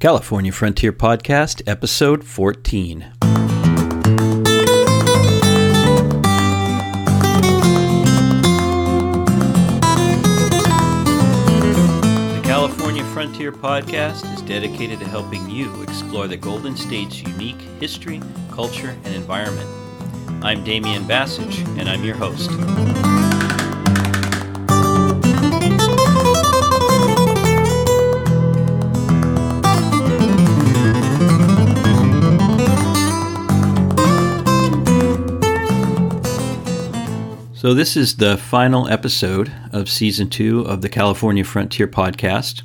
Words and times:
California 0.00 0.50
Frontier 0.50 0.94
Podcast, 0.94 1.60
Episode 1.66 2.24
14. 2.24 3.00
The 12.30 12.40
California 12.42 13.04
Frontier 13.12 13.52
Podcast 13.52 14.24
is 14.34 14.40
dedicated 14.40 15.00
to 15.00 15.04
helping 15.04 15.50
you 15.50 15.82
explore 15.82 16.26
the 16.26 16.38
Golden 16.38 16.74
State's 16.74 17.20
unique 17.20 17.60
history, 17.78 18.22
culture, 18.50 18.96
and 19.04 19.14
environment. 19.14 19.68
I'm 20.42 20.64
Damian 20.64 21.04
Bacich, 21.04 21.58
and 21.78 21.90
I'm 21.90 22.02
your 22.02 22.16
host. 22.16 22.48
So, 37.60 37.74
this 37.74 37.94
is 37.94 38.16
the 38.16 38.38
final 38.38 38.88
episode 38.88 39.52
of 39.70 39.90
season 39.90 40.30
two 40.30 40.62
of 40.62 40.80
the 40.80 40.88
California 40.88 41.44
Frontier 41.44 41.86
podcast. 41.86 42.62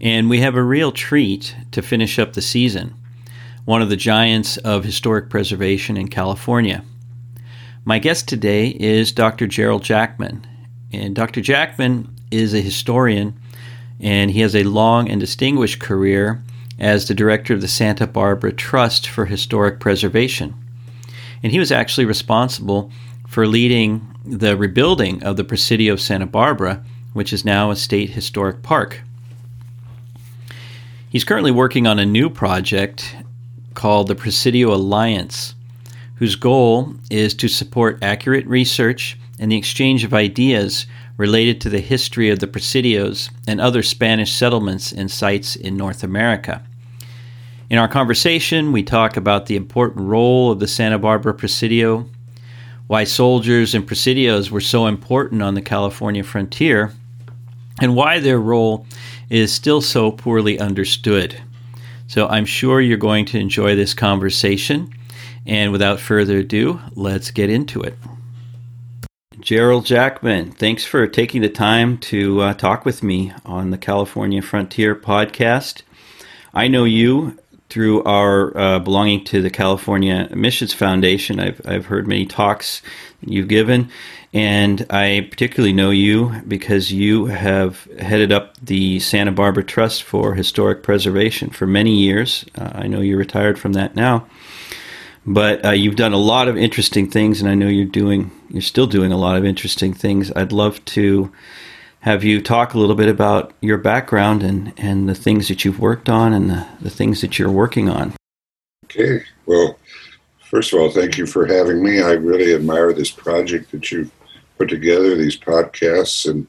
And 0.00 0.28
we 0.28 0.40
have 0.40 0.56
a 0.56 0.64
real 0.64 0.90
treat 0.90 1.54
to 1.70 1.80
finish 1.80 2.18
up 2.18 2.32
the 2.32 2.42
season. 2.42 2.96
One 3.66 3.82
of 3.82 3.88
the 3.88 3.94
giants 3.94 4.56
of 4.56 4.82
historic 4.82 5.30
preservation 5.30 5.96
in 5.96 6.08
California. 6.08 6.82
My 7.84 8.00
guest 8.00 8.26
today 8.26 8.70
is 8.70 9.12
Dr. 9.12 9.46
Jarrell 9.46 9.80
Jackman. 9.80 10.44
And 10.92 11.14
Dr. 11.14 11.40
Jackman 11.40 12.12
is 12.32 12.52
a 12.52 12.60
historian, 12.60 13.40
and 14.00 14.32
he 14.32 14.40
has 14.40 14.56
a 14.56 14.64
long 14.64 15.08
and 15.08 15.20
distinguished 15.20 15.78
career 15.78 16.42
as 16.80 17.06
the 17.06 17.14
director 17.14 17.54
of 17.54 17.60
the 17.60 17.68
Santa 17.68 18.08
Barbara 18.08 18.52
Trust 18.52 19.08
for 19.08 19.26
Historic 19.26 19.78
Preservation. 19.78 20.56
And 21.44 21.52
he 21.52 21.60
was 21.60 21.70
actually 21.70 22.06
responsible 22.06 22.90
for 23.30 23.46
leading 23.46 24.04
the 24.24 24.56
rebuilding 24.56 25.22
of 25.22 25.36
the 25.36 25.44
Presidio 25.44 25.92
of 25.92 26.00
Santa 26.00 26.26
Barbara, 26.26 26.84
which 27.12 27.32
is 27.32 27.44
now 27.44 27.70
a 27.70 27.76
state 27.76 28.10
historic 28.10 28.60
park. 28.60 29.02
He's 31.08 31.22
currently 31.22 31.52
working 31.52 31.86
on 31.86 32.00
a 32.00 32.04
new 32.04 32.28
project 32.28 33.14
called 33.74 34.08
the 34.08 34.16
Presidio 34.16 34.74
Alliance, 34.74 35.54
whose 36.16 36.34
goal 36.34 36.92
is 37.08 37.32
to 37.34 37.46
support 37.46 38.02
accurate 38.02 38.46
research 38.48 39.16
and 39.38 39.52
the 39.52 39.56
exchange 39.56 40.02
of 40.02 40.12
ideas 40.12 40.86
related 41.16 41.60
to 41.60 41.68
the 41.68 41.78
history 41.78 42.30
of 42.30 42.40
the 42.40 42.48
Presidios 42.48 43.30
and 43.46 43.60
other 43.60 43.84
Spanish 43.84 44.32
settlements 44.32 44.90
and 44.90 45.08
sites 45.08 45.54
in 45.54 45.76
North 45.76 46.02
America. 46.02 46.64
In 47.70 47.78
our 47.78 47.86
conversation, 47.86 48.72
we 48.72 48.82
talk 48.82 49.16
about 49.16 49.46
the 49.46 49.54
important 49.54 50.00
role 50.08 50.50
of 50.50 50.58
the 50.58 50.66
Santa 50.66 50.98
Barbara 50.98 51.32
Presidio 51.32 52.08
why 52.90 53.04
soldiers 53.04 53.72
and 53.72 53.86
presidios 53.86 54.50
were 54.50 54.60
so 54.60 54.88
important 54.88 55.40
on 55.42 55.54
the 55.54 55.62
California 55.62 56.24
frontier, 56.24 56.92
and 57.80 57.94
why 57.94 58.18
their 58.18 58.40
role 58.40 58.84
is 59.28 59.52
still 59.52 59.80
so 59.80 60.10
poorly 60.10 60.58
understood. 60.58 61.40
So 62.08 62.26
I'm 62.26 62.44
sure 62.44 62.80
you're 62.80 62.98
going 62.98 63.26
to 63.26 63.38
enjoy 63.38 63.76
this 63.76 63.94
conversation. 63.94 64.92
And 65.46 65.70
without 65.70 66.00
further 66.00 66.38
ado, 66.38 66.80
let's 66.96 67.30
get 67.30 67.48
into 67.48 67.80
it. 67.80 67.94
Jarrell 69.36 69.84
Jackman, 69.84 70.50
thanks 70.50 70.84
for 70.84 71.06
taking 71.06 71.42
the 71.42 71.48
time 71.48 71.96
to 71.98 72.40
uh, 72.40 72.54
talk 72.54 72.84
with 72.84 73.04
me 73.04 73.32
on 73.46 73.70
the 73.70 73.78
California 73.78 74.42
Frontier 74.42 74.96
podcast. 74.96 75.82
I 76.52 76.66
know 76.66 76.82
you 76.82 77.38
through 77.70 78.02
our 78.02 78.56
uh, 78.56 78.78
belonging 78.80 79.24
to 79.24 79.40
the 79.40 79.48
California 79.48 80.28
Missions 80.34 80.74
Foundation. 80.74 81.40
I've, 81.40 81.60
I've 81.64 81.86
heard 81.86 82.06
many 82.06 82.26
talks 82.26 82.82
you've 83.24 83.48
given, 83.48 83.90
and 84.34 84.84
I 84.90 85.28
particularly 85.30 85.72
know 85.72 85.90
you 85.90 86.42
because 86.46 86.92
you 86.92 87.26
have 87.26 87.84
headed 87.98 88.32
up 88.32 88.56
the 88.60 88.98
Santa 88.98 89.32
Barbara 89.32 89.64
Trust 89.64 90.02
for 90.02 90.34
Historic 90.34 90.82
Preservation 90.82 91.50
for 91.50 91.66
many 91.66 91.96
years. 91.96 92.44
Uh, 92.58 92.70
I 92.74 92.86
know 92.88 93.00
you're 93.00 93.18
retired 93.18 93.58
from 93.58 93.72
that 93.74 93.94
now, 93.94 94.26
but 95.24 95.64
uh, 95.64 95.70
you've 95.70 95.96
done 95.96 96.12
a 96.12 96.18
lot 96.18 96.48
of 96.48 96.56
interesting 96.56 97.08
things, 97.08 97.40
and 97.40 97.48
I 97.48 97.54
know 97.54 97.68
you're 97.68 97.86
doing 97.86 98.32
you're 98.50 98.62
still 98.62 98.88
doing 98.88 99.12
a 99.12 99.16
lot 99.16 99.36
of 99.36 99.44
interesting 99.44 99.94
things. 99.94 100.32
I'd 100.34 100.52
love 100.52 100.84
to 100.86 101.32
have 102.00 102.24
you 102.24 102.40
talk 102.40 102.74
a 102.74 102.78
little 102.78 102.94
bit 102.94 103.08
about 103.08 103.52
your 103.60 103.78
background 103.78 104.42
and, 104.42 104.72
and 104.76 105.08
the 105.08 105.14
things 105.14 105.48
that 105.48 105.64
you've 105.64 105.78
worked 105.78 106.08
on 106.08 106.32
and 106.32 106.50
the, 106.50 106.66
the 106.80 106.90
things 106.90 107.20
that 107.20 107.38
you're 107.38 107.50
working 107.50 107.88
on. 107.88 108.14
Okay. 108.84 109.22
Well, 109.46 109.78
first 110.50 110.72
of 110.72 110.80
all, 110.80 110.90
thank 110.90 111.18
you 111.18 111.26
for 111.26 111.46
having 111.46 111.82
me. 111.82 112.00
I 112.02 112.12
really 112.12 112.54
admire 112.54 112.92
this 112.92 113.10
project 113.10 113.70
that 113.72 113.92
you've 113.92 114.10
put 114.56 114.68
together, 114.68 115.14
these 115.14 115.38
podcasts, 115.38 116.28
and 116.28 116.46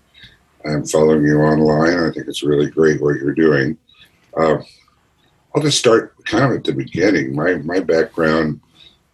I'm 0.66 0.86
following 0.86 1.24
you 1.24 1.40
online. 1.42 2.00
I 2.00 2.12
think 2.12 2.28
it's 2.28 2.44
really 2.44 2.70
great 2.70 3.02
what 3.02 3.16
you're 3.16 3.34
doing. 3.34 3.78
Uh, 4.36 4.58
I'll 5.54 5.62
just 5.62 5.80
start 5.80 6.16
kind 6.26 6.46
of 6.46 6.52
at 6.52 6.64
the 6.64 6.72
beginning. 6.72 7.36
My 7.36 7.56
my 7.56 7.82
background 7.82 8.62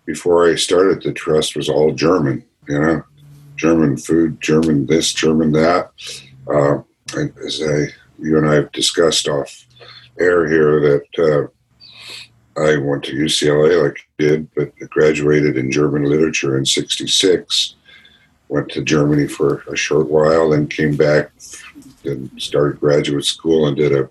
before 0.05 0.47
I 0.47 0.55
started 0.55 1.01
the 1.01 1.13
trust 1.13 1.55
was 1.55 1.67
all 1.67 1.93
German, 1.93 2.43
you 2.67 2.79
know, 2.79 3.03
German 3.55 3.97
food, 3.97 4.39
German 4.39 4.85
this, 4.85 5.13
German 5.13 5.51
that. 5.53 5.91
Uh, 6.49 6.81
as 7.45 7.61
I, 7.61 7.87
you 8.19 8.37
and 8.37 8.47
I 8.47 8.55
have 8.55 8.71
discussed 8.71 9.27
off 9.27 9.65
air 10.19 10.47
here, 10.47 10.79
that 10.81 11.51
uh, 12.57 12.61
I 12.61 12.77
went 12.77 13.03
to 13.05 13.15
UCLA 13.15 13.83
like 13.83 13.99
you 14.17 14.27
did, 14.27 14.55
but 14.55 14.71
graduated 14.89 15.57
in 15.57 15.71
German 15.71 16.03
literature 16.03 16.57
in 16.57 16.65
'66. 16.65 17.75
Went 18.49 18.69
to 18.69 18.83
Germany 18.83 19.27
for 19.27 19.63
a 19.71 19.75
short 19.75 20.09
while, 20.09 20.49
then 20.49 20.67
came 20.67 20.95
back 20.95 21.31
and 22.05 22.31
started 22.41 22.79
graduate 22.79 23.25
school 23.25 23.67
and 23.67 23.75
did 23.75 23.91
a 23.91 24.09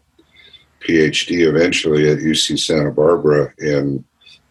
PhD 0.80 1.48
eventually 1.48 2.10
at 2.10 2.18
UC 2.18 2.58
Santa 2.58 2.92
Barbara 2.92 3.52
in 3.58 4.04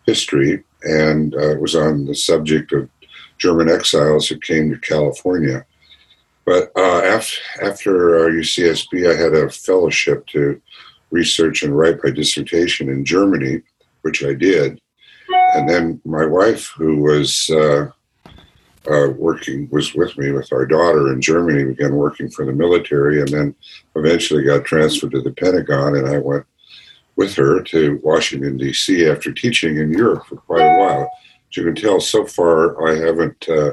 history, 0.05 0.63
and 0.83 1.35
uh, 1.35 1.55
was 1.59 1.75
on 1.75 2.05
the 2.05 2.15
subject 2.15 2.73
of 2.73 2.89
German 3.37 3.69
exiles 3.69 4.27
who 4.27 4.37
came 4.39 4.71
to 4.71 4.79
California. 4.79 5.65
But 6.45 6.71
uh, 6.75 7.01
after, 7.01 7.41
after 7.63 7.91
UCSB, 8.29 9.11
I 9.11 9.19
had 9.19 9.33
a 9.33 9.49
fellowship 9.49 10.27
to 10.27 10.61
research 11.09 11.63
and 11.63 11.75
write 11.75 12.03
my 12.03 12.11
dissertation 12.11 12.89
in 12.89 13.03
Germany, 13.03 13.61
which 14.01 14.23
I 14.23 14.33
did. 14.33 14.79
And 15.55 15.67
then 15.67 16.01
my 16.05 16.25
wife, 16.25 16.67
who 16.77 17.01
was 17.01 17.49
uh, 17.49 17.89
uh, 18.91 19.09
working, 19.17 19.67
was 19.71 19.95
with 19.95 20.15
me 20.17 20.31
with 20.31 20.51
our 20.53 20.65
daughter 20.65 21.11
in 21.11 21.21
Germany, 21.21 21.63
began 21.63 21.95
working 21.95 22.29
for 22.29 22.45
the 22.45 22.53
military, 22.53 23.21
and 23.21 23.29
then 23.29 23.55
eventually 23.95 24.43
got 24.43 24.65
transferred 24.65 25.11
to 25.11 25.21
the 25.21 25.31
Pentagon. 25.31 25.95
And 25.95 26.07
I 26.07 26.19
went 26.19 26.45
with 27.15 27.33
her 27.35 27.63
to 27.63 27.99
Washington 28.03 28.57
D.C. 28.57 29.07
after 29.07 29.31
teaching 29.31 29.77
in 29.77 29.91
Europe 29.91 30.27
for 30.27 30.35
quite 30.35 30.61
a 30.61 30.77
while. 30.77 31.09
As 31.49 31.57
you 31.57 31.63
can 31.63 31.75
tell, 31.75 31.99
so 31.99 32.25
far 32.25 32.87
I 32.87 32.95
haven't 32.97 33.47
uh, 33.49 33.71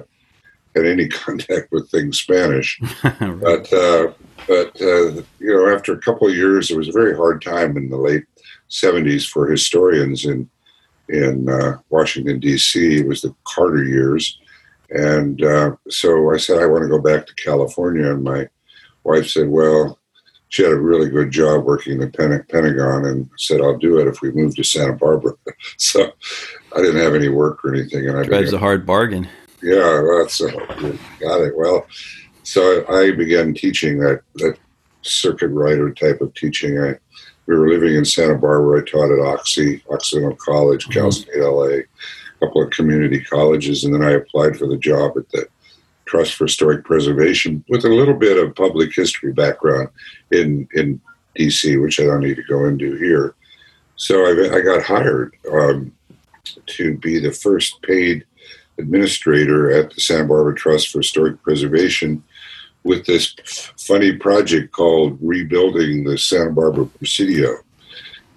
had 0.74 0.86
any 0.86 1.08
contact 1.08 1.70
with 1.70 1.90
things 1.90 2.20
Spanish. 2.20 2.80
right. 3.04 3.40
But 3.40 3.72
uh, 3.72 4.12
but 4.46 4.80
uh, 4.80 5.22
you 5.38 5.54
know, 5.54 5.74
after 5.74 5.92
a 5.92 6.00
couple 6.00 6.28
of 6.28 6.34
years, 6.34 6.70
it 6.70 6.76
was 6.76 6.88
a 6.88 6.92
very 6.92 7.16
hard 7.16 7.42
time 7.42 7.76
in 7.76 7.90
the 7.90 7.96
late 7.96 8.24
'70s 8.70 9.28
for 9.28 9.48
historians 9.48 10.24
in 10.24 10.48
in 11.08 11.48
uh, 11.48 11.78
Washington 11.90 12.40
D.C. 12.40 12.98
It 12.98 13.06
was 13.06 13.22
the 13.22 13.34
Carter 13.44 13.84
years, 13.84 14.38
and 14.90 15.42
uh, 15.42 15.72
so 15.88 16.32
I 16.32 16.38
said 16.38 16.58
I 16.58 16.66
want 16.66 16.82
to 16.82 16.88
go 16.88 17.00
back 17.00 17.26
to 17.26 17.34
California, 17.34 18.10
and 18.10 18.24
my 18.24 18.48
wife 19.04 19.28
said, 19.28 19.48
"Well." 19.48 19.98
She 20.48 20.62
had 20.62 20.72
a 20.72 20.78
really 20.78 21.08
good 21.08 21.30
job 21.30 21.64
working 21.64 21.94
in 21.94 22.00
the 22.00 22.08
Pentagon 22.10 23.06
and 23.06 23.30
said, 23.38 23.62
I'll 23.62 23.78
do 23.78 23.98
it 23.98 24.06
if 24.06 24.20
we 24.20 24.32
move 24.32 24.54
to 24.56 24.62
Santa 24.62 24.92
Barbara. 24.92 25.32
so 25.78 26.12
I 26.76 26.82
didn't 26.82 27.00
have 27.00 27.14
any 27.14 27.30
work 27.30 27.64
or 27.64 27.74
anything. 27.74 28.06
And 28.06 28.18
I 28.18 28.24
Drives 28.24 28.52
a 28.52 28.58
hard 28.58 28.84
bargain. 28.84 29.26
Yeah, 29.62 30.02
that's 30.18 30.42
uh, 30.42 30.50
got 31.20 31.40
it. 31.40 31.56
Well, 31.56 31.86
so 32.42 32.84
I 32.88 33.12
began 33.12 33.54
teaching 33.54 33.98
that 33.98 34.22
that 34.36 34.58
circuit 35.02 35.48
rider 35.48 35.92
type 35.92 36.20
of 36.20 36.34
teaching. 36.34 36.78
I 36.78 36.98
we 37.46 37.56
were 37.56 37.68
living 37.68 37.94
in 37.94 38.04
Santa 38.04 38.36
Barbara. 38.36 38.80
I 38.80 38.84
taught 38.84 39.12
at 39.12 39.24
Oxy, 39.24 39.82
Occidental 39.90 40.36
College, 40.36 40.84
mm-hmm. 40.84 40.92
Cal 40.92 41.12
State 41.12 41.36
LA, 41.36 41.64
a 41.64 41.82
couple 42.40 42.62
of 42.62 42.70
community 42.70 43.20
colleges, 43.20 43.84
and 43.84 43.94
then 43.94 44.02
I 44.02 44.12
applied 44.12 44.56
for 44.56 44.66
the 44.66 44.76
job 44.76 45.12
at 45.16 45.28
the 45.30 45.46
Trust 46.06 46.34
for 46.34 46.44
Historic 46.44 46.84
Preservation 46.84 47.64
with 47.68 47.84
a 47.84 47.88
little 47.88 48.14
bit 48.14 48.36
of 48.36 48.54
public 48.54 48.94
history 48.94 49.32
background 49.32 49.88
in 50.30 50.68
in 50.74 51.00
DC, 51.38 51.80
which 51.80 52.00
I 52.00 52.04
don't 52.04 52.20
need 52.20 52.36
to 52.36 52.42
go 52.42 52.66
into 52.66 52.96
here. 52.96 53.34
So 53.96 54.26
I, 54.26 54.56
I 54.56 54.60
got 54.60 54.82
hired 54.82 55.34
um, 55.52 55.92
to 56.66 56.98
be 56.98 57.18
the 57.18 57.32
first 57.32 57.80
paid 57.82 58.24
administrator 58.78 59.70
at 59.70 59.92
the 59.94 60.00
Santa 60.00 60.24
Barbara 60.24 60.54
Trust 60.54 60.88
for 60.88 60.98
Historic 60.98 61.42
Preservation 61.42 62.22
with 62.84 63.06
this 63.06 63.34
funny 63.78 64.16
project 64.16 64.72
called 64.72 65.18
Rebuilding 65.20 66.04
the 66.04 66.18
Santa 66.18 66.50
Barbara 66.50 66.86
Presidio. 66.86 67.56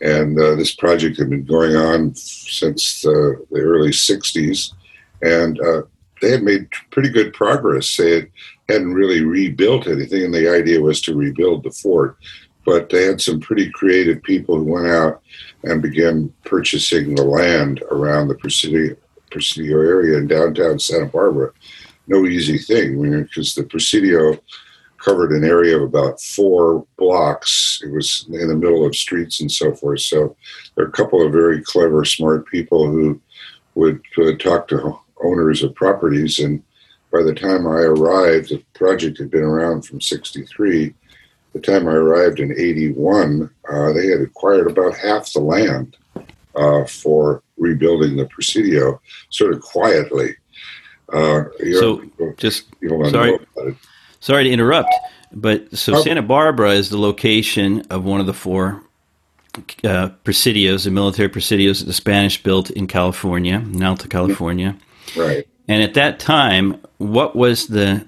And 0.02 0.40
uh, 0.40 0.56
this 0.56 0.76
project 0.76 1.18
had 1.18 1.30
been 1.30 1.46
going 1.46 1.76
on 1.76 2.14
since 2.16 3.06
uh, 3.06 3.34
the 3.50 3.62
early 3.62 3.90
60s. 3.90 4.74
And 5.22 5.60
uh, 5.62 5.84
they 6.22 6.32
had 6.32 6.44
made 6.44 6.70
pretty 6.92 7.10
good 7.10 7.34
progress. 7.34 7.96
They 7.98 8.12
had, 8.12 8.32
hadn't 8.70 8.94
really 8.94 9.24
rebuilt 9.24 9.88
anything, 9.88 10.24
and 10.24 10.34
the 10.34 10.52
idea 10.52 10.82
was 10.82 11.02
to 11.02 11.16
rebuild 11.16 11.64
the 11.64 11.72
fort. 11.72 12.18
But 12.66 12.90
they 12.90 13.04
had 13.04 13.22
some 13.22 13.40
pretty 13.40 13.70
creative 13.70 14.24
people 14.24 14.58
who 14.58 14.64
went 14.74 14.88
out 14.88 15.22
and 15.64 15.82
began 15.82 16.34
purchasing 16.46 17.14
the 17.14 17.24
land 17.24 17.84
around 17.92 18.28
the 18.28 18.36
Presidio, 18.36 18.96
Presidio 19.36 19.82
area 19.82 20.18
in 20.18 20.28
downtown 20.28 20.80
Santa 20.80 21.08
Barbara. 21.08 21.52
No 22.08 22.26
easy 22.26 22.58
thing, 22.58 23.02
because 23.02 23.54
the 23.54 23.64
Presidio 23.64 24.40
covered 24.98 25.34
an 25.34 25.44
area 25.44 25.76
of 25.76 25.84
about 25.84 26.22
four 26.22 26.88
blocks. 26.98 27.82
It 27.84 27.92
was 27.92 28.26
in 28.32 28.48
the 28.48 28.56
middle 28.56 28.86
of 28.86 28.96
streets 28.96 29.42
and 29.42 29.52
so 29.52 29.74
forth. 29.74 30.00
So 30.00 30.38
there 30.76 30.86
are 30.86 30.88
a 30.88 30.94
couple 30.94 31.26
of 31.26 31.34
very 31.34 31.62
clever, 31.62 32.06
smart 32.06 32.48
people 32.48 32.90
who 32.90 33.20
would 33.76 34.02
uh, 34.18 34.38
talk 34.40 34.70
to 34.70 34.98
owners 35.22 35.64
of 35.64 35.76
properties. 35.76 36.40
And 36.40 36.64
by 37.12 37.22
the 37.22 37.36
time 37.36 37.68
I 37.68 37.82
arrived, 37.82 38.52
the 38.52 38.64
project 38.74 39.18
had 39.18 39.30
been 39.30 39.44
around 39.44 39.82
from 39.82 40.00
63. 40.00 40.94
The 41.52 41.60
time 41.60 41.90
I 41.90 41.94
arrived 41.94 42.40
in 42.40 42.54
81, 42.54 43.50
uh, 43.70 43.92
they 43.92 44.08
had 44.08 44.22
acquired 44.22 44.72
about 44.72 44.96
half 44.96 45.34
the 45.34 45.42
land 45.42 45.98
uh, 46.56 46.86
for 46.86 47.44
rebuilding 47.58 48.18
the 48.18 48.26
Presidio, 48.26 49.02
sort 49.30 49.54
of 49.54 49.62
quietly. 49.62 50.36
Uh, 51.14 51.44
so, 51.80 52.04
just 52.38 52.66
sorry, 53.10 53.38
sorry 54.20 54.44
to 54.46 54.50
interrupt, 54.50 54.94
but 55.34 55.76
so 55.78 55.96
oh. 55.96 56.02
Santa 56.02 56.24
Barbara 56.24 56.72
is 56.72 56.90
the 56.90 56.98
location 56.98 57.86
of 57.90 58.04
one 58.04 58.20
of 58.20 58.26
the 58.26 58.34
four 58.34 58.82
uh, 59.84 60.10
presidios, 60.24 60.86
the 60.86 60.92
military 60.92 61.30
presidios 61.30 61.80
that 61.80 61.86
the 61.86 61.94
Spanish 61.94 62.42
built 62.42 62.70
in 62.72 62.88
California, 62.88 63.56
in 63.56 63.84
Alta 63.84 64.08
California. 64.08 64.76
Right. 65.16 65.48
And 65.68 65.82
at 65.82 65.94
that 65.94 66.20
time, 66.20 66.82
what 66.98 67.36
was 67.36 67.68
the 67.68 68.06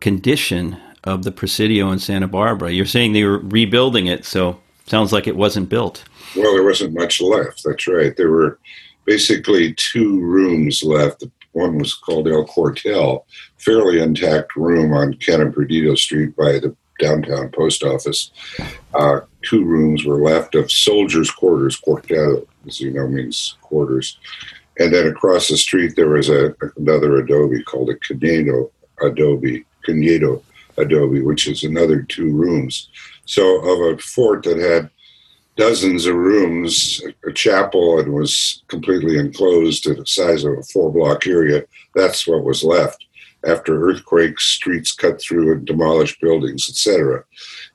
condition 0.00 0.76
of 1.04 1.24
the 1.24 1.32
Presidio 1.32 1.90
in 1.90 1.98
Santa 1.98 2.28
Barbara? 2.28 2.72
You're 2.72 2.86
saying 2.86 3.12
they 3.12 3.24
were 3.24 3.38
rebuilding 3.38 4.06
it, 4.06 4.24
so 4.24 4.58
sounds 4.86 5.12
like 5.12 5.26
it 5.26 5.36
wasn't 5.36 5.68
built. 5.68 6.04
Well, 6.36 6.52
there 6.52 6.64
wasn't 6.64 6.94
much 6.94 7.20
left. 7.20 7.62
That's 7.64 7.86
right. 7.86 8.16
There 8.16 8.30
were 8.30 8.58
basically 9.04 9.74
two 9.74 10.20
rooms 10.20 10.82
left. 10.82 11.24
One 11.52 11.78
was 11.78 11.94
called 11.94 12.28
El 12.28 12.46
Cuartel, 12.46 13.24
fairly 13.56 14.00
intact 14.00 14.54
room 14.54 14.92
on 14.92 15.14
Canon 15.14 15.52
Perdido 15.52 15.94
Street 15.94 16.36
by 16.36 16.52
the 16.52 16.76
downtown 16.98 17.50
post 17.50 17.82
office. 17.82 18.30
Uh, 18.94 19.20
two 19.42 19.64
rooms 19.64 20.04
were 20.04 20.20
left 20.20 20.54
of 20.54 20.70
soldiers' 20.70 21.30
quarters. 21.30 21.80
Cuartel, 21.80 22.46
as 22.66 22.80
you 22.80 22.92
know, 22.92 23.08
means 23.08 23.56
quarters. 23.62 24.18
And 24.78 24.92
then 24.92 25.06
across 25.06 25.48
the 25.48 25.56
street, 25.56 25.96
there 25.96 26.10
was 26.10 26.28
a, 26.28 26.54
another 26.76 27.16
adobe 27.16 27.62
called 27.64 27.90
a 27.90 27.96
Canedo 27.96 28.70
adobe, 29.02 29.64
Canedo 29.86 30.42
adobe, 30.76 31.22
which 31.22 31.48
is 31.48 31.64
another 31.64 32.02
two 32.02 32.30
rooms. 32.30 32.88
So, 33.24 33.60
of 33.68 33.94
a 33.94 33.98
fort 33.98 34.44
that 34.44 34.58
had 34.58 34.90
dozens 35.58 36.06
of 36.06 36.14
rooms, 36.14 37.02
a 37.26 37.32
chapel, 37.32 37.98
and 37.98 38.14
was 38.14 38.62
completely 38.68 39.18
enclosed 39.18 39.82
to 39.82 39.92
the 39.92 40.06
size 40.06 40.44
of 40.44 40.56
a 40.56 40.62
four 40.62 40.90
block 40.90 41.26
area, 41.26 41.64
that's 41.94 42.26
what 42.26 42.44
was 42.44 42.62
left 42.62 43.04
after 43.46 43.88
earthquakes, 43.88 44.44
streets 44.44 44.92
cut 44.92 45.20
through 45.20 45.52
and 45.52 45.66
demolished 45.66 46.20
buildings, 46.20 46.68
etc. 46.68 47.24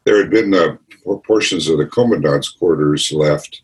There 0.06 0.18
had 0.18 0.32
been 0.32 0.54
uh, 0.54 0.78
portions 1.26 1.68
of 1.68 1.78
the 1.78 1.86
commandant's 1.86 2.50
quarters 2.50 3.12
left 3.12 3.62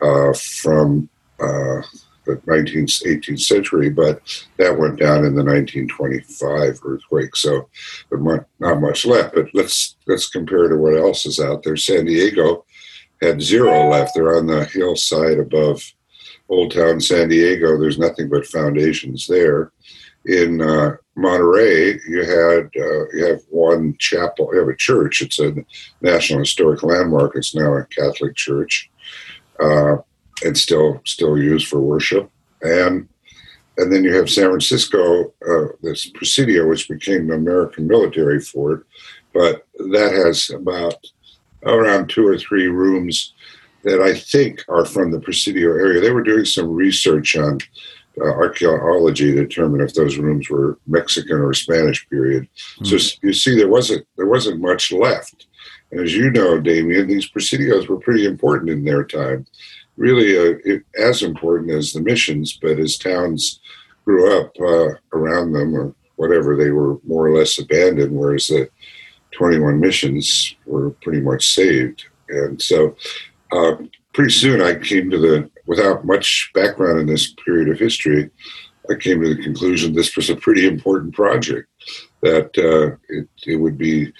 uh, 0.00 0.32
from 0.32 1.08
uh, 1.40 1.82
the 2.26 2.36
19th, 2.46 3.04
18th 3.06 3.40
century, 3.40 3.90
but 3.90 4.20
that 4.58 4.78
went 4.78 4.98
down 4.98 5.24
in 5.24 5.34
the 5.34 5.44
1925 5.44 6.80
earthquake. 6.84 7.34
So 7.34 7.68
not 8.12 8.80
much 8.80 9.06
left. 9.06 9.34
But 9.34 9.46
let's 9.54 9.96
let's 10.06 10.28
compare 10.28 10.68
to 10.68 10.76
what 10.76 10.96
else 10.96 11.26
is 11.26 11.40
out 11.40 11.62
there. 11.62 11.76
San 11.76 12.04
Diego 12.04 12.64
had 13.20 13.42
zero 13.42 13.88
left. 13.88 14.12
They're 14.14 14.36
on 14.36 14.46
the 14.46 14.64
hillside 14.66 15.38
above 15.38 15.82
Old 16.48 16.72
Town 16.72 17.00
San 17.00 17.28
Diego. 17.28 17.78
There's 17.78 17.98
nothing 17.98 18.28
but 18.28 18.46
foundations 18.46 19.26
there. 19.26 19.72
In 20.24 20.60
uh, 20.60 20.96
Monterey, 21.16 21.98
you 22.08 22.24
had 22.24 22.70
uh, 22.76 23.08
you 23.12 23.26
have 23.26 23.40
one 23.48 23.96
chapel. 23.98 24.50
You 24.52 24.60
have 24.60 24.68
a 24.68 24.76
church. 24.76 25.22
It's 25.22 25.38
a 25.38 25.54
National 26.00 26.40
Historic 26.40 26.82
Landmark. 26.82 27.34
It's 27.34 27.54
now 27.54 27.74
a 27.74 27.84
Catholic 27.86 28.34
church. 28.36 28.90
Uh, 29.60 29.96
and 30.44 30.56
still 30.56 31.00
still 31.04 31.36
used 31.38 31.68
for 31.68 31.80
worship. 31.80 32.30
And 32.62 33.08
and 33.76 33.92
then 33.92 34.02
you 34.02 34.12
have 34.14 34.28
San 34.28 34.48
Francisco, 34.48 35.32
uh, 35.48 35.68
this 35.82 36.06
Presidio, 36.10 36.68
which 36.68 36.88
became 36.88 37.28
the 37.28 37.34
American 37.34 37.86
military 37.86 38.40
fort, 38.40 38.86
but 39.32 39.66
that 39.90 40.12
has 40.12 40.50
about 40.50 40.96
around 41.64 42.08
two 42.08 42.26
or 42.26 42.38
three 42.38 42.66
rooms 42.66 43.34
that 43.82 44.00
I 44.00 44.14
think 44.14 44.64
are 44.68 44.84
from 44.84 45.10
the 45.10 45.20
Presidio 45.20 45.70
area. 45.70 46.00
They 46.00 46.10
were 46.10 46.22
doing 46.22 46.44
some 46.44 46.68
research 46.68 47.36
on 47.36 47.58
uh, 48.20 48.24
archaeology 48.24 49.32
to 49.32 49.46
determine 49.46 49.80
if 49.80 49.94
those 49.94 50.18
rooms 50.18 50.50
were 50.50 50.78
Mexican 50.86 51.40
or 51.40 51.54
Spanish 51.54 52.08
period. 52.08 52.48
Mm-hmm. 52.80 52.96
So 52.96 53.18
you 53.22 53.32
see, 53.32 53.56
there 53.56 53.68
wasn't 53.68 54.06
there 54.16 54.26
wasn't 54.26 54.60
much 54.60 54.92
left. 54.92 55.46
And 55.90 56.00
as 56.00 56.14
you 56.14 56.30
know, 56.30 56.60
Damien, 56.60 57.06
these 57.06 57.30
Presidios 57.30 57.88
were 57.88 57.98
pretty 57.98 58.26
important 58.26 58.70
in 58.70 58.84
their 58.84 59.04
time 59.04 59.46
really 59.98 60.38
uh, 60.38 60.56
it, 60.64 60.84
as 60.98 61.22
important 61.22 61.70
as 61.72 61.92
the 61.92 62.00
missions, 62.00 62.58
but 62.62 62.78
as 62.78 62.96
towns 62.96 63.60
grew 64.04 64.40
up 64.40 64.52
uh, 64.60 64.94
around 65.12 65.52
them 65.52 65.74
or 65.74 65.94
whatever, 66.16 66.56
they 66.56 66.70
were 66.70 66.98
more 67.06 67.26
or 67.26 67.36
less 67.36 67.58
abandoned, 67.58 68.16
whereas 68.16 68.46
the 68.46 68.70
21 69.32 69.80
missions 69.80 70.54
were 70.66 70.90
pretty 71.02 71.20
much 71.20 71.46
saved. 71.46 72.04
And 72.28 72.60
so 72.60 72.96
uh, 73.52 73.76
pretty 74.12 74.32
soon 74.32 74.60
I 74.60 74.74
came 74.74 75.10
to 75.10 75.18
the, 75.18 75.50
without 75.66 76.04
much 76.04 76.50
background 76.54 77.00
in 77.00 77.06
this 77.06 77.34
period 77.44 77.68
of 77.68 77.78
history, 77.78 78.30
I 78.90 78.94
came 78.94 79.20
to 79.20 79.34
the 79.34 79.42
conclusion 79.42 79.92
this 79.92 80.16
was 80.16 80.30
a 80.30 80.36
pretty 80.36 80.66
important 80.66 81.14
project, 81.14 81.68
that 82.22 82.56
uh, 82.58 82.96
it, 83.08 83.28
it 83.46 83.56
would 83.56 83.76
be 83.76 84.12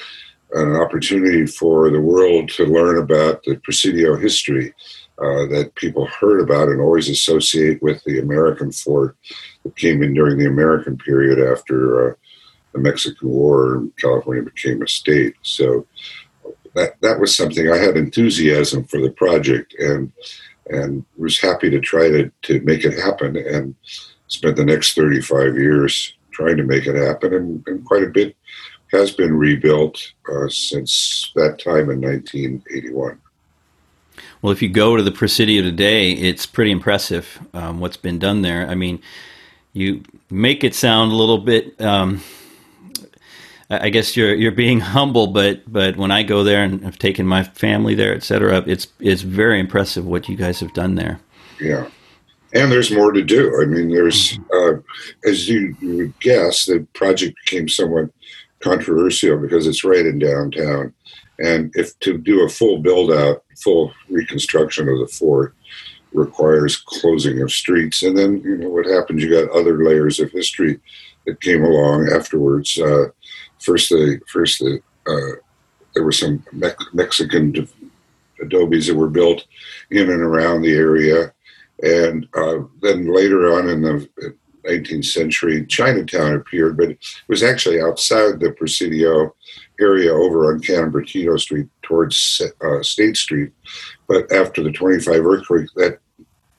an 0.53 0.77
opportunity 0.77 1.47
for 1.47 1.91
the 1.91 2.01
world 2.01 2.49
to 2.51 2.65
learn 2.65 2.99
about 2.99 3.43
the 3.45 3.57
Presidio 3.57 4.17
history 4.17 4.73
uh, 5.19 5.47
that 5.47 5.73
people 5.75 6.07
heard 6.07 6.41
about 6.41 6.69
and 6.69 6.81
always 6.81 7.09
associate 7.09 7.83
with 7.83 8.03
the 8.05 8.21
American 8.21 8.71
fort 8.73 9.17
that 9.65 9.77
came 9.77 10.03
in 10.03 10.15
during 10.15 10.39
the 10.39 10.47
American 10.47 10.97
period 10.97 11.39
after 11.39 12.13
uh, 12.13 12.15
the 12.79 12.91
Mexican 12.91 13.29
War 13.29 13.87
California 14.01 14.43
became 14.43 14.83
a 14.83 14.89
state. 14.89 15.35
So 15.43 15.87
that 16.75 17.01
that 17.01 17.21
was 17.21 17.35
something 17.35 17.71
I 17.71 17.77
had 17.77 17.97
enthusiasm 17.97 18.85
for 18.85 19.01
the 19.01 19.11
project 19.11 19.75
and 19.79 20.13
and 20.71 21.05
was 21.17 21.41
happy 21.41 21.71
to 21.71 21.81
try 21.81 22.09
to, 22.09 22.31
to 22.43 22.61
make 22.61 22.85
it 22.85 22.99
happen 22.99 23.37
and 23.37 23.75
spent 24.27 24.57
the 24.57 24.65
next 24.65 24.95
35 24.95 25.57
years 25.57 26.15
trying 26.31 26.59
to 26.59 26.63
make 26.63 26.87
it 26.87 26.95
happen 26.95 27.33
and, 27.33 27.65
and 27.67 27.85
quite 27.87 28.05
a 28.05 28.11
bit 28.11 28.37
has 28.93 29.11
been 29.11 29.35
rebuilt 29.35 30.13
uh, 30.31 30.49
since 30.49 31.33
that 31.35 31.59
time 31.59 31.91
in 31.91 32.01
1981. 32.01 33.19
Well, 34.41 34.53
if 34.53 34.63
you 34.63 34.69
go 34.69 34.97
to 34.97 35.03
the 35.03 35.11
Presidio 35.11 35.63
today, 35.63 36.13
it's 36.13 36.47
pretty 36.47 36.71
impressive 36.71 37.39
um, 37.55 37.81
what's 37.81 37.97
been 37.97 38.19
done 38.19 38.43
there. 38.43 38.67
I 38.69 38.75
mean, 38.75 39.01
you 39.73 40.03
make 40.31 40.65
it 40.65 40.75
sound 40.75 41.13
a 41.13 41.15
little 41.15 41.39
bit. 41.39 41.81
Um, 41.81 42.23
I 43.71 43.91
guess 43.91 44.17
you're 44.17 44.35
you're 44.35 44.53
being 44.53 44.81
humble, 44.97 45.29
but 45.29 45.71
but 45.71 45.97
when 45.97 46.11
I 46.11 46.23
go 46.23 46.43
there 46.43 46.63
and 46.63 46.83
have 46.85 46.99
taken 46.99 47.27
my 47.27 47.43
family 47.45 47.95
there, 47.95 48.15
et 48.15 48.23
cetera, 48.23 48.63
it's 48.67 48.89
it's 49.01 49.23
very 49.23 49.61
impressive 49.61 50.07
what 50.07 50.29
you 50.29 50.37
guys 50.37 50.61
have 50.61 50.73
done 50.75 50.95
there. 50.95 51.21
Yeah, 51.61 51.89
and 52.55 52.73
there's 52.73 52.91
more 52.91 53.13
to 53.13 53.23
do. 53.23 53.61
I 53.61 53.67
mean, 53.67 53.91
there's 53.91 54.39
mm-hmm. 54.39 54.79
uh, 54.79 55.29
as 55.31 55.49
you, 55.49 55.77
you 55.81 55.97
would 55.97 56.21
guess, 56.21 56.67
the 56.67 56.87
project 56.95 57.37
became 57.45 57.69
somewhat 57.69 58.11
controversial 58.61 59.39
because 59.39 59.67
it's 59.67 59.85
right 59.85 60.07
in 60.07 60.19
downtown, 60.19 60.95
and 61.39 61.71
if 61.75 61.99
to 62.01 62.17
do 62.17 62.45
a 62.45 62.49
full 62.49 62.79
build 62.79 63.13
out, 63.13 63.45
full 63.63 63.93
reconstruction 64.09 64.89
of 64.89 64.99
the 64.99 65.09
fort 65.09 65.55
requires 66.15 66.77
closing 66.77 67.43
of 67.43 67.53
streets, 67.53 68.03
and 68.03 68.17
then 68.17 68.41
you 68.43 68.57
know 68.57 68.71
what 68.71 68.87
happens. 68.87 69.23
You 69.23 69.31
got 69.31 69.55
other 69.55 69.85
layers 69.85 70.21
of 70.21 70.31
history 70.31 70.81
that 71.27 71.43
came 71.43 71.63
along 71.63 72.09
afterwards. 72.15 72.79
Uh, 72.79 73.09
first, 73.61 73.91
the 73.91 74.21
first 74.27 74.61
the 74.61 74.81
uh, 75.07 75.41
there 75.95 76.05
were 76.05 76.13
some 76.13 76.45
Me- 76.53 76.69
Mexican 76.93 77.69
adobes 78.41 78.87
that 78.87 78.95
were 78.95 79.09
built 79.09 79.45
in 79.91 80.11
and 80.11 80.23
around 80.23 80.63
the 80.63 80.75
area, 80.75 81.33
and 81.83 82.29
uh, 82.35 82.59
then 82.83 83.13
later 83.13 83.53
on 83.55 83.69
in 83.69 83.83
the 83.83 84.09
19th 84.69 85.07
century, 85.07 85.65
Chinatown 85.67 86.35
appeared, 86.35 86.77
but 86.77 86.91
it 86.91 86.99
was 87.29 87.43
actually 87.43 87.81
outside 87.81 88.39
the 88.39 88.53
Presidio 88.53 89.35
area 89.81 90.13
over 90.13 90.53
on 90.53 90.61
Cannon 90.61 91.39
Street 91.39 91.69
towards 91.83 92.43
uh, 92.63 92.83
State 92.83 93.17
Street. 93.17 93.51
But 94.07 94.31
after 94.33 94.63
the 94.63 94.73
25 94.73 95.25
earthquake, 95.25 95.69
that 95.77 95.99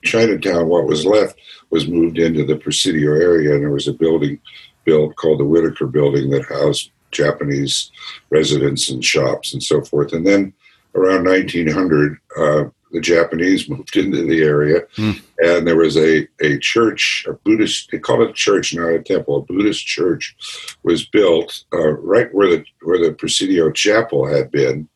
Chinatown, 0.04 0.68
what 0.68 0.88
was 0.88 1.06
left, 1.06 1.38
was 1.70 1.88
moved 1.88 2.18
into 2.18 2.46
the 2.46 2.56
Presidio 2.56 3.12
area, 3.12 3.54
and 3.54 3.62
there 3.62 3.72
was 3.72 3.88
a 3.88 3.94
building 3.94 4.40
built 4.86 5.16
called 5.16 5.40
the 5.40 5.46
Whitaker 5.46 5.88
Building 5.88 6.30
that 6.30 6.46
housed 6.46 6.92
Japanese 7.12 7.92
residents 8.30 8.90
and 8.90 9.04
shops 9.04 9.54
and 9.54 9.62
so 9.62 9.82
forth. 9.82 10.14
And 10.14 10.26
then 10.26 10.54
around 10.96 11.26
1900, 11.26 12.18
uh, 12.38 12.64
the 12.92 13.00
Japanese 13.00 13.70
moved 13.70 13.96
into 13.96 14.26
the 14.26 14.42
area, 14.42 14.82
mm. 14.96 15.22
and 15.40 15.68
there 15.68 15.76
was 15.76 15.96
a, 15.96 16.28
a 16.42 16.58
church, 16.58 17.26
a 17.30 17.34
Buddhist, 17.34 17.92
they 17.92 18.00
called 18.00 18.22
it 18.22 18.32
a 18.32 18.34
church, 18.34 18.74
not 18.74 18.90
a 18.90 19.00
temple, 19.00 19.38
a 19.38 19.42
Buddhist 19.42 19.86
church 19.86 20.36
was 20.82 21.06
built 21.06 21.66
uh, 21.72 21.92
right 21.92 22.34
where 22.34 22.48
the, 22.48 22.66
where 22.82 22.98
the 22.98 23.14
Presidio 23.14 23.72
Chapel 23.72 24.26
had 24.26 24.50
been. 24.50 24.90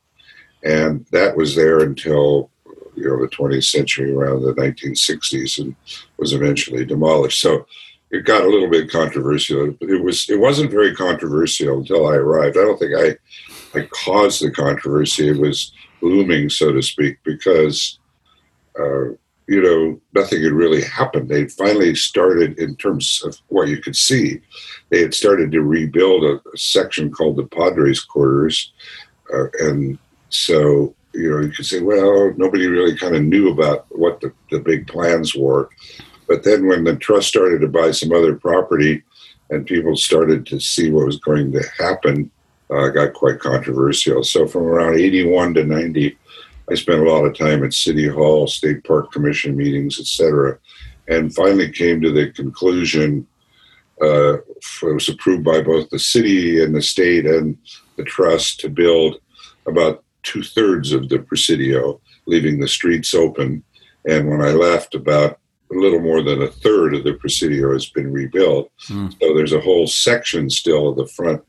And 0.64 1.06
that 1.12 1.36
was 1.36 1.56
there 1.56 1.82
until 1.82 2.50
you 2.96 3.06
know 3.06 3.22
the 3.22 3.28
20th 3.28 3.66
century, 3.66 4.14
around 4.14 4.42
the 4.42 4.54
1960s, 4.54 5.60
and 5.60 5.76
was 6.18 6.34
eventually 6.34 6.86
demolished. 6.86 7.42
So 7.42 7.66
it 8.14 8.26
got 8.26 8.44
a 8.44 8.50
little 8.50 8.70
bit 8.70 8.92
controversial. 8.92 9.76
It 9.82 10.04
was 10.04 10.30
it 10.30 10.40
wasn't 10.40 10.72
very 10.72 10.96
controversial 10.96 11.80
until 11.80 12.08
I 12.08 12.16
arrived. 12.16 12.58
I 12.58 12.62
don't 12.62 12.78
think 12.78 12.94
I 12.96 13.78
I 13.78 13.88
caused 13.88 14.44
the 14.44 14.52
controversy. 14.52 15.30
It 15.30 15.40
was 15.40 15.74
looming, 16.02 16.50
so 16.50 16.72
to 16.72 16.82
speak, 16.82 17.18
because 17.24 17.98
uh, 18.80 19.10
you 19.48 19.62
know 19.62 20.00
nothing 20.14 20.44
had 20.44 20.52
really 20.52 20.84
happened. 20.84 21.28
They 21.28 21.48
finally 21.48 21.96
started, 21.96 22.60
in 22.60 22.76
terms 22.76 23.24
of 23.26 23.38
what 23.48 23.68
you 23.68 23.78
could 23.78 23.96
see, 23.96 24.42
they 24.90 25.02
had 25.02 25.16
started 25.16 25.52
to 25.52 25.62
rebuild 25.62 26.24
a, 26.24 26.36
a 26.54 26.58
section 26.58 27.12
called 27.12 27.38
the 27.38 27.48
Padres 27.48 28.02
Quarters, 28.02 28.74
uh, 29.34 29.48
and 29.60 29.98
so 30.30 30.94
you 31.14 31.30
know 31.30 31.42
you 31.42 31.50
could 31.50 31.66
say, 31.66 31.82
well, 31.82 32.34
nobody 32.38 32.68
really 32.68 32.98
kind 32.98 33.16
of 33.16 33.24
knew 33.24 33.52
about 33.52 33.86
what 33.90 34.22
the, 34.22 34.32
the 34.52 34.60
big 34.60 34.88
plans 34.88 35.36
were. 35.36 35.70
But 36.28 36.44
then 36.44 36.68
when 36.68 36.84
the 36.84 36.96
trust 36.96 37.28
started 37.28 37.62
to 37.62 37.68
buy 37.68 37.92
some 37.92 38.12
other 38.12 38.36
property 38.36 39.04
and 39.50 39.66
people 39.66 39.96
started 39.96 40.46
to 40.48 40.60
see 40.60 40.90
what 40.90 41.06
was 41.06 41.20
going 41.20 41.52
to 41.52 41.64
happen, 41.78 42.32
uh, 42.70 42.88
got 42.90 43.14
quite 43.14 43.40
controversial. 43.40 44.24
So 44.24 44.48
from 44.48 44.64
around 44.64 44.96
81 44.96 45.54
to 45.56 45.64
90, 45.66 46.18
I 46.72 46.76
spent 46.76 47.02
a 47.02 47.10
lot 47.10 47.26
of 47.26 47.38
time 47.38 47.64
at 47.64 47.74
City 47.74 48.08
Hall, 48.08 48.48
State 48.48 48.84
Park 48.84 49.12
Commission 49.12 49.56
meetings, 49.56 50.00
etc., 50.00 50.58
and 51.10 51.36
finally 51.36 51.70
came 51.70 52.00
to 52.02 52.12
the 52.12 52.32
conclusion. 52.32 53.28
Uh, 54.02 54.38
it 54.38 54.94
was 54.94 55.10
approved 55.10 55.44
by 55.44 55.62
both 55.62 55.90
the 55.90 56.00
city 56.00 56.64
and 56.64 56.74
the 56.74 56.82
state 56.82 57.26
and 57.26 57.58
the 57.98 58.04
trust 58.04 58.62
to 58.62 58.70
build 58.70 59.20
about 59.68 60.04
two 60.24 60.44
thirds 60.44 60.92
of 60.92 61.10
the 61.10 61.20
Presidio, 61.20 62.02
leaving 62.26 62.60
the 62.60 62.68
streets 62.68 63.14
open. 63.14 63.64
And 64.08 64.30
when 64.30 64.42
I 64.42 64.52
left, 64.52 64.96
about 64.96 65.40
a 65.72 65.76
little 65.76 66.00
more 66.00 66.22
than 66.22 66.42
a 66.42 66.48
third 66.48 66.96
of 66.96 67.04
the 67.04 67.14
Presidio 67.14 67.74
has 67.74 67.90
been 67.90 68.12
rebuilt. 68.12 68.72
Mm. 68.90 69.12
So 69.12 69.34
there's 69.34 69.54
a 69.54 69.62
whole 69.62 69.88
section 69.88 70.50
still 70.50 70.90
of 70.90 70.98
the 70.98 71.08
front 71.08 71.42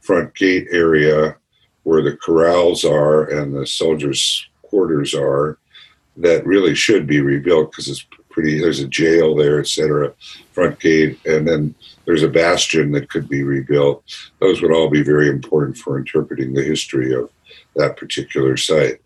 front 0.00 0.34
gate 0.34 0.66
area 0.70 1.36
where 1.82 2.02
the 2.02 2.16
corrals 2.16 2.84
are 2.84 3.24
and 3.24 3.54
the 3.54 3.66
soldiers' 3.66 4.48
quarters 4.62 5.14
are 5.14 5.58
that 6.16 6.46
really 6.46 6.74
should 6.74 7.06
be 7.06 7.20
rebuilt 7.20 7.70
because 7.70 7.88
it's 7.88 8.06
pretty. 8.38 8.60
There's 8.60 8.78
a 8.78 8.86
jail 8.86 9.34
there, 9.34 9.58
etc. 9.58 10.14
Front 10.52 10.78
gate, 10.78 11.18
and 11.26 11.46
then 11.46 11.74
there's 12.04 12.22
a 12.22 12.28
bastion 12.28 12.92
that 12.92 13.10
could 13.10 13.28
be 13.28 13.42
rebuilt. 13.42 14.04
Those 14.38 14.62
would 14.62 14.72
all 14.72 14.88
be 14.88 15.02
very 15.02 15.28
important 15.28 15.76
for 15.76 15.98
interpreting 15.98 16.54
the 16.54 16.62
history 16.62 17.12
of 17.12 17.30
that 17.74 17.96
particular 17.96 18.56
site. 18.56 19.00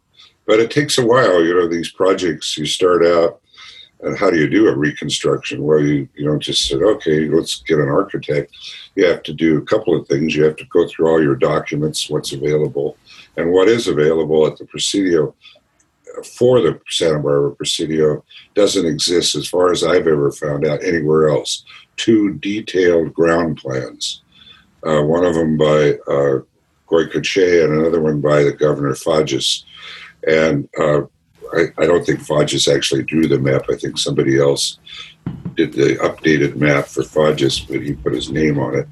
But 0.47 0.61
it 0.61 0.71
takes 0.71 0.99
a 0.99 1.07
while. 1.07 1.43
You 1.43 1.55
know, 1.55 1.67
these 1.67 1.91
projects 1.91 2.59
you 2.59 2.67
start 2.67 3.07
out 3.07 3.41
and 4.03 4.19
how 4.19 4.31
do 4.31 4.37
you 4.37 4.51
do 4.51 4.69
a 4.69 4.77
reconstruction? 4.77 5.63
Well, 5.63 5.81
you, 5.81 6.09
you 6.15 6.27
don't 6.27 6.43
just 6.43 6.69
say, 6.69 6.77
okay, 6.77 7.29
let's 7.29 7.63
get 7.63 7.79
an 7.79 7.89
architect. 7.89 8.55
You 8.97 9.07
have 9.07 9.23
to 9.23 9.33
do 9.33 9.59
a 9.59 9.65
couple 9.65 9.99
of 9.99 10.07
things. 10.09 10.35
You 10.35 10.45
have 10.45 10.57
to 10.57 10.67
go 10.67 10.87
through 10.89 11.09
all 11.09 11.23
your 11.23 11.37
documents, 11.37 12.11
what's 12.11 12.33
available, 12.33 12.99
and 13.39 13.53
what 13.53 13.69
is 13.69 13.89
available 13.89 14.47
at 14.47 14.59
the 14.59 14.67
Presidio 14.67 15.35
for 16.37 16.61
the 16.61 16.81
Santa 16.89 17.19
Barbara 17.19 17.55
Presidio 17.55 18.25
doesn't 18.55 18.87
exist, 18.87 19.35
as 19.35 19.49
far 19.49 19.71
as 19.71 19.85
I've 19.85 20.07
ever 20.07 20.31
found 20.33 20.67
out, 20.67 20.83
anywhere 20.83 21.29
else. 21.29 21.65
Two 21.97 22.35
detailed 22.35 23.15
ground 23.15 23.59
plans, 23.59 24.23
uh, 24.87 25.03
one 25.03 25.25
of 25.25 25.35
them 25.35 25.57
by 25.57 25.93
uh, 26.09 26.41
Goycoechea 26.89 27.65
and 27.65 27.81
another 27.81 28.01
one 28.01 28.21
by 28.21 28.43
the 28.43 28.53
Governor 28.53 28.93
Fages. 28.93 29.65
And 30.27 30.69
uh, 30.79 31.03
I, 31.55 31.67
I 31.79 31.87
don't 31.87 32.05
think 32.05 32.21
Fages 32.21 32.73
actually 32.73 33.03
drew 33.03 33.27
the 33.27 33.39
map. 33.39 33.67
I 33.71 33.77
think 33.77 33.99
somebody 33.99 34.41
else 34.41 34.79
did 35.55 35.73
the 35.73 35.97
updated 35.97 36.57
map 36.57 36.87
for 36.87 37.03
Fages, 37.03 37.67
but 37.67 37.83
he 37.83 37.95
put 37.95 38.13
his 38.13 38.31
name 38.31 38.59
on 38.59 38.75
it. 38.75 38.89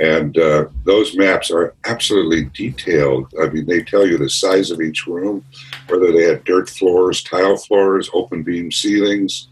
And 0.00 0.38
uh, 0.38 0.66
those 0.84 1.16
maps 1.16 1.50
are 1.50 1.74
absolutely 1.84 2.44
detailed. 2.54 3.32
I 3.42 3.48
mean, 3.48 3.66
they 3.66 3.82
tell 3.82 4.06
you 4.06 4.16
the 4.16 4.30
size 4.30 4.70
of 4.70 4.80
each 4.80 5.06
room, 5.06 5.44
whether 5.88 6.12
they 6.12 6.22
had 6.22 6.44
dirt 6.44 6.68
floors, 6.68 7.22
tile 7.22 7.56
floors, 7.56 8.08
open 8.12 8.42
beam 8.42 8.70
ceilings, 8.70 9.48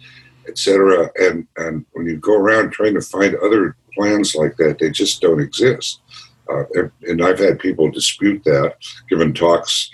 etc. 0.48 1.10
And 1.16 1.46
and 1.56 1.84
when 1.92 2.06
you 2.06 2.16
go 2.16 2.36
around 2.36 2.70
trying 2.70 2.94
to 2.94 3.00
find 3.00 3.34
other 3.36 3.76
plans 3.92 4.34
like 4.34 4.56
that, 4.58 4.78
they 4.78 4.90
just 4.90 5.20
don't 5.20 5.40
exist. 5.40 6.00
Uh, 6.48 6.62
and 7.02 7.24
I've 7.24 7.40
had 7.40 7.58
people 7.58 7.90
dispute 7.90 8.44
that, 8.44 8.76
given 9.08 9.34
talks 9.34 9.90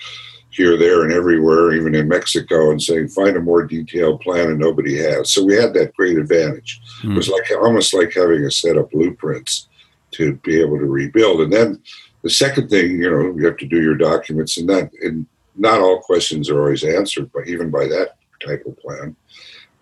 here, 0.50 0.76
there, 0.76 1.02
and 1.02 1.12
everywhere, 1.12 1.73
even 1.73 1.94
in 1.94 2.09
Mexico, 2.09 2.71
and 2.71 2.82
saying, 2.82 3.09
find 3.09 3.38
a 3.38 3.40
more 3.40 3.64
detailed 3.64 4.21
plan, 4.21 4.50
and 4.50 4.59
nobody 4.59 4.99
has. 4.99 5.32
So 5.32 5.42
we 5.44 5.54
had 5.54 5.73
that 5.73 5.94
great 5.94 6.18
advantage. 6.18 6.78
Mm. 7.00 7.04
It 7.04 7.09
hmm. 7.09 7.16
was 7.16 7.28
like 7.30 7.50
almost 7.59 7.94
like 7.94 8.12
having 8.12 8.44
a 8.44 8.50
set 8.50 8.76
of 8.76 8.90
blueprints 8.90 9.68
to 10.12 10.35
be 10.37 10.61
able 10.61 10.78
to 10.78 10.87
rebuild. 10.87 11.40
And 11.40 11.52
then 11.52 11.83
the 12.23 12.31
second 12.31 12.69
thing, 12.69 13.02
you 13.02 13.11
know, 13.11 13.35
you 13.37 13.45
have 13.47 13.57
to 13.59 13.66
do 13.66 13.81
your 13.83 13.97
documents, 13.97 14.59
and 14.59 14.69
that 14.69 14.90
and 15.02 15.26
not 15.57 15.81
all 15.81 16.00
questions 16.00 16.49
are 16.49 16.61
always 16.61 16.85
answered, 16.85 17.31
but 17.33 17.47
even 17.47 17.71
by 17.71 17.87
that 17.87 18.16
type 18.45 18.64
of 18.66 18.78
plan. 18.78 19.14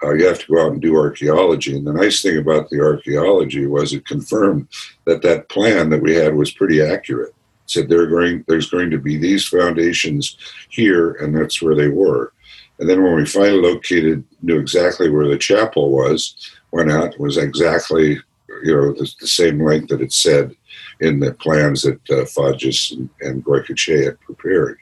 Uh, 0.03 0.15
you 0.15 0.27
have 0.27 0.39
to 0.39 0.47
go 0.47 0.65
out 0.65 0.73
and 0.73 0.81
do 0.81 0.97
archaeology. 0.97 1.77
And 1.77 1.87
the 1.87 1.93
nice 1.93 2.23
thing 2.23 2.39
about 2.39 2.71
the 2.71 2.81
archaeology 2.81 3.67
was 3.67 3.93
it 3.93 4.07
confirmed 4.07 4.67
that 5.05 5.21
that 5.23 5.51
plan 5.51 5.91
that 5.91 6.01
we 6.01 6.15
had 6.15 6.35
was 6.35 6.51
pretty 6.51 6.81
accurate 6.81 7.35
said 7.71 7.89
there 7.89 8.07
going, 8.07 8.45
there's 8.49 8.71
going 8.71 8.91
to 8.91 8.99
be 8.99 9.17
these 9.17 9.47
foundations 9.47 10.37
here, 10.69 11.13
and 11.13 11.35
that's 11.35 11.63
where 11.63 11.75
they 11.75 11.89
were. 11.89 12.33
And 12.79 12.89
then 12.89 13.03
when 13.03 13.15
we 13.15 13.27
finally 13.27 13.61
located, 13.61 14.25
knew 14.43 14.59
exactly 14.59 15.11
where 15.11 15.29
the 15.29 15.39
chapel 15.39 15.91
was, 15.91 16.35
went 16.73 16.91
out, 16.91 17.19
was 17.21 17.37
exactly 17.37 18.19
you 18.63 18.75
know 18.75 18.93
the, 18.93 19.11
the 19.21 19.27
same 19.27 19.63
length 19.63 19.89
that 19.89 20.01
it 20.01 20.13
said 20.13 20.55
in 21.01 21.21
the 21.21 21.33
plans 21.35 21.83
that 21.83 22.01
uh, 22.11 22.25
Fages 22.25 22.93
and, 22.93 23.09
and 23.21 23.45
Goycoechea 23.45 24.05
had 24.05 24.21
prepared. 24.21 24.79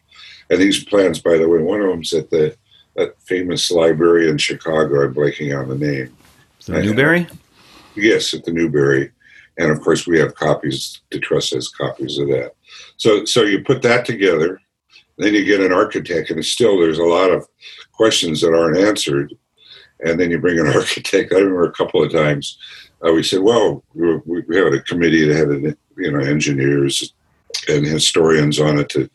And 0.51 0.61
these 0.61 0.85
plans, 0.85 1.19
by 1.19 1.37
the 1.37 1.49
way, 1.49 1.63
one 1.63 1.81
of 1.81 1.89
them's 1.89 2.13
at 2.13 2.31
the 2.31 2.57
that 2.99 3.21
famous 3.23 3.71
library 3.71 4.29
in 4.29 4.37
Chicago. 4.39 5.05
I'm 5.05 5.15
blanking 5.15 5.59
on 5.59 5.69
the 5.69 5.77
name. 5.77 6.15
The 6.67 6.83
Newberry. 6.83 7.29
Yes, 7.95 8.35
at 8.35 8.45
the 8.45 8.53
Newberry, 8.53 9.13
and 9.57 9.71
of 9.71 9.81
course 9.81 10.07
we 10.07 10.19
have 10.19 10.35
copies. 10.35 11.01
The 11.11 11.21
trust 11.21 11.55
has 11.55 11.69
copies 11.69 12.19
of 12.19 12.29
that. 12.29 12.55
So, 12.97 13.25
so 13.25 13.43
you 13.43 13.63
put 13.63 13.83
that 13.83 14.05
together, 14.05 14.61
then 15.17 15.35
you 15.35 15.45
get 15.45 15.61
an 15.61 15.73
architect, 15.73 16.31
and 16.31 16.45
still 16.45 16.79
there's 16.79 16.99
a 16.99 17.05
lot 17.05 17.31
of 17.31 17.47
questions 17.93 18.41
that 18.41 18.55
aren't 18.55 18.79
answered. 18.79 19.33
And 20.05 20.19
then 20.19 20.31
you 20.31 20.39
bring 20.39 20.59
an 20.59 20.67
architect. 20.75 21.33
I 21.33 21.37
remember 21.37 21.65
a 21.65 21.73
couple 21.73 22.03
of 22.03 22.13
times 22.13 22.59
uh, 23.07 23.13
we 23.13 23.23
said, 23.23 23.41
"Well, 23.41 23.83
we, 23.95 24.41
we 24.41 24.57
had 24.57 24.75
a 24.75 24.83
committee 24.83 25.25
that 25.27 25.37
had 25.37 25.77
you 25.97 26.11
know 26.11 26.21
engineers 26.21 27.13
and 27.69 27.85
historians 27.87 28.61
on 28.61 28.79
it 28.79 28.89
to 28.91 29.09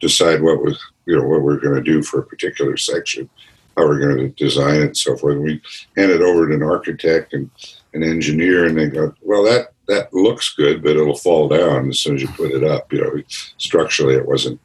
decide 0.00 0.42
what 0.42 0.62
was 0.62 0.78
you 1.06 1.16
know 1.16 1.24
what 1.24 1.42
we're 1.42 1.60
going 1.60 1.74
to 1.74 1.82
do 1.82 2.02
for 2.02 2.20
a 2.20 2.26
particular 2.26 2.76
section, 2.76 3.28
how 3.76 3.86
we're 3.86 4.00
going 4.00 4.18
to 4.18 4.44
design 4.44 4.82
it, 4.82 4.86
and 4.86 4.96
so 4.96 5.16
forth." 5.16 5.36
And 5.36 5.44
we 5.44 5.60
handed 5.96 6.22
over 6.22 6.48
to 6.48 6.54
an 6.54 6.62
architect 6.62 7.32
and 7.32 7.50
an 7.94 8.02
engineer, 8.02 8.66
and 8.66 8.78
they 8.78 8.88
go, 8.88 9.14
"Well, 9.22 9.42
that 9.44 9.72
that 9.88 10.12
looks 10.12 10.54
good, 10.54 10.82
but 10.82 10.96
it'll 10.96 11.16
fall 11.16 11.48
down 11.48 11.88
as 11.88 12.00
soon 12.00 12.16
as 12.16 12.22
you 12.22 12.28
put 12.28 12.52
it 12.52 12.62
up. 12.62 12.92
You 12.92 13.00
know, 13.00 13.22
structurally, 13.56 14.14
it 14.14 14.28
wasn't 14.28 14.60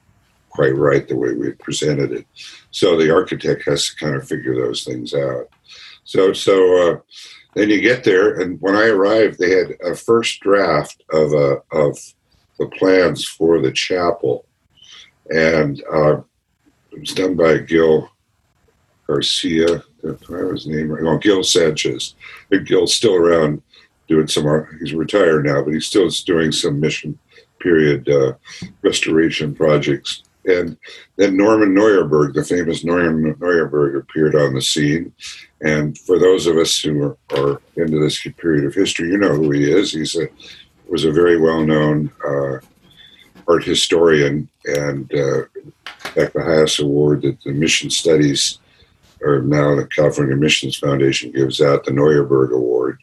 quite 0.49 0.75
right 0.75 1.07
the 1.07 1.15
way 1.15 1.33
we 1.33 1.51
presented 1.53 2.11
it. 2.11 2.27
So 2.71 2.97
the 2.97 3.11
architect 3.11 3.63
has 3.65 3.87
to 3.87 3.95
kind 3.95 4.15
of 4.15 4.27
figure 4.27 4.55
those 4.55 4.83
things 4.83 5.13
out. 5.13 5.49
So, 6.03 6.33
so 6.33 6.91
uh, 6.91 6.97
then 7.55 7.69
you 7.69 7.81
get 7.81 8.03
there, 8.03 8.39
and 8.39 8.59
when 8.61 8.75
I 8.75 8.87
arrived, 8.87 9.37
they 9.37 9.51
had 9.51 9.75
a 9.83 9.95
first 9.95 10.39
draft 10.41 11.03
of 11.11 11.33
a, 11.33 11.61
uh, 11.71 11.87
of 11.87 11.97
the 12.59 12.67
plans 12.67 13.25
for 13.25 13.61
the 13.61 13.71
chapel, 13.71 14.45
and 15.33 15.83
uh, 15.91 16.21
it 16.91 16.99
was 16.99 17.13
done 17.13 17.35
by 17.35 17.57
Gil 17.57 18.09
Garcia. 19.07 19.83
I 20.03 20.07
have 20.07 20.51
his 20.51 20.67
name 20.67 20.89
right. 20.89 21.03
Well, 21.03 21.17
Gil 21.17 21.43
Sanchez. 21.43 22.15
Gil's 22.65 22.95
still 22.95 23.15
around 23.15 23.61
doing 24.07 24.27
some 24.27 24.45
art. 24.45 24.69
He's 24.79 24.93
retired 24.93 25.45
now, 25.45 25.63
but 25.63 25.73
he 25.73 25.79
still 25.79 26.09
doing 26.25 26.51
some 26.51 26.79
mission 26.79 27.17
period 27.59 28.09
uh, 28.09 28.33
restoration 28.81 29.55
projects 29.55 30.23
And 30.45 30.77
then 31.15 31.37
Norman 31.37 31.73
Neuerberg, 31.73 32.33
the 32.33 32.43
famous 32.43 32.83
Norman 32.83 33.35
Neuerberg, 33.35 33.97
appeared 33.97 34.35
on 34.35 34.53
the 34.53 34.61
scene. 34.61 35.13
And 35.61 35.97
for 35.97 36.19
those 36.19 36.47
of 36.47 36.57
us 36.57 36.79
who 36.81 37.03
are, 37.03 37.17
are 37.31 37.61
into 37.77 37.99
this 37.99 38.21
period 38.37 38.65
of 38.65 38.73
history, 38.73 39.09
you 39.09 39.17
know 39.17 39.35
who 39.35 39.51
he 39.51 39.71
is. 39.71 39.93
He's 39.93 40.15
a 40.15 40.27
was 40.89 41.05
a 41.05 41.11
very 41.11 41.39
well 41.39 41.63
known 41.63 42.11
uh, 42.27 42.59
art 43.47 43.63
historian, 43.63 44.47
and 44.65 45.11
uh, 45.15 45.43
fact, 46.13 46.33
the 46.33 46.43
highest 46.43 46.79
award 46.79 47.23
that 47.23 47.41
the 47.41 47.51
Mission 47.51 47.89
Studies, 47.89 48.59
or 49.21 49.41
now 49.41 49.75
the 49.75 49.87
California 49.87 50.35
Missions 50.35 50.77
Foundation 50.77 51.31
gives 51.31 51.61
out, 51.61 51.85
the 51.85 51.91
Neuerberg 51.91 52.53
Award, 52.53 52.99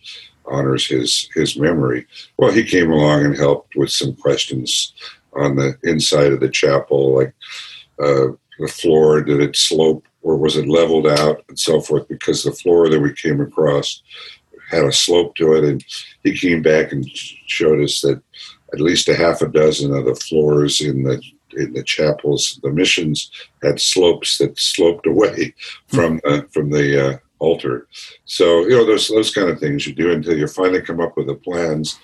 honors 0.46 0.86
his 0.86 1.28
his 1.34 1.56
memory. 1.56 2.06
Well, 2.36 2.52
he 2.52 2.64
came 2.64 2.90
along 2.90 3.24
and 3.24 3.36
helped 3.36 3.76
with 3.76 3.90
some 3.90 4.14
questions 4.16 4.92
on 5.34 5.56
the 5.56 5.76
inside 5.82 6.32
of 6.32 6.40
the 6.40 6.48
chapel, 6.48 7.16
like 7.16 7.34
uh, 8.02 8.28
the 8.58 8.68
floor, 8.68 9.22
did 9.22 9.40
it 9.40 9.56
slope 9.56 10.04
or 10.22 10.36
was 10.36 10.56
it 10.56 10.68
leveled 10.68 11.06
out, 11.06 11.42
and 11.48 11.58
so 11.58 11.80
forth, 11.80 12.06
because 12.08 12.42
the 12.42 12.52
floor 12.52 12.88
that 12.88 13.00
we 13.00 13.12
came 13.14 13.40
across 13.40 14.02
had 14.70 14.84
a 14.84 14.92
slope 14.92 15.34
to 15.36 15.54
it, 15.54 15.64
and 15.64 15.84
he 16.22 16.36
came 16.36 16.62
back 16.62 16.92
and 16.92 17.08
showed 17.08 17.82
us 17.82 18.00
that 18.02 18.22
at 18.72 18.80
least 18.80 19.08
a 19.08 19.14
half 19.14 19.42
a 19.42 19.48
dozen 19.48 19.92
of 19.94 20.04
the 20.04 20.14
floors 20.14 20.80
in 20.80 21.02
the 21.02 21.20
in 21.56 21.72
the 21.72 21.82
chapels, 21.82 22.60
the 22.62 22.70
missions 22.70 23.30
had 23.62 23.80
slopes 23.80 24.38
that 24.38 24.56
sloped 24.56 25.04
away 25.06 25.52
from 25.88 26.20
the, 26.22 26.46
from 26.52 26.70
the 26.70 27.14
uh, 27.14 27.18
altar. 27.40 27.88
So 28.24 28.60
you 28.62 28.70
know 28.70 28.86
those 28.86 29.08
those 29.08 29.34
kind 29.34 29.48
of 29.48 29.58
things 29.58 29.86
you 29.86 29.94
do 29.94 30.12
until 30.12 30.38
you 30.38 30.46
finally 30.46 30.82
come 30.82 31.00
up 31.00 31.16
with 31.16 31.26
the 31.26 31.34
plans. 31.34 31.98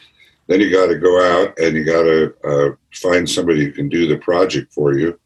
Then 0.47 0.61
you 0.61 0.71
got 0.71 0.87
to 0.87 0.99
go 0.99 1.21
out 1.23 1.59
and 1.59 1.77
you 1.77 1.85
got 1.85 2.03
to 2.03 2.35
uh, 2.45 2.75
find 2.95 3.29
somebody 3.29 3.65
who 3.65 3.73
can 3.73 3.89
do 3.89 4.07
the 4.07 4.19
project 4.19 4.73
for 4.73 4.93
you, 4.95 5.19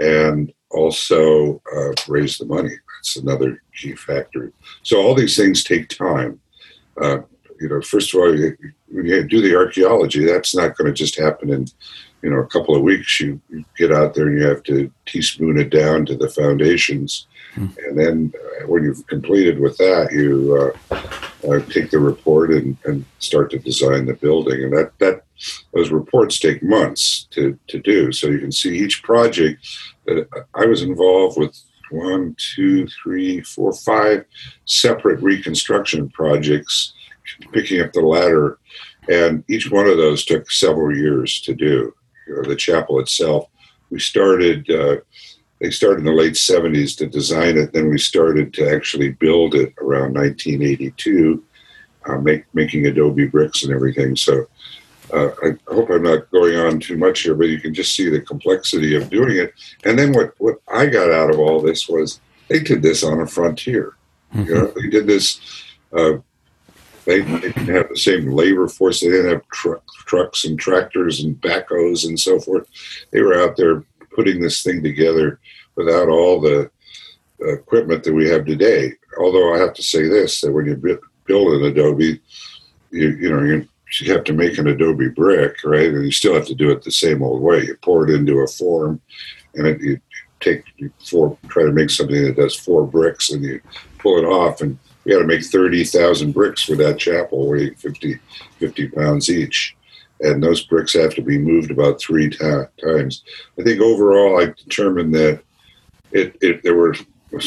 and 0.00 0.52
also 0.70 1.62
uh, 1.74 1.92
raise 2.08 2.38
the 2.38 2.46
money. 2.46 2.74
That's 2.98 3.16
another 3.16 3.62
key 3.76 3.94
factor. 3.94 4.52
So 4.82 5.00
all 5.00 5.14
these 5.14 5.36
things 5.36 5.62
take 5.62 5.88
time. 5.88 6.40
Uh, 7.00 7.18
you 7.60 7.68
know, 7.68 7.80
first 7.80 8.14
of 8.14 8.20
all, 8.20 8.36
you, 8.36 8.56
when 8.88 9.06
you 9.06 9.26
do 9.26 9.40
the 9.40 9.56
archaeology, 9.56 10.24
that's 10.24 10.54
not 10.54 10.76
going 10.76 10.86
to 10.86 10.92
just 10.92 11.18
happen 11.18 11.50
in, 11.50 11.66
you 12.22 12.30
know, 12.30 12.38
a 12.38 12.46
couple 12.46 12.76
of 12.76 12.82
weeks. 12.82 13.20
You, 13.20 13.40
you, 13.48 13.64
get 13.76 13.92
out 13.92 14.14
there 14.14 14.26
and 14.28 14.38
you 14.38 14.46
have 14.46 14.62
to 14.64 14.90
teaspoon 15.06 15.58
it 15.58 15.70
down 15.70 16.06
to 16.06 16.16
the 16.16 16.28
foundations. 16.28 17.26
And 17.56 17.98
then 17.98 18.32
uh, 18.34 18.66
when 18.66 18.84
you've 18.84 19.06
completed 19.06 19.58
with 19.58 19.76
that, 19.78 20.10
you 20.12 20.72
uh, 20.90 20.96
uh, 21.48 21.60
take 21.70 21.90
the 21.90 21.98
report 21.98 22.50
and, 22.50 22.76
and 22.84 23.04
start 23.18 23.50
to 23.50 23.58
design 23.58 24.06
the 24.06 24.14
building. 24.14 24.64
And 24.64 24.76
that 24.76 24.92
that 24.98 25.22
those 25.74 25.90
reports 25.90 26.38
take 26.38 26.62
months 26.62 27.26
to 27.30 27.58
to 27.68 27.78
do. 27.78 28.12
So 28.12 28.28
you 28.28 28.38
can 28.38 28.52
see 28.52 28.78
each 28.78 29.02
project 29.02 29.66
that 30.06 30.28
I 30.54 30.66
was 30.66 30.82
involved 30.82 31.38
with 31.38 31.56
one, 31.90 32.36
two, 32.54 32.86
three, 33.02 33.40
four, 33.40 33.72
five 33.72 34.24
separate 34.66 35.20
reconstruction 35.22 36.10
projects 36.10 36.92
picking 37.52 37.80
up 37.80 37.92
the 37.92 38.00
ladder, 38.00 38.58
and 39.10 39.44
each 39.48 39.70
one 39.70 39.86
of 39.86 39.96
those 39.96 40.24
took 40.24 40.50
several 40.50 40.96
years 40.96 41.40
to 41.42 41.54
do. 41.54 41.94
You 42.26 42.36
know, 42.36 42.42
the 42.42 42.56
chapel 42.56 43.00
itself, 43.00 43.46
we 43.90 44.00
started. 44.00 44.70
Uh, 44.70 44.96
they 45.60 45.70
started 45.70 46.00
in 46.00 46.04
the 46.04 46.12
late 46.12 46.34
70s 46.34 46.96
to 46.98 47.06
design 47.06 47.56
it. 47.56 47.72
Then 47.72 47.90
we 47.90 47.98
started 47.98 48.52
to 48.54 48.70
actually 48.70 49.10
build 49.10 49.54
it 49.54 49.74
around 49.78 50.14
1982, 50.14 51.44
uh, 52.06 52.18
make, 52.18 52.44
making 52.54 52.86
adobe 52.86 53.26
bricks 53.26 53.64
and 53.64 53.72
everything. 53.72 54.16
So 54.16 54.46
uh, 55.12 55.30
I 55.42 55.52
hope 55.68 55.90
I'm 55.90 56.02
not 56.02 56.30
going 56.30 56.56
on 56.56 56.80
too 56.80 56.96
much 56.96 57.20
here, 57.20 57.34
but 57.34 57.48
you 57.48 57.60
can 57.60 57.74
just 57.74 57.94
see 57.94 58.08
the 58.08 58.20
complexity 58.20 58.94
of 58.94 59.10
doing 59.10 59.36
it. 59.36 59.54
And 59.84 59.98
then 59.98 60.12
what, 60.12 60.34
what 60.38 60.56
I 60.72 60.86
got 60.86 61.10
out 61.10 61.30
of 61.30 61.38
all 61.38 61.60
this 61.60 61.88
was 61.88 62.20
they 62.48 62.60
did 62.60 62.82
this 62.82 63.02
on 63.02 63.20
a 63.20 63.26
frontier. 63.26 63.96
Mm-hmm. 64.34 64.48
You 64.48 64.54
know, 64.54 64.72
they 64.76 64.88
did 64.88 65.06
this 65.06 65.40
uh, 65.92 66.18
they, 67.08 67.22
didn't 67.22 67.68
have 67.68 67.88
the 67.88 67.96
same 67.96 68.30
labor 68.30 68.68
force. 68.68 69.00
They 69.00 69.08
didn't 69.08 69.30
have 69.30 69.48
tr- 69.48 69.84
trucks 70.06 70.44
and 70.44 70.58
tractors 70.58 71.20
and 71.20 71.40
backhoes 71.40 72.06
and 72.06 72.20
so 72.20 72.38
forth. 72.38 72.68
They 73.12 73.22
were 73.22 73.40
out 73.40 73.56
there 73.56 73.82
putting 74.18 74.40
this 74.40 74.64
thing 74.64 74.82
together 74.82 75.38
without 75.76 76.08
all 76.08 76.40
the 76.40 76.68
equipment 77.40 78.02
that 78.02 78.12
we 78.12 78.28
have 78.28 78.44
today. 78.44 78.92
Although 79.20 79.54
I 79.54 79.58
have 79.58 79.74
to 79.74 79.82
say 79.82 80.08
this: 80.08 80.40
that 80.40 80.52
when 80.52 80.66
you 80.66 81.00
build 81.24 81.52
an 81.52 81.64
Adobe, 81.66 82.20
you 82.90 83.08
you 83.10 83.30
know 83.30 83.44
you, 83.44 83.68
you 84.00 84.12
have 84.12 84.24
to 84.24 84.32
make 84.32 84.58
an 84.58 84.66
Adobe 84.66 85.08
brick, 85.10 85.62
right? 85.64 85.90
And 85.94 86.04
you 86.04 86.10
still 86.10 86.34
have 86.34 86.46
to 86.46 86.54
do 86.56 86.72
it 86.72 86.82
the 86.82 86.90
same 86.90 87.22
old 87.22 87.40
way. 87.40 87.64
You 87.64 87.76
pour 87.80 88.08
it 88.08 88.14
into 88.14 88.40
a 88.40 88.48
form, 88.48 89.00
and 89.54 89.68
it, 89.68 89.80
you 89.80 90.00
take 90.40 90.64
four, 90.98 91.38
try 91.46 91.62
to 91.62 91.72
make 91.72 91.90
something 91.90 92.20
that 92.24 92.36
does 92.36 92.56
four 92.56 92.88
bricks, 92.88 93.30
and 93.30 93.44
you 93.44 93.60
pull 93.98 94.18
it 94.18 94.26
off, 94.26 94.62
and 94.62 94.76
we 95.04 95.12
had 95.12 95.20
to 95.20 95.26
make 95.26 95.44
30,000 95.44 96.32
bricks 96.32 96.64
for 96.64 96.76
that 96.76 96.98
chapel, 96.98 97.48
weighing 97.48 97.74
50, 97.74 98.18
50 98.58 98.88
pounds 98.88 99.30
each. 99.30 99.74
And 100.20 100.42
those 100.42 100.64
bricks 100.64 100.94
have 100.94 101.14
to 101.14 101.22
be 101.22 101.38
moved 101.38 101.70
about 101.70 102.00
three 102.00 102.28
ta- 102.28 102.66
times. 102.82 103.22
I 103.58 103.62
think 103.62 103.80
overall, 103.80 104.40
I 104.40 104.46
determined 104.46 105.14
that 105.14 105.42
it, 106.12 106.36
it 106.40 106.62
there 106.62 106.74
were 106.74 106.96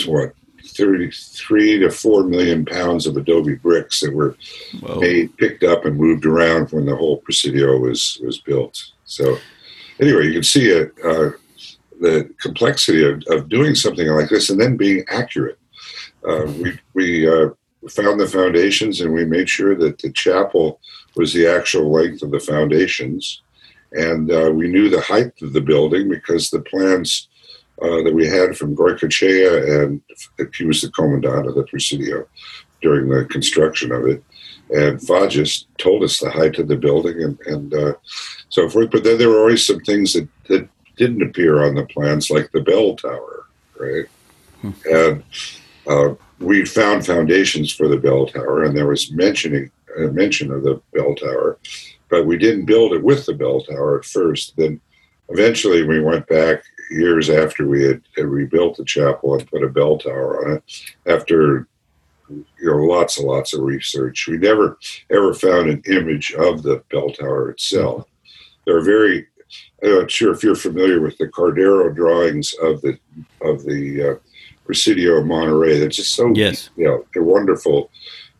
what 0.05 0.33
33 0.63 1.79
to 1.79 1.89
4 1.89 2.23
million 2.23 2.65
pounds 2.65 3.07
of 3.07 3.17
adobe 3.17 3.55
bricks 3.55 3.99
that 4.01 4.13
were 4.13 4.37
Whoa. 4.79 4.99
made, 4.99 5.35
picked 5.37 5.63
up, 5.63 5.85
and 5.85 5.97
moved 5.97 6.25
around 6.25 6.71
when 6.71 6.85
the 6.85 6.95
whole 6.95 7.17
Presidio 7.17 7.77
was 7.77 8.19
was 8.23 8.39
built. 8.39 8.91
So, 9.05 9.37
anyway, 9.99 10.27
you 10.27 10.33
can 10.33 10.43
see 10.43 10.69
it, 10.69 10.91
uh, 11.03 11.31
the 11.99 12.33
complexity 12.39 13.03
of, 13.03 13.23
of 13.27 13.49
doing 13.49 13.75
something 13.75 14.07
like 14.07 14.29
this 14.29 14.49
and 14.49 14.59
then 14.59 14.77
being 14.77 15.03
accurate. 15.09 15.59
Uh, 16.27 16.45
we 16.45 16.79
we 16.93 17.27
uh, 17.27 17.49
found 17.89 18.19
the 18.19 18.27
foundations 18.27 19.01
and 19.01 19.13
we 19.13 19.25
made 19.25 19.49
sure 19.49 19.75
that 19.75 19.99
the 19.99 20.11
chapel 20.11 20.79
was 21.15 21.33
the 21.33 21.47
actual 21.47 21.91
length 21.91 22.21
of 22.21 22.31
the 22.31 22.39
foundations, 22.39 23.41
and 23.91 24.31
uh, 24.31 24.51
we 24.53 24.67
knew 24.67 24.89
the 24.89 25.01
height 25.01 25.33
of 25.41 25.53
the 25.53 25.61
building 25.61 26.09
because 26.09 26.49
the 26.49 26.61
plans 26.61 27.27
uh, 27.81 28.01
that 28.03 28.13
we 28.13 28.27
had 28.27 28.57
from 28.57 28.75
Goycoechea 28.75 29.83
and 29.83 30.01
he 30.55 30.65
was 30.65 30.81
the 30.81 30.91
commandant 30.91 31.47
of 31.47 31.55
the 31.55 31.63
Presidio 31.63 32.27
during 32.81 33.09
the 33.09 33.25
construction 33.25 33.91
of 33.91 34.05
it, 34.07 34.23
and 34.69 34.99
Fages 34.99 35.65
told 35.77 36.03
us 36.03 36.19
the 36.19 36.29
height 36.29 36.57
of 36.59 36.67
the 36.67 36.77
building 36.77 37.21
and 37.23 37.39
and 37.41 37.73
uh, 37.73 37.93
so 38.49 38.69
forth. 38.69 38.91
But 38.91 39.03
then 39.03 39.17
there 39.17 39.29
were 39.29 39.39
always 39.39 39.65
some 39.65 39.81
things 39.81 40.13
that 40.13 40.27
that 40.47 40.69
didn't 40.97 41.23
appear 41.23 41.63
on 41.63 41.75
the 41.75 41.85
plans, 41.85 42.29
like 42.29 42.51
the 42.51 42.61
bell 42.61 42.95
tower, 42.95 43.47
right? 43.79 44.05
Hmm. 44.61 44.71
And 44.85 45.23
uh, 45.87 46.15
we 46.41 46.65
found 46.65 47.05
foundations 47.05 47.71
for 47.71 47.87
the 47.87 47.97
bell 47.97 48.25
tower, 48.25 48.63
and 48.63 48.75
there 48.75 48.87
was 48.87 49.11
mentioning 49.11 49.71
a 49.97 50.07
uh, 50.07 50.11
mention 50.11 50.51
of 50.51 50.63
the 50.63 50.81
bell 50.93 51.15
tower, 51.15 51.59
but 52.09 52.25
we 52.25 52.37
didn't 52.37 52.65
build 52.65 52.93
it 52.93 53.03
with 53.03 53.25
the 53.25 53.33
bell 53.33 53.61
tower 53.61 53.99
at 53.99 54.05
first. 54.05 54.55
Then, 54.57 54.79
eventually, 55.29 55.83
we 55.83 56.01
went 56.01 56.27
back 56.27 56.63
years 56.89 57.29
after 57.29 57.67
we 57.67 57.83
had, 57.83 58.01
had 58.15 58.25
rebuilt 58.25 58.77
the 58.77 58.85
chapel 58.85 59.35
and 59.35 59.49
put 59.49 59.63
a 59.63 59.69
bell 59.69 59.97
tower 59.97 60.45
on 60.45 60.57
it. 60.57 60.63
After 61.05 61.67
you 62.29 62.45
know 62.61 62.77
lots 62.77 63.17
and 63.17 63.27
lots 63.27 63.53
of 63.53 63.61
research, 63.61 64.27
we 64.27 64.37
never 64.37 64.79
ever 65.11 65.33
found 65.33 65.69
an 65.69 65.83
image 65.87 66.33
of 66.33 66.63
the 66.63 66.83
bell 66.89 67.11
tower 67.11 67.51
itself. 67.51 68.07
They're 68.65 68.83
very 68.83 69.27
I'm 69.83 69.99
not 69.99 70.11
sure 70.11 70.31
if 70.33 70.43
you're 70.43 70.55
familiar 70.55 71.01
with 71.01 71.17
the 71.17 71.27
Cardero 71.27 71.93
drawings 71.93 72.53
of 72.61 72.81
the 72.81 72.97
of 73.41 73.63
the 73.63 74.11
uh, 74.11 74.15
Presidio 74.71 75.17
of 75.17 75.25
Monterey. 75.25 75.79
They're 75.79 75.89
just 75.89 76.15
so 76.15 76.31
yes, 76.33 76.69
you 76.77 76.85
know, 76.85 77.05
they're 77.13 77.23
wonderful 77.23 77.91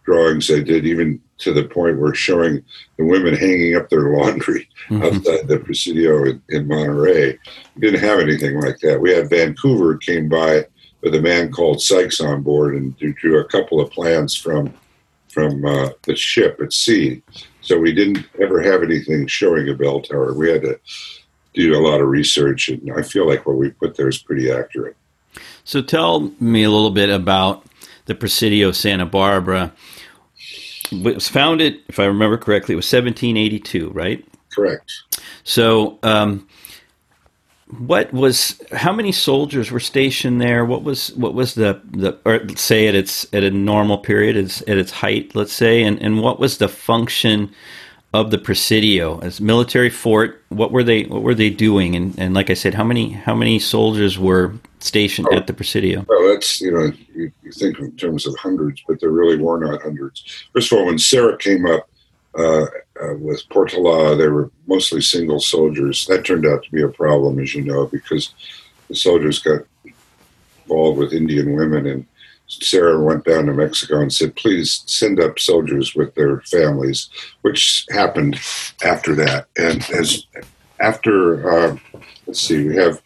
drawings 0.06 0.48
they 0.48 0.63
did, 0.63 0.86
even 0.86 1.22
to 1.39 1.52
the 1.52 1.65
point 1.65 2.00
where 2.00 2.13
showing 2.13 2.63
the 2.98 3.04
women 3.04 3.36
hanging 3.36 3.76
up 3.76 3.89
their 3.89 4.15
laundry 4.15 4.70
mm-hmm. 4.88 5.04
outside 5.04 5.46
the 5.46 5.60
Presidio 5.60 6.24
in, 6.24 6.41
in 6.48 6.70
Monterey. 6.70 7.38
We 7.76 7.82
didn't 7.82 8.00
have 8.00 8.20
anything 8.20 8.62
like 8.62 8.80
that. 8.80 9.02
We 9.02 9.12
had 9.12 9.30
Vancouver 9.30 9.98
came 9.98 10.30
by 10.30 10.67
with 11.02 11.15
a 11.15 11.22
man 11.22 11.52
called 11.52 11.82
Sykes 11.82 12.22
on 12.22 12.44
board 12.44 12.76
and 12.76 12.98
drew 12.98 13.41
a 13.41 13.50
couple 13.50 13.82
of 13.82 13.91
plans 13.91 14.34
from 14.34 14.74
from 15.28 15.65
uh, 15.65 15.89
the 16.04 16.15
ship 16.15 16.62
at 16.62 16.72
sea. 16.72 17.22
So 17.60 17.78
we 17.78 17.94
didn't 17.94 18.26
ever 18.41 18.62
have 18.62 18.84
anything 18.84 19.28
showing 19.28 19.67
a 19.67 19.74
bell 19.74 20.00
tower. 20.00 20.34
We 20.34 20.50
had 20.50 20.62
to 20.62 20.80
do 21.54 21.78
a 21.78 21.86
lot 21.86 22.00
of 22.00 22.08
research, 22.08 22.70
and 22.70 22.89
I 22.94 23.02
feel 23.02 23.28
like 23.28 23.46
what 23.46 23.58
we 23.58 23.72
put 23.72 23.98
there 23.98 24.08
is 24.08 24.17
pretty 24.17 24.50
accurate. 24.50 24.96
So 25.63 25.82
tell 25.82 26.32
me 26.39 26.63
a 26.63 26.70
little 26.70 26.91
bit 26.91 27.10
about 27.10 27.65
the 28.06 28.15
Presidio 28.15 28.72
Santa 28.72 29.06
Barbara. 29.06 29.74
It 30.91 31.15
was 31.15 31.30
founded, 31.30 31.80
if 31.88 32.00
I 32.00 32.06
remember 32.06 32.38
correctly, 32.38 32.74
it 32.74 32.76
was 32.78 32.91
1782, 32.91 33.89
right? 33.91 34.26
Correct. 34.54 34.91
So, 35.44 35.98
um, 36.04 36.48
what 37.80 38.12
was 38.12 38.62
how 38.74 38.91
many 38.91 39.13
soldiers 39.13 39.72
were 39.72 39.80
stationed 39.80 40.41
there? 40.41 40.65
What 40.65 40.84
was 40.84 41.13
what 41.13 41.34
was 41.34 41.56
the 41.56 41.82
the 41.86 42.20
or 42.26 42.41
say 42.58 42.88
at 42.88 42.96
its 42.96 43.26
at 43.34 43.44
a 43.46 43.52
normal 43.52 43.98
period, 43.98 44.36
at 44.36 44.44
its, 44.44 44.62
at 44.63 44.78
its 44.78 44.91
height, 44.91 45.36
let's 45.36 45.54
say, 45.54 45.82
and 45.84 46.02
and 46.02 46.22
what 46.22 46.38
was 46.38 46.58
the 46.58 46.67
function 46.67 47.50
of 48.13 48.30
the 48.30 48.38
Presidio 48.38 49.19
as 49.19 49.39
military 49.39 49.89
fort. 49.89 50.43
What 50.50 50.71
were 50.71 50.84
they? 50.84 51.04
What 51.04 51.24
were 51.24 51.36
they 51.36 51.50
doing? 51.50 51.95
And, 51.95 52.17
and 52.19 52.34
like 52.34 52.50
I 52.50 52.54
said, 52.56 52.74
how 52.74 52.84
many 52.84 53.12
how 53.12 53.36
many 53.36 53.60
soldiers 53.60 54.19
were 54.19 54.54
stationed 54.80 55.28
oh, 55.32 55.38
at 55.38 55.47
the 55.47 55.54
Presidio? 55.54 56.06
Well, 56.08 56.34
that's 56.34 56.60
you 56.60 56.71
know 56.71 56.91
you, 57.15 57.32
you, 57.41 57.52
think 57.52 57.80
in 57.80 57.95
terms 57.95 58.28
of 58.28 58.36
hundreds, 58.38 58.84
but 58.88 59.00
there 59.00 59.12
really 59.12 59.38
were 59.38 59.60
not 59.60 59.82
hundreds. 59.82 60.45
First 60.54 60.71
of 60.71 60.80
all, 60.80 60.86
when 60.86 61.00
Serra 61.00 61.38
came 61.38 61.65
up 61.65 61.89
uh, 62.38 62.65
uh, 63.02 63.15
with 63.15 63.47
Portola, 63.50 64.15
they 64.15 64.28
were 64.28 64.52
mostly 64.67 65.02
single 65.02 65.39
soldiers. 65.39 66.06
That 66.08 66.26
turned 66.26 66.45
out 66.45 66.63
to 66.63 66.71
be 66.71 66.82
a 66.82 66.89
problem, 66.89 67.39
as 67.39 67.56
you 67.56 67.63
know, 67.63 67.86
because 67.86 68.34
the 68.89 68.95
soldiers 68.95 69.39
got 69.39 69.62
involved 70.63 71.00
with 71.00 71.13
Indian 71.13 71.56
women 71.56 71.88
and 71.88 72.06
Serra 72.60 73.02
went 73.02 73.24
down 73.26 73.46
to 73.46 73.54
Mexico 73.54 74.02
and 74.02 74.12
said, 74.12 74.36
please 74.36 74.84
send 74.86 75.20
up 75.20 75.40
soldiers 75.40 75.96
with 75.96 76.14
their 76.16 76.42
families, 76.42 77.10
which 77.42 77.86
happened 77.90 78.40
after 78.84 79.16
that. 79.16 79.48
And 79.58 79.84
as 79.92 80.26
after, 80.80 81.50
uh, 81.50 81.78
let's 82.28 82.42
see, 82.42 82.68
we 82.68 82.76
have 82.76 83.02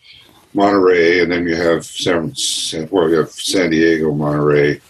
Monterey, 0.53 1.21
and 1.21 1.31
then 1.31 1.45
you 1.45 1.55
have 1.55 1.86
San, 1.86 2.34
well, 2.89 3.10
you 3.10 3.17
have 3.17 3.31
San 3.31 3.69
Diego, 3.71 4.13
Monterey, 4.13 4.81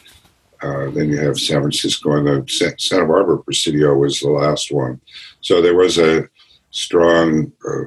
uh, 0.61 0.89
then 0.91 1.09
you 1.09 1.17
have 1.17 1.39
San 1.39 1.61
Francisco, 1.61 2.11
and 2.11 2.27
the 2.27 2.75
Santa 2.77 3.05
Barbara 3.05 3.39
Presidio 3.39 3.95
was 3.95 4.19
the 4.19 4.29
last 4.29 4.71
one. 4.71 5.01
So 5.41 5.61
there 5.61 5.75
was 5.75 5.97
a 5.97 6.29
strong 6.71 7.51
uh, 7.67 7.85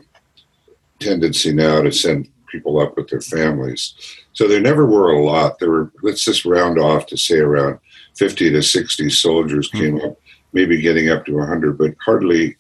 tendency 0.99 1.53
now 1.53 1.83
to 1.83 1.93
send 1.93 2.29
people 2.51 2.81
up 2.81 2.97
with 2.97 3.09
their 3.09 3.21
families. 3.21 3.95
So 4.39 4.47
there 4.47 4.61
never 4.61 4.87
were 4.87 5.11
a 5.11 5.21
lot. 5.21 5.59
There 5.59 5.69
were, 5.73 5.91
let's 6.01 6.25
just 6.25 6.45
round 6.45 6.79
off 6.79 7.07
to 7.07 7.17
say 7.17 7.39
around 7.39 7.81
50 8.17 8.51
to 8.51 8.63
60 8.63 9.11
soldiers 9.11 9.69
came 9.69 9.97
mm-hmm. 9.97 10.11
up, 10.11 10.21
maybe 10.53 10.81
getting 10.81 11.09
up 11.09 11.27
to 11.27 11.39
100, 11.39 11.77
but 11.77 11.97
hardly, 12.05 12.57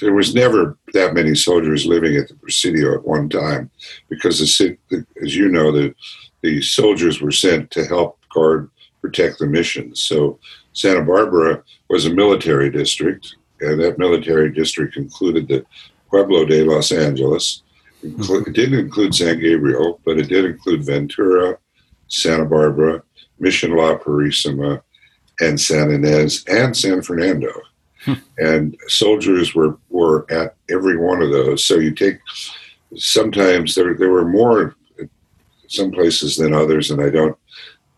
there 0.00 0.14
was 0.14 0.34
never 0.34 0.78
that 0.94 1.12
many 1.12 1.34
soldiers 1.34 1.84
living 1.84 2.16
at 2.16 2.26
the 2.26 2.36
Presidio 2.36 2.94
at 2.94 3.06
one 3.06 3.28
time 3.28 3.70
because, 4.08 4.38
the, 4.38 4.78
as 5.22 5.36
you 5.36 5.50
know, 5.50 5.70
the, 5.70 5.94
the 6.40 6.62
soldiers 6.62 7.20
were 7.20 7.30
sent 7.30 7.70
to 7.72 7.84
help 7.84 8.18
guard, 8.34 8.70
protect 9.02 9.38
the 9.38 9.46
missions. 9.46 10.02
So 10.02 10.38
Santa 10.72 11.02
Barbara 11.02 11.62
was 11.90 12.06
a 12.06 12.14
military 12.14 12.70
district, 12.70 13.36
and 13.60 13.78
that 13.82 13.98
military 13.98 14.54
district 14.54 14.96
included 14.96 15.48
the 15.48 15.66
Pueblo 16.08 16.46
de 16.46 16.64
Los 16.64 16.92
Angeles, 16.92 17.62
it 18.02 18.52
didn't 18.52 18.78
include 18.78 19.14
San 19.14 19.40
Gabriel, 19.40 20.00
but 20.04 20.18
it 20.18 20.28
did 20.28 20.44
include 20.44 20.84
Ventura, 20.84 21.58
Santa 22.08 22.44
Barbara, 22.44 23.02
Mission 23.38 23.76
La 23.76 23.96
Purísima, 23.96 24.82
and 25.40 25.60
San 25.60 25.90
Ynez 25.90 26.44
and 26.48 26.76
San 26.76 27.02
Fernando. 27.02 27.52
Hmm. 28.04 28.14
And 28.38 28.76
soldiers 28.86 29.54
were, 29.54 29.78
were 29.88 30.26
at 30.30 30.54
every 30.70 30.96
one 30.96 31.22
of 31.22 31.30
those. 31.30 31.64
So 31.64 31.76
you 31.76 31.92
take 31.92 32.18
sometimes 32.96 33.74
there 33.74 33.94
there 33.94 34.10
were 34.10 34.24
more 34.24 34.74
some 35.68 35.90
places 35.90 36.36
than 36.36 36.54
others, 36.54 36.90
and 36.90 37.02
I 37.02 37.10
don't 37.10 37.36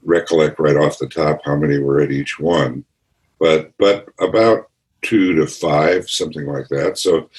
recollect 0.03 0.59
right 0.59 0.77
off 0.77 0.99
the 0.99 1.09
top 1.09 1.41
how 1.45 1.57
many 1.57 1.79
were 1.79 2.01
at 2.01 2.11
each 2.11 2.39
one, 2.39 2.85
but 3.39 3.73
but 3.79 4.09
about 4.19 4.71
two 5.03 5.35
to 5.35 5.47
five, 5.47 6.09
something 6.09 6.47
like 6.47 6.69
that. 6.69 6.99
So 6.99 7.31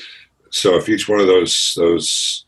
so 0.50 0.76
if 0.76 0.90
each 0.90 1.10
one 1.10 1.20
of 1.20 1.28
those 1.28 1.74
those 1.76 2.46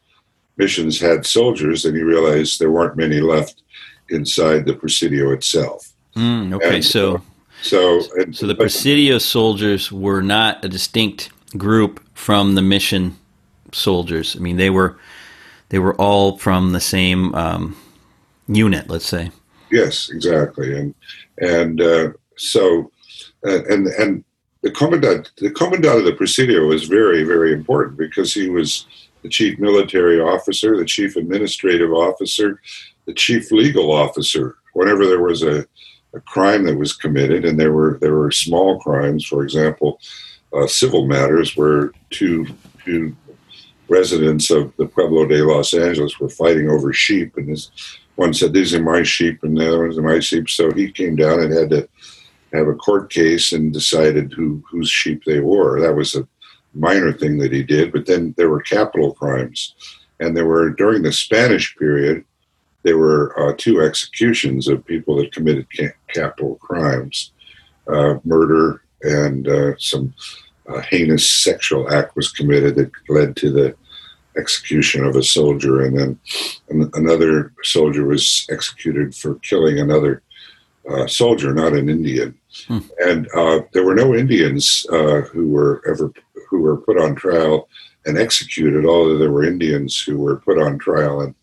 missions 0.57 0.99
had 0.99 1.25
soldiers, 1.25 1.83
then 1.83 1.95
he 1.95 2.01
realized 2.01 2.59
there 2.59 2.71
weren't 2.71 2.97
many 2.97 3.19
left 3.19 3.63
inside 4.09 4.65
the 4.65 4.75
Presidio 4.75 5.31
itself. 5.31 5.91
Mm, 6.15 6.53
okay, 6.53 6.75
and, 6.75 6.85
so 6.85 7.21
so 7.61 8.01
and, 8.17 8.35
so 8.35 8.45
the 8.45 8.55
Presidio 8.55 9.17
soldiers 9.17 9.91
were 9.91 10.21
not 10.21 10.63
a 10.63 10.69
distinct 10.69 11.31
group 11.57 12.03
from 12.13 12.55
the 12.55 12.61
mission 12.61 13.17
soldiers. 13.71 14.35
I 14.35 14.39
mean, 14.39 14.57
they 14.57 14.69
were 14.69 14.97
they 15.69 15.79
were 15.79 15.95
all 15.95 16.37
from 16.37 16.73
the 16.73 16.79
same 16.79 17.33
um, 17.33 17.75
unit, 18.47 18.89
let's 18.89 19.07
say. 19.07 19.31
Yes, 19.71 20.09
exactly, 20.11 20.77
and 20.77 20.93
and 21.39 21.81
uh, 21.81 22.09
so 22.37 22.91
uh, 23.45 23.63
and 23.65 23.87
and 23.87 24.23
the 24.61 24.71
commandant 24.71 25.31
the 25.37 25.49
commandant 25.49 25.99
of 25.99 26.05
the 26.05 26.13
Presidio 26.13 26.67
was 26.67 26.83
very 26.83 27.23
very 27.23 27.53
important 27.53 27.97
because 27.97 28.33
he 28.33 28.49
was 28.49 28.85
the 29.23 29.29
chief 29.29 29.57
military 29.57 30.19
officer, 30.19 30.77
the 30.77 30.85
chief 30.85 31.15
administrative 31.15 31.91
officer, 31.91 32.61
the 33.05 33.13
chief 33.13 33.51
legal 33.51 33.91
officer. 33.91 34.57
Whenever 34.73 35.07
there 35.07 35.21
was 35.21 35.43
a, 35.43 35.65
a 36.13 36.19
crime 36.21 36.65
that 36.65 36.77
was 36.77 36.93
committed, 36.93 37.45
and 37.45 37.59
there 37.59 37.71
were 37.71 37.97
there 38.01 38.15
were 38.15 38.31
small 38.31 38.79
crimes, 38.79 39.25
for 39.25 39.43
example, 39.43 39.99
uh, 40.53 40.67
civil 40.67 41.07
matters 41.07 41.55
where 41.55 41.91
two 42.09 42.45
two 42.83 43.15
residents 43.87 44.49
of 44.51 44.75
the 44.77 44.85
Pueblo 44.85 45.25
de 45.25 45.43
Los 45.43 45.73
Angeles 45.73 46.19
were 46.19 46.29
fighting 46.29 46.69
over 46.69 46.93
sheep, 46.93 47.37
and 47.37 47.49
this 47.49 47.71
one 48.15 48.33
said, 48.33 48.53
"These 48.53 48.73
are 48.73 48.83
my 48.83 49.03
sheep," 49.03 49.43
and 49.43 49.57
the 49.57 49.67
other 49.67 49.83
ones 49.83 49.97
are 49.97 50.03
my 50.03 50.19
sheep. 50.19 50.49
So 50.49 50.71
he 50.71 50.91
came 50.91 51.15
down 51.15 51.41
and 51.41 51.53
had 51.53 51.69
to 51.69 51.87
have 52.53 52.67
a 52.67 52.75
court 52.75 53.09
case 53.09 53.53
and 53.53 53.73
decided 53.73 54.33
who 54.33 54.63
whose 54.69 54.89
sheep 54.89 55.23
they 55.25 55.39
were. 55.39 55.79
That 55.79 55.95
was 55.95 56.15
a 56.15 56.27
minor 56.73 57.13
thing 57.13 57.37
that 57.37 57.51
he 57.51 57.63
did, 57.63 57.91
but 57.91 58.05
then 58.05 58.33
there 58.37 58.49
were 58.49 58.61
capital 58.61 59.13
crimes. 59.13 59.75
And 60.19 60.35
there 60.35 60.45
were, 60.45 60.69
during 60.69 61.01
the 61.01 61.11
Spanish 61.11 61.75
period, 61.77 62.23
there 62.83 62.97
were 62.97 63.33
uh, 63.39 63.55
two 63.57 63.81
executions 63.81 64.67
of 64.67 64.85
people 64.85 65.17
that 65.17 65.33
committed 65.33 65.67
ca- 65.75 65.95
capital 66.13 66.55
crimes 66.55 67.31
uh, 67.87 68.15
murder 68.23 68.81
and 69.01 69.47
uh, 69.47 69.73
some 69.77 70.13
uh, 70.69 70.79
heinous 70.81 71.29
sexual 71.29 71.91
act 71.93 72.15
was 72.15 72.31
committed 72.31 72.75
that 72.75 72.91
led 73.09 73.35
to 73.35 73.51
the 73.51 73.75
execution 74.37 75.03
of 75.03 75.15
a 75.15 75.23
soldier. 75.23 75.81
And 75.81 75.97
then 76.69 76.89
another 76.93 77.53
soldier 77.63 78.05
was 78.05 78.47
executed 78.49 79.13
for 79.13 79.35
killing 79.35 79.79
another 79.79 80.21
uh, 80.89 81.07
soldier, 81.07 81.53
not 81.53 81.73
an 81.73 81.89
Indian. 81.89 82.37
Hmm. 82.67 82.79
And 82.99 83.27
uh, 83.35 83.61
there 83.73 83.85
were 83.85 83.95
no 83.95 84.15
Indians 84.15 84.85
who 84.89 85.49
were 85.49 85.81
ever 85.89 86.11
who 86.53 86.61
were 86.61 86.77
put 86.77 86.99
on 86.99 87.15
trial 87.15 87.67
and 88.05 88.15
executed, 88.15 88.85
although 88.85 89.17
there 89.17 89.31
were 89.31 89.43
Indians 89.43 89.99
who 89.99 90.19
were 90.19 90.37
put 90.37 90.61
on 90.61 90.77
trial 90.77 91.21
and 91.21 91.33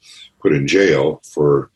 put 0.41 0.53
in 0.53 0.69
jail 0.69 1.21
for 1.25 1.71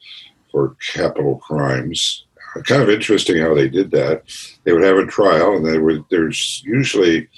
for 0.52 0.76
capital 0.94 1.38
crimes. 1.38 2.26
Kind 2.64 2.82
of 2.82 2.88
interesting 2.88 3.38
how 3.38 3.52
they 3.52 3.68
did 3.68 3.90
that. 3.90 4.22
They 4.62 4.72
would 4.72 4.84
have 4.84 4.98
a 4.98 5.06
trial, 5.06 5.56
and 5.56 5.66
they 5.66 5.78
would. 5.78 6.04
There's 6.10 6.62
usually 6.64 7.28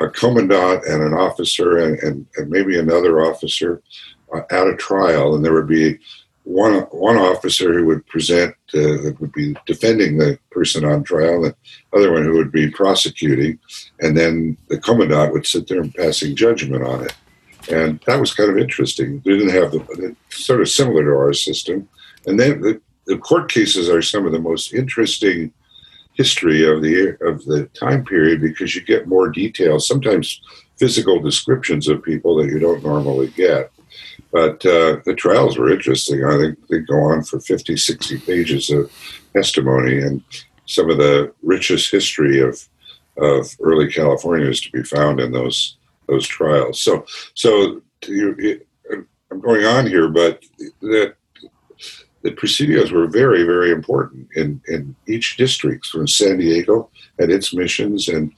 a 0.00 0.08
commandant 0.08 0.84
and 0.86 1.04
an 1.04 1.14
officer, 1.14 1.78
and, 1.78 1.96
and, 2.00 2.26
and 2.36 2.50
maybe 2.50 2.76
another 2.76 3.20
officer 3.20 3.80
uh, 4.34 4.40
at 4.50 4.66
a 4.66 4.74
trial, 4.74 5.36
and 5.36 5.44
there 5.44 5.54
would 5.54 5.68
be 5.68 5.98
one 6.48 6.80
one 6.90 7.18
officer 7.18 7.74
who 7.74 7.84
would 7.84 8.06
present 8.06 8.54
uh, 8.72 8.96
that 9.02 9.16
would 9.20 9.32
be 9.32 9.54
defending 9.66 10.16
the 10.16 10.38
person 10.50 10.82
on 10.82 11.04
trial, 11.04 11.42
the 11.42 11.54
other 11.94 12.10
one 12.10 12.24
who 12.24 12.32
would 12.38 12.50
be 12.50 12.70
prosecuting, 12.70 13.58
and 14.00 14.16
then 14.16 14.56
the 14.68 14.78
commandant 14.78 15.34
would 15.34 15.46
sit 15.46 15.68
there 15.68 15.82
and 15.82 15.94
passing 15.94 16.34
judgment 16.34 16.82
on 16.82 17.04
it. 17.04 17.14
And 17.70 18.00
that 18.06 18.18
was 18.18 18.32
kind 18.32 18.50
of 18.50 18.56
interesting. 18.56 19.20
They 19.26 19.32
didn't 19.32 19.50
have 19.50 19.72
the 19.72 20.16
sort 20.30 20.62
of 20.62 20.70
similar 20.70 21.04
to 21.04 21.10
our 21.10 21.34
system. 21.34 21.86
And 22.26 22.40
then 22.40 22.62
the, 22.62 22.80
the 23.04 23.18
court 23.18 23.50
cases 23.52 23.90
are 23.90 24.00
some 24.00 24.24
of 24.24 24.32
the 24.32 24.40
most 24.40 24.72
interesting 24.72 25.52
history 26.14 26.66
of 26.66 26.80
the 26.80 27.10
of 27.20 27.44
the 27.44 27.66
time 27.74 28.06
period 28.06 28.40
because 28.40 28.74
you 28.74 28.82
get 28.82 29.06
more 29.06 29.28
details, 29.28 29.86
sometimes 29.86 30.40
physical 30.78 31.20
descriptions 31.20 31.88
of 31.88 32.02
people 32.02 32.36
that 32.36 32.48
you 32.48 32.58
don't 32.58 32.82
normally 32.82 33.28
get. 33.28 33.70
But 34.30 34.64
uh, 34.66 35.00
the 35.04 35.14
trials 35.16 35.56
were 35.56 35.70
interesting. 35.70 36.24
I 36.24 36.36
think 36.36 36.66
they 36.68 36.80
go 36.80 36.96
on 36.96 37.22
for 37.24 37.40
50, 37.40 37.76
60 37.76 38.18
pages 38.20 38.70
of 38.70 38.92
testimony, 39.32 39.98
and 40.02 40.22
some 40.66 40.90
of 40.90 40.98
the 40.98 41.32
richest 41.42 41.90
history 41.90 42.40
of 42.40 42.68
of 43.16 43.56
early 43.60 43.90
California 43.90 44.46
is 44.46 44.60
to 44.60 44.70
be 44.70 44.84
found 44.84 45.18
in 45.18 45.32
those 45.32 45.76
those 46.08 46.26
trials. 46.26 46.80
So, 46.80 47.04
so 47.34 47.82
you, 48.06 48.60
I'm 49.30 49.40
going 49.40 49.64
on 49.64 49.86
here, 49.86 50.08
but 50.08 50.42
that 50.80 51.14
the 52.22 52.30
presidios 52.32 52.90
were 52.90 53.06
very, 53.06 53.44
very 53.44 53.70
important 53.70 54.28
in, 54.34 54.60
in 54.68 54.96
each 55.06 55.36
district. 55.36 55.86
From 55.86 56.08
San 56.08 56.38
Diego 56.38 56.90
had 57.18 57.30
its 57.30 57.54
missions 57.54 58.08
and 58.08 58.32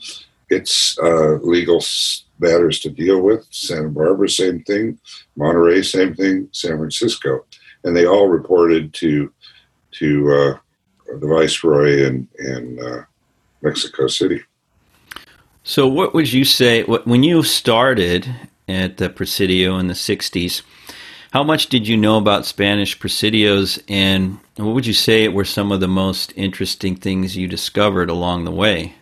its 0.50 0.98
uh, 0.98 1.34
legal 1.42 1.80
matters 2.40 2.80
to 2.80 2.90
deal 2.90 3.20
with. 3.20 3.46
Santa 3.50 3.88
Barbara, 3.88 4.28
same 4.28 4.62
thing. 4.64 4.98
Monterey, 5.36 5.82
same 5.82 6.14
thing. 6.14 6.48
San 6.52 6.76
Francisco, 6.76 7.44
and 7.84 7.96
they 7.96 8.06
all 8.06 8.28
reported 8.28 8.92
to 8.94 9.32
to 9.92 10.32
uh, 10.32 10.58
the 11.18 11.26
viceroy 11.26 12.06
in 12.06 12.28
in 12.38 12.78
uh, 12.82 13.04
Mexico 13.62 14.06
City. 14.06 14.42
So, 15.62 15.86
what 15.86 16.14
would 16.14 16.32
you 16.32 16.44
say 16.44 16.82
when 16.84 17.22
you 17.22 17.42
started 17.42 18.28
at 18.68 18.96
the 18.96 19.10
Presidio 19.10 19.78
in 19.78 19.88
the 19.88 19.94
'60s? 19.94 20.62
How 21.32 21.44
much 21.44 21.68
did 21.68 21.86
you 21.86 21.96
know 21.96 22.16
about 22.16 22.44
Spanish 22.44 22.98
Presidios, 22.98 23.80
and 23.88 24.38
what 24.56 24.74
would 24.74 24.86
you 24.86 24.92
say 24.92 25.28
were 25.28 25.44
some 25.44 25.70
of 25.70 25.78
the 25.78 25.86
most 25.86 26.32
interesting 26.34 26.96
things 26.96 27.36
you 27.36 27.46
discovered 27.46 28.10
along 28.10 28.44
the 28.44 28.50
way? 28.50 28.94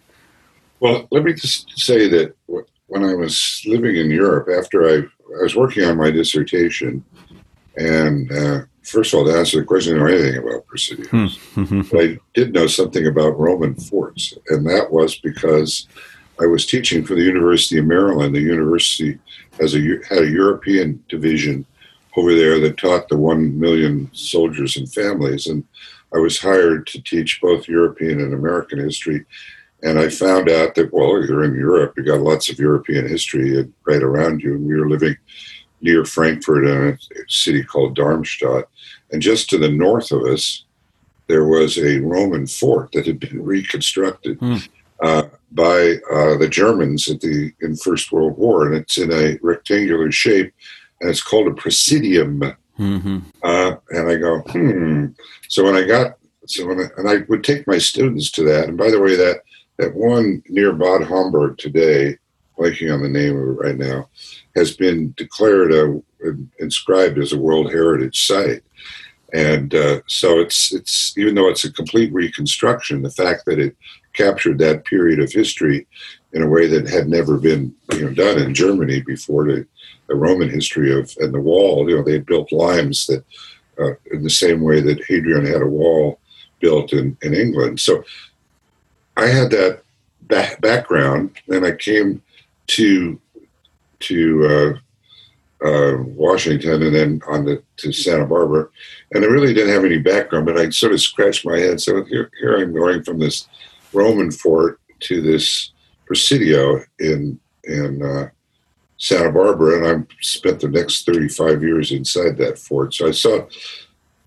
Well, 0.81 1.09
let 1.11 1.25
me 1.25 1.33
just 1.33 1.79
say 1.79 2.07
that 2.09 2.35
when 2.89 3.05
I 3.05 3.15
was 3.15 3.63
living 3.67 3.97
in 3.97 4.11
Europe, 4.11 4.49
after 4.57 4.89
I, 4.89 4.97
I 5.39 5.43
was 5.43 5.55
working 5.55 5.85
on 5.85 5.97
my 5.97 6.11
dissertation, 6.11 7.05
and 7.77 8.33
uh, 8.33 8.61
first 8.83 9.13
of 9.13 9.19
all, 9.21 9.27
to 9.27 9.39
answer 9.39 9.61
the 9.61 9.67
question, 9.67 9.95
I 9.95 9.99
know 9.99 10.07
anything 10.07 10.39
about 10.39 10.67
Presidios. 10.67 11.37
Hmm. 11.55 11.83
but 11.83 12.01
I 12.01 12.19
did 12.35 12.53
know 12.53 12.67
something 12.67 13.07
about 13.07 13.39
Roman 13.39 13.75
forts, 13.75 14.35
and 14.49 14.67
that 14.67 14.91
was 14.91 15.19
because 15.19 15.87
I 16.41 16.47
was 16.47 16.67
teaching 16.67 17.05
for 17.05 17.15
the 17.15 17.23
University 17.23 17.79
of 17.79 17.87
Maryland. 17.87 18.35
The 18.35 18.41
university 18.41 19.19
has 19.61 19.75
a 19.75 19.81
had 20.09 20.23
a 20.23 20.31
European 20.31 21.03
division 21.09 21.67
over 22.17 22.35
there 22.35 22.59
that 22.61 22.79
taught 22.79 23.09
the 23.09 23.17
one 23.17 23.59
million 23.59 24.11
soldiers 24.13 24.77
and 24.77 24.93
families, 24.93 25.47
and 25.47 25.65
I 26.15 26.19
was 26.19 26.39
hired 26.39 26.87
to 26.89 27.03
teach 27.03 27.41
both 27.41 27.69
European 27.69 28.21
and 28.21 28.33
American 28.33 28.79
history. 28.79 29.27
And 29.83 29.99
I 29.99 30.09
found 30.09 30.51
out 30.51 30.75
that 30.75 30.93
well, 30.93 31.25
you're 31.25 31.45
in 31.45 31.55
Europe, 31.55 31.95
You've 31.97 32.07
got 32.07 32.21
lots 32.21 32.49
of 32.49 32.59
European 32.59 33.09
history 33.09 33.69
right 33.87 34.03
around 34.03 34.43
you, 34.43 34.55
and 34.55 34.67
we 34.67 34.77
were 34.77 34.89
living 34.89 35.17
near 35.81 36.05
Frankfurt 36.05 36.67
in 36.67 36.99
a 37.17 37.25
city 37.29 37.63
called 37.63 37.95
Darmstadt. 37.95 38.69
And 39.13 39.23
just 39.23 39.49
to 39.51 39.59
the 39.59 39.71
north 39.71 40.11
of 40.11 40.23
us, 40.23 40.65
there 41.29 41.47
was 41.47 41.79
a 41.79 42.01
Roman 42.01 42.47
fort 42.47 42.91
that 42.93 43.07
had 43.07 43.21
been 43.21 43.45
reconstructed 43.45 44.41
mm. 44.41 44.69
uh, 45.01 45.25
by 45.53 45.97
uh, 46.11 46.37
the 46.37 46.49
Germans 46.51 47.09
at 47.09 47.21
the 47.21 47.53
in 47.61 47.77
First 47.77 48.11
World 48.11 48.37
War, 48.37 48.67
and 48.67 48.75
it's 48.75 48.99
in 48.99 49.13
a 49.13 49.39
rectangular 49.43 50.11
shape, 50.11 50.53
and 51.01 51.11
it's 51.11 51.23
called 51.23 51.49
a 51.49 51.55
presidium. 51.55 52.41
Mm-hmm. 52.79 53.19
Uh, 53.43 53.77
and 53.91 54.11
I 54.11 54.17
go, 54.17 54.39
hmm. 54.41 55.07
So 55.49 55.65
when 55.65 55.75
I 55.75 55.83
got, 55.83 56.17
so 56.47 56.67
when 56.67 56.81
I, 56.81 56.85
and 56.97 57.09
I 57.09 57.25
would 57.29 57.45
take 57.45 57.67
my 57.67 57.79
students 57.79 58.31
to 58.33 58.45
that, 58.45 58.69
and 58.69 58.79
by 58.79 58.91
the 58.91 59.01
way, 59.01 59.17
that 59.17 59.43
that 59.79 59.95
one 59.95 60.43
near 60.49 60.73
Bad 60.73 61.03
Homburg 61.05 61.57
today, 61.59 62.17
blanking 62.59 62.93
on 62.93 63.03
the 63.03 63.09
name 63.09 63.37
of 63.37 63.43
it 63.43 63.63
right 63.63 63.77
now, 63.77 64.09
has 64.57 64.77
been 64.77 65.15
declared 65.17 65.73
a, 65.73 66.01
inscribed 66.59 67.19
as 67.19 67.33
a 67.33 67.39
World 67.39 67.71
Heritage 67.71 68.27
Site. 68.27 68.63
And 69.33 69.75
uh, 69.75 70.01
so 70.07 70.39
it's 70.41 70.73
it's 70.73 71.17
even 71.19 71.35
though 71.35 71.49
it's 71.49 71.65
a 71.65 71.73
complete 71.73 72.13
reconstruction, 72.13 73.03
the 73.03 73.11
fact 73.11 73.45
that 73.45 73.59
it 73.59 73.77
captured 74.15 74.59
that 74.59 74.87
period 74.87 75.21
of 75.21 75.31
history 75.31 75.87
in 76.33 76.43
a 76.43 76.49
way 76.49 76.67
that 76.67 76.89
had 76.89 77.09
never 77.09 77.37
been 77.37 77.75
you 77.93 78.07
know 78.07 78.15
done 78.15 78.39
in 78.39 78.55
Germany 78.55 79.03
before 79.03 79.45
the, 79.45 79.67
the 80.09 80.15
Roman 80.15 80.49
history 80.49 80.99
of 80.99 81.15
and 81.19 81.33
the 81.35 81.41
wall. 81.41 81.89
You 81.89 81.97
know 81.97 82.03
they 82.03 82.19
built 82.19 82.53
limes 82.53 83.07
that 83.07 83.23
uh, 83.79 83.93
in 84.11 84.23
the 84.23 84.31
same 84.31 84.63
way 84.63 84.81
that 84.81 85.05
Hadrian 85.05 85.45
had 85.45 85.63
a 85.63 85.67
wall 85.67 86.19
built 86.61 86.93
in, 86.93 87.17
in 87.23 87.35
England. 87.35 87.81
So 87.81 88.03
I 89.19 89.27
had 89.27 89.51
that 89.51 89.83
background, 90.61 91.33
and 91.49 91.67
I 91.67 91.73
came 91.73 92.23
to 92.69 93.21
to 94.01 94.81
uh, 95.63 95.67
uh, 95.67 95.97
Washington 96.03 96.85
and 96.85 96.95
then 96.95 97.21
on 97.27 97.45
the, 97.45 97.61
to 97.79 97.93
Santa 97.93 98.25
Barbara. 98.25 98.69
And 99.13 99.25
I 99.25 99.27
really 99.27 99.53
didn't 99.53 99.75
have 99.75 99.85
any 99.85 99.99
background, 99.99 100.47
but 100.47 100.57
I 100.57 100.71
sort 100.71 100.93
of 100.93 101.01
scratched 101.01 101.45
my 101.45 101.59
head. 101.59 101.81
So 101.81 102.05
here, 102.05 102.31
here 102.39 102.59
I'm 102.59 102.73
going 102.73 103.03
from 103.03 103.19
this 103.19 103.49
Roman 103.93 104.31
fort 104.31 104.81
to 105.01 105.21
this 105.21 105.73
Presidio 106.07 106.81
in 107.01 107.39
in 107.65 108.03
uh, 108.03 108.29
Santa 108.99 109.33
Barbara, 109.33 109.79
and 109.79 110.09
I 110.09 110.15
spent 110.23 110.61
the 110.61 110.69
next 110.69 111.07
35 111.07 111.63
years 111.63 111.91
inside 111.91 112.37
that 112.39 112.59
fort. 112.59 112.95
So 112.95 113.09
I 113.09 113.11
saw. 113.11 113.47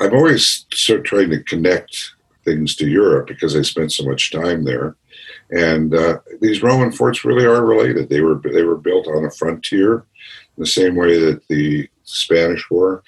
I'm 0.01 0.13
always 0.13 0.65
sort 0.73 0.99
of 0.99 1.05
trying 1.05 1.29
to 1.29 1.43
connect 1.43 2.13
things 2.43 2.75
to 2.75 2.89
Europe 2.89 3.27
because 3.27 3.55
I 3.55 3.61
spent 3.61 3.91
so 3.91 4.03
much 4.03 4.31
time 4.31 4.63
there. 4.63 4.95
And 5.51 5.93
uh, 5.93 6.19
these 6.39 6.63
Roman 6.63 6.91
forts 6.91 7.25
really 7.25 7.45
are 7.45 7.65
related. 7.65 8.09
They 8.09 8.21
were 8.21 8.41
they 8.43 8.63
were 8.63 8.77
built 8.77 9.07
on 9.07 9.25
a 9.25 9.31
frontier, 9.31 10.05
in 10.57 10.63
the 10.63 10.65
same 10.65 10.95
way 10.95 11.19
that 11.19 11.47
the 11.47 11.89
Spanish 12.03 12.69
were. 12.69 13.03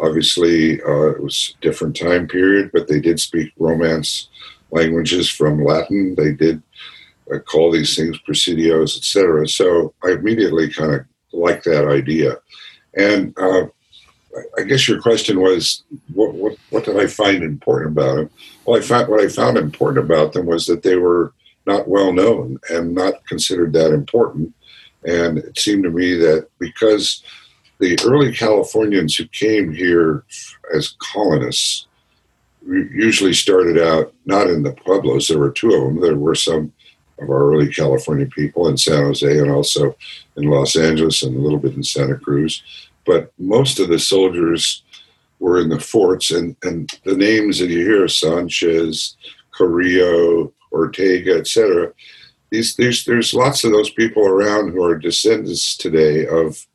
Obviously, 0.00 0.80
uh, 0.82 1.10
it 1.10 1.22
was 1.22 1.54
a 1.56 1.60
different 1.60 1.96
time 1.96 2.28
period, 2.28 2.70
but 2.72 2.88
they 2.88 3.00
did 3.00 3.18
speak 3.18 3.52
Romance 3.58 4.28
languages 4.70 5.28
from 5.28 5.64
Latin. 5.64 6.14
They 6.14 6.32
did 6.32 6.62
uh, 7.32 7.38
call 7.40 7.72
these 7.72 7.96
things 7.96 8.18
presidios, 8.28 8.96
etc. 8.96 9.48
So 9.48 9.94
I 10.04 10.12
immediately 10.12 10.70
kind 10.72 10.94
of 10.94 11.00
liked 11.32 11.64
that 11.64 11.88
idea. 11.88 12.36
And 12.96 13.36
uh, 13.38 13.66
I 14.58 14.62
guess 14.62 14.88
your 14.88 15.00
question 15.00 15.40
was, 15.40 15.82
what, 16.12 16.34
what, 16.34 16.56
what 16.70 16.84
did 16.84 16.98
I 16.98 17.06
find 17.06 17.42
important 17.42 17.92
about 17.92 18.16
them? 18.16 18.30
Well, 18.64 18.78
I 18.78 18.82
found 18.82 19.08
what 19.08 19.20
I 19.20 19.28
found 19.28 19.56
important 19.56 20.04
about 20.04 20.32
them 20.32 20.46
was 20.46 20.66
that 20.66 20.82
they 20.82 20.96
were 20.96 21.32
not 21.66 21.88
well 21.88 22.12
known 22.12 22.58
and 22.70 22.94
not 22.94 23.24
considered 23.26 23.72
that 23.74 23.92
important. 23.92 24.54
And 25.06 25.38
it 25.38 25.58
seemed 25.58 25.84
to 25.84 25.90
me 25.90 26.14
that 26.14 26.48
because 26.58 27.22
the 27.78 27.98
early 28.04 28.32
Californians 28.32 29.16
who 29.16 29.26
came 29.28 29.72
here 29.72 30.24
as 30.74 30.96
colonists 30.98 31.86
usually 32.66 33.32
started 33.32 33.78
out 33.78 34.12
not 34.26 34.48
in 34.48 34.62
the 34.62 34.72
pueblos, 34.72 35.28
there 35.28 35.38
were 35.38 35.50
two 35.50 35.72
of 35.72 35.82
them. 35.82 36.00
There 36.00 36.16
were 36.16 36.34
some 36.34 36.72
of 37.20 37.30
our 37.30 37.52
early 37.52 37.72
California 37.72 38.26
people 38.26 38.68
in 38.68 38.76
San 38.76 39.02
Jose 39.04 39.38
and 39.38 39.50
also 39.50 39.96
in 40.36 40.44
Los 40.44 40.76
Angeles 40.76 41.22
and 41.22 41.36
a 41.36 41.40
little 41.40 41.58
bit 41.58 41.74
in 41.74 41.82
Santa 41.82 42.16
Cruz. 42.16 42.62
But 43.08 43.32
most 43.38 43.80
of 43.80 43.88
the 43.88 43.98
soldiers 43.98 44.82
were 45.38 45.60
in 45.62 45.70
the 45.70 45.80
forts, 45.80 46.30
and, 46.30 46.54
and 46.62 46.90
the 47.04 47.16
names 47.16 47.58
that 47.58 47.70
you 47.70 47.78
hear 47.78 48.06
Sanchez, 48.06 49.16
Carrillo, 49.50 50.52
Ortega, 50.70 51.38
etc. 51.38 51.92
These, 52.50 52.76
there's 52.76 53.06
there's 53.06 53.32
lots 53.32 53.64
of 53.64 53.72
those 53.72 53.88
people 53.90 54.26
around 54.26 54.72
who 54.72 54.84
are 54.84 54.98
descendants 54.98 55.74
today 55.74 56.26
of 56.26 56.66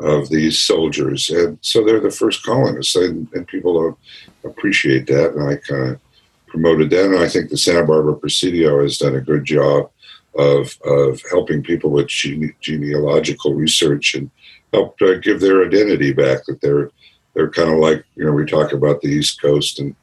of 0.00 0.30
these 0.30 0.58
soldiers, 0.58 1.28
and 1.28 1.58
so 1.60 1.84
they're 1.84 2.00
the 2.00 2.10
first 2.10 2.42
colonists, 2.42 2.96
and, 2.96 3.28
and 3.34 3.46
people 3.46 3.98
appreciate 4.44 5.06
that, 5.08 5.34
and 5.34 5.50
I 5.50 5.56
kind 5.56 5.90
of 5.90 6.00
promoted 6.46 6.88
that, 6.90 7.04
and 7.04 7.18
I 7.18 7.28
think 7.28 7.50
the 7.50 7.58
Santa 7.58 7.84
Barbara 7.84 8.16
Presidio 8.16 8.82
has 8.82 8.96
done 8.96 9.14
a 9.14 9.20
good 9.20 9.44
job 9.44 9.90
of 10.38 10.78
of 10.86 11.20
helping 11.30 11.62
people 11.62 11.90
with 11.90 12.08
gene, 12.08 12.54
genealogical 12.62 13.52
research 13.52 14.14
and 14.14 14.30
help 14.72 14.96
uh, 15.02 15.14
give 15.14 15.40
their 15.40 15.64
identity 15.64 16.12
back. 16.12 16.44
That 16.46 16.60
they're 16.60 16.90
they're 17.34 17.50
kind 17.50 17.70
of 17.70 17.78
like 17.78 18.04
you 18.14 18.24
know 18.24 18.32
we 18.32 18.44
talk 18.44 18.72
about 18.72 19.00
the 19.00 19.08
East 19.08 19.40
Coast 19.40 19.78
and 19.78 19.94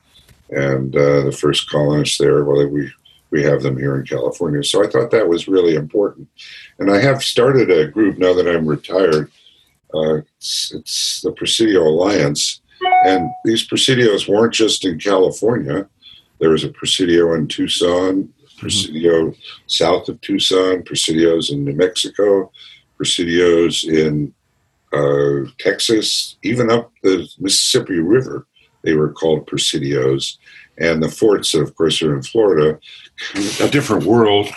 and 0.49 0.95
uh, 0.95 1.23
the 1.23 1.31
first 1.31 1.69
colonists 1.69 2.17
there. 2.17 2.43
Well, 2.43 2.67
we 2.67 2.91
we 3.33 3.41
have 3.41 3.63
them 3.63 3.77
here 3.77 3.99
in 3.99 4.05
California. 4.05 4.63
So 4.63 4.85
I 4.85 4.87
thought 4.87 5.09
that 5.09 5.27
was 5.27 5.47
really 5.47 5.73
important. 5.73 6.27
And 6.77 6.91
I 6.91 7.01
have 7.01 7.23
started 7.23 7.71
a 7.71 7.87
group 7.87 8.19
now 8.19 8.31
that 8.35 8.47
I'm 8.47 8.67
retired. 8.67 9.31
Uh, 9.91 10.17
it's, 10.37 10.71
it's, 10.75 11.21
the 11.21 11.31
Presidio 11.31 11.81
Alliance. 11.81 12.61
And 13.05 13.31
these 13.43 13.67
Presidios 13.67 14.27
weren't 14.27 14.53
just 14.53 14.85
in 14.85 14.99
California. 14.99 15.89
There 16.39 16.51
was 16.51 16.63
a 16.63 16.69
Presidio 16.69 17.33
in 17.33 17.47
Tucson, 17.47 18.23
mm-hmm. 18.23 18.59
Presidio 18.59 19.31
mm-hmm. 19.31 19.39
south 19.65 20.09
of 20.09 20.21
Tucson, 20.21 20.83
Presidios 20.83 21.51
in 21.51 21.63
New 21.65 21.73
Mexico, 21.73 22.51
Presidios 22.99 23.83
in 23.83 24.31
uh, 24.93 25.49
Texas, 25.59 26.37
even 26.43 26.71
up 26.71 26.91
the 27.01 27.27
Mississippi 27.39 27.99
River. 27.99 28.47
They 28.83 28.93
were 28.93 29.11
called 29.11 29.47
Presidios. 29.47 30.37
And 30.77 31.03
the 31.03 31.09
forts, 31.09 31.53
of 31.53 31.75
course, 31.75 32.01
are 32.01 32.15
in 32.15 32.23
Florida 32.23 32.79
a 33.61 33.69
different 33.69 34.05
world, 34.05 34.47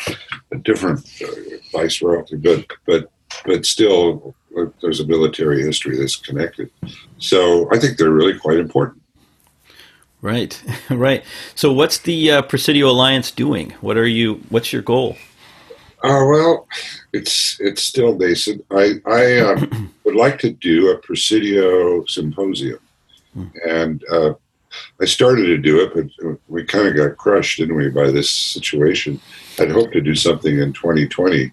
a 0.51 0.57
different 0.57 1.01
uh, 1.23 1.57
vice 1.73 2.01
royalty, 2.01 2.37
but 2.37 2.67
but 2.87 3.11
but 3.45 3.67
still 3.67 4.35
there's 4.81 5.01
a 5.01 5.07
military 5.07 5.63
history 5.63 5.99
that's 5.99 6.17
connected. 6.17 6.71
So 7.19 7.69
I 7.71 7.79
think 7.79 7.99
they're 7.99 8.11
really 8.11 8.39
quite 8.39 8.59
important. 8.59 9.03
Right, 10.23 10.63
right. 10.91 11.23
So 11.55 11.73
what's 11.73 11.99
the 11.99 12.31
uh, 12.31 12.43
Presidio 12.43 12.89
Alliance 12.89 13.31
doing? 13.31 13.75
What 13.81 13.97
are 13.97 14.07
you? 14.07 14.37
What's 14.49 14.73
your 14.73 14.83
goal? 14.83 15.17
Uh, 16.03 16.25
well, 16.29 16.69
it's 17.13 17.59
it's 17.61 17.83
still 17.83 18.17
nascent. 18.17 18.65
I 18.71 18.95
I 19.07 19.39
uh, 19.39 19.67
would 20.05 20.17
like 20.17 20.39
to 20.41 20.51
do 20.51 20.91
a 20.91 20.99
Presidio 20.99 22.05
symposium, 22.07 22.81
hmm. 23.35 23.47
and 23.67 24.05
uh, 24.11 24.35
I 25.01 25.05
started 25.05 25.47
to 25.47 25.59
do 25.59 25.81
it, 25.81 25.95
but 25.95 26.39
we 26.49 26.65
kind 26.65 26.89
of 26.89 26.97
got 26.97 27.17
crushed, 27.17 27.59
didn't 27.59 27.77
we, 27.77 27.89
by 27.91 28.11
this 28.11 28.31
situation? 28.31 29.21
I'd 29.59 29.71
hoped 29.71 29.93
to 29.93 30.01
do 30.01 30.15
something 30.15 30.59
in 30.59 30.73
2020, 30.73 31.53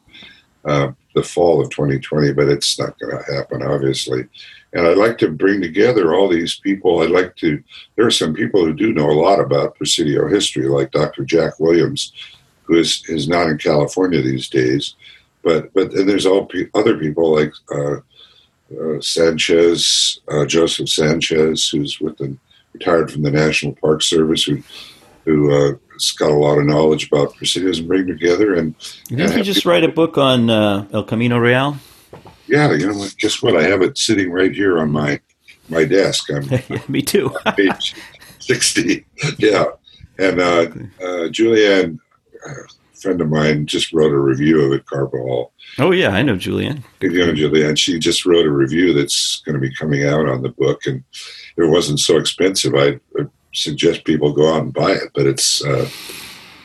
uh, 0.65 0.91
the 1.15 1.23
fall 1.23 1.61
of 1.61 1.69
2020, 1.69 2.33
but 2.33 2.49
it's 2.49 2.79
not 2.79 2.97
going 2.99 3.17
to 3.17 3.33
happen, 3.33 3.61
obviously. 3.61 4.27
And 4.73 4.87
I'd 4.87 4.97
like 4.97 5.17
to 5.19 5.29
bring 5.29 5.61
together 5.61 6.13
all 6.13 6.27
these 6.27 6.55
people. 6.55 7.01
I'd 7.01 7.11
like 7.11 7.35
to, 7.37 7.61
there 7.95 8.07
are 8.07 8.11
some 8.11 8.33
people 8.33 8.65
who 8.65 8.73
do 8.73 8.93
know 8.93 9.09
a 9.09 9.21
lot 9.21 9.39
about 9.39 9.75
Presidio 9.75 10.27
history, 10.27 10.67
like 10.67 10.91
Dr. 10.91 11.23
Jack 11.23 11.59
Williams, 11.59 12.13
who 12.63 12.75
is, 12.75 13.03
is 13.07 13.27
not 13.27 13.47
in 13.47 13.57
California 13.57 14.21
these 14.21 14.49
days. 14.49 14.95
But, 15.43 15.73
but 15.73 15.93
and 15.93 16.07
there's 16.07 16.25
all 16.25 16.45
pe- 16.45 16.69
other 16.73 16.97
people 16.97 17.33
like 17.35 17.53
uh, 17.73 17.97
uh, 18.79 19.01
Sanchez, 19.01 20.19
uh, 20.29 20.45
Joseph 20.45 20.89
Sanchez, 20.89 21.67
who's 21.67 21.99
with 21.99 22.17
the 22.17 22.37
retired 22.73 23.11
from 23.11 23.21
the 23.23 23.31
National 23.31 23.73
Park 23.73 24.01
Service, 24.01 24.43
who 24.43 24.61
who 25.25 25.53
uh, 25.53 25.77
has 25.93 26.11
got 26.11 26.31
a 26.31 26.35
lot 26.35 26.57
of 26.57 26.65
knowledge 26.65 27.07
about 27.07 27.33
presidios 27.35 27.79
and 27.79 27.87
bring 27.87 28.05
together. 28.05 28.55
And 28.55 28.75
didn't 29.07 29.37
you 29.37 29.43
just 29.43 29.65
write 29.65 29.83
a 29.83 29.89
book 29.89 30.17
on 30.17 30.49
uh, 30.49 30.85
El 30.91 31.03
Camino 31.03 31.37
Real? 31.37 31.77
Yeah, 32.47 32.73
you 32.73 32.87
know 32.87 32.97
what? 32.97 33.15
Guess 33.19 33.41
what? 33.41 33.55
I 33.55 33.63
have 33.63 33.81
it 33.81 33.97
sitting 33.97 34.31
right 34.31 34.51
here 34.51 34.79
on 34.79 34.91
my 34.91 35.19
my 35.69 35.85
desk. 35.85 36.29
I'm 36.29 36.43
yeah, 36.69 36.81
me 36.87 37.01
too. 37.01 37.33
page 37.55 37.95
sixty. 38.39 39.05
Yeah, 39.37 39.65
and 40.19 40.39
uh, 40.41 40.67
uh, 41.01 41.29
Julianne, 41.31 41.99
a 42.45 42.99
friend 43.03 43.21
of 43.21 43.29
mine, 43.29 43.65
just 43.65 43.93
wrote 43.93 44.13
a 44.13 44.19
review 44.19 44.61
of 44.61 44.73
it. 44.73 44.85
Carvajal. 44.85 45.51
Oh 45.79 45.91
yeah, 45.91 46.09
I 46.09 46.21
know 46.21 46.35
Julianne. 46.35 46.83
You 47.01 47.25
know 47.25 47.33
Julianne. 47.33 47.77
She 47.77 47.99
just 47.99 48.25
wrote 48.25 48.45
a 48.45 48.51
review 48.51 48.93
that's 48.93 49.41
going 49.45 49.53
to 49.53 49.59
be 49.59 49.73
coming 49.75 50.05
out 50.05 50.27
on 50.27 50.41
the 50.41 50.49
book, 50.49 50.85
and 50.85 51.03
it 51.57 51.69
wasn't 51.69 51.99
so 51.99 52.17
expensive, 52.17 52.73
I 52.75 52.99
suggest 53.53 54.05
people 54.05 54.33
go 54.33 54.53
out 54.53 54.63
and 54.63 54.73
buy 54.73 54.91
it. 54.91 55.11
But 55.13 55.27
it's 55.27 55.63
uh, 55.63 55.87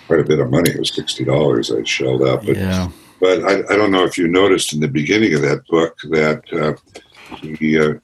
quite 0.06 0.20
a 0.20 0.24
bit 0.24 0.40
of 0.40 0.50
money. 0.50 0.70
It 0.70 0.78
was 0.78 0.94
sixty 0.94 1.24
dollars 1.24 1.70
I 1.70 1.82
shelled 1.84 2.22
out. 2.22 2.44
But 2.44 2.56
yeah. 2.56 2.88
But 3.20 3.44
I, 3.44 3.58
I, 3.68 3.76
don't 3.76 3.90
know 3.90 4.04
if 4.04 4.16
you 4.16 4.28
noticed 4.28 4.72
in 4.72 4.78
the 4.78 4.86
beginning 4.86 5.34
of 5.34 5.42
that 5.42 5.66
book 5.66 5.98
that 6.10 6.44
uh, 6.52 6.74
he 7.36 7.76
uh, 7.76 7.94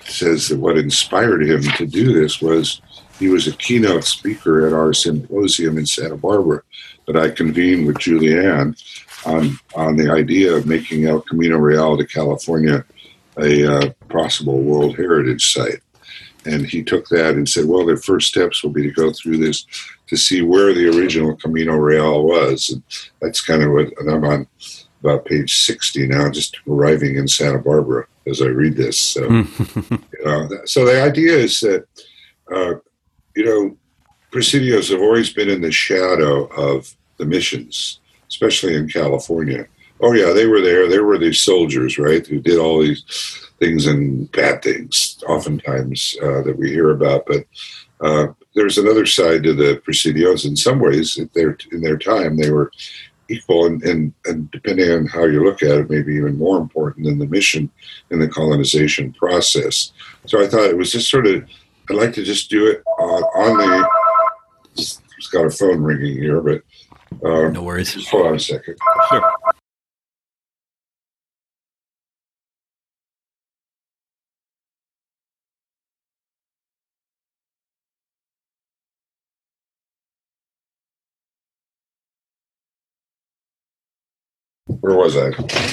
says 0.00 0.48
that 0.48 0.58
what 0.58 0.76
inspired 0.76 1.48
him 1.48 1.62
to 1.62 1.86
do 1.86 2.12
this 2.12 2.42
was 2.42 2.82
he 3.20 3.28
was 3.28 3.46
a 3.46 3.52
keynote 3.52 4.02
speaker 4.02 4.66
at 4.66 4.72
our 4.72 4.92
symposium 4.92 5.78
in 5.78 5.86
Santa 5.86 6.16
Barbara 6.16 6.62
that 7.06 7.16
I 7.16 7.30
convened 7.30 7.86
with 7.86 7.96
Julianne 7.96 8.76
on 9.26 9.58
on 9.74 9.96
the 9.96 10.10
idea 10.10 10.54
of 10.54 10.66
making 10.66 11.06
El 11.06 11.20
Camino 11.20 11.56
Real 11.56 11.96
de 11.96 12.06
California 12.06 12.84
a 13.38 13.66
uh, 13.66 13.90
possible 14.08 14.60
World 14.60 14.96
Heritage 14.96 15.52
Site. 15.52 15.80
And 16.46 16.66
he 16.66 16.82
took 16.82 17.08
that 17.08 17.34
and 17.34 17.48
said, 17.48 17.64
well, 17.64 17.86
the 17.86 17.96
first 17.96 18.28
steps 18.28 18.62
will 18.62 18.70
be 18.70 18.82
to 18.82 18.92
go 18.92 19.12
through 19.12 19.38
this 19.38 19.64
to 20.08 20.16
see 20.16 20.42
where 20.42 20.74
the 20.74 20.88
original 20.88 21.36
Camino 21.36 21.74
Real 21.74 22.22
was. 22.22 22.68
And 22.68 22.82
that's 23.20 23.40
kind 23.40 23.62
of 23.62 23.72
what, 23.72 23.88
and 23.98 24.10
I'm 24.10 24.24
on 24.24 24.46
about 25.00 25.24
page 25.24 25.60
60 25.60 26.06
now, 26.08 26.30
just 26.30 26.58
arriving 26.68 27.16
in 27.16 27.28
Santa 27.28 27.58
Barbara 27.58 28.06
as 28.26 28.42
I 28.42 28.46
read 28.46 28.76
this. 28.76 28.98
So, 28.98 29.22
you 29.30 30.24
know, 30.24 30.48
so 30.64 30.84
the 30.84 31.02
idea 31.02 31.32
is 31.32 31.60
that, 31.60 31.86
uh, 32.54 32.74
you 33.34 33.44
know, 33.44 33.76
presidios 34.34 34.90
have 34.90 35.00
always 35.00 35.32
been 35.32 35.48
in 35.48 35.60
the 35.60 35.70
shadow 35.70 36.46
of 36.56 36.94
the 37.18 37.24
missions, 37.24 38.00
especially 38.28 38.74
in 38.74 38.88
California. 38.88 39.66
Oh, 40.00 40.12
yeah, 40.12 40.32
they 40.32 40.46
were 40.46 40.60
there. 40.60 40.88
There 40.88 41.04
were 41.04 41.18
these 41.18 41.40
soldiers, 41.40 41.98
right, 41.98 42.26
who 42.26 42.40
did 42.40 42.58
all 42.58 42.82
these 42.82 43.04
things 43.60 43.86
and 43.86 44.30
bad 44.32 44.62
things, 44.62 45.22
oftentimes, 45.28 46.16
uh, 46.20 46.42
that 46.42 46.58
we 46.58 46.70
hear 46.70 46.90
about. 46.90 47.26
But 47.26 47.44
uh, 48.00 48.26
there's 48.56 48.76
another 48.76 49.06
side 49.06 49.44
to 49.44 49.54
the 49.54 49.80
presidios. 49.86 50.44
In 50.44 50.56
some 50.56 50.80
ways, 50.80 51.16
in 51.16 51.30
their 51.80 51.96
time, 51.96 52.36
they 52.36 52.50
were 52.50 52.72
equal, 53.28 53.66
and, 53.66 53.82
and, 53.84 54.12
and 54.24 54.50
depending 54.50 54.90
on 54.90 55.06
how 55.06 55.24
you 55.24 55.44
look 55.44 55.62
at 55.62 55.78
it, 55.78 55.90
maybe 55.90 56.14
even 56.16 56.36
more 56.36 56.58
important 56.58 57.06
than 57.06 57.20
the 57.20 57.26
mission 57.26 57.70
in 58.10 58.18
the 58.18 58.28
colonization 58.28 59.12
process. 59.12 59.92
So 60.26 60.42
I 60.42 60.48
thought 60.48 60.70
it 60.70 60.76
was 60.76 60.90
just 60.90 61.08
sort 61.08 61.26
of, 61.26 61.48
I'd 61.88 61.96
like 61.96 62.14
to 62.14 62.24
just 62.24 62.50
do 62.50 62.66
it 62.66 62.82
uh, 62.98 63.22
on 63.44 63.58
the. 63.58 64.03
It's 65.34 65.42
got 65.42 65.66
a 65.66 65.68
phone 65.68 65.82
ringing 65.82 66.16
here, 66.22 66.40
but 66.40 66.62
uh, 67.26 67.48
no 67.48 67.64
worries. 67.64 68.08
Hold 68.08 68.28
on 68.28 68.34
a 68.36 68.38
second. 68.38 68.76
Sure. 69.08 69.32
where 84.80 84.96
was 84.96 85.16
I? 85.16 85.30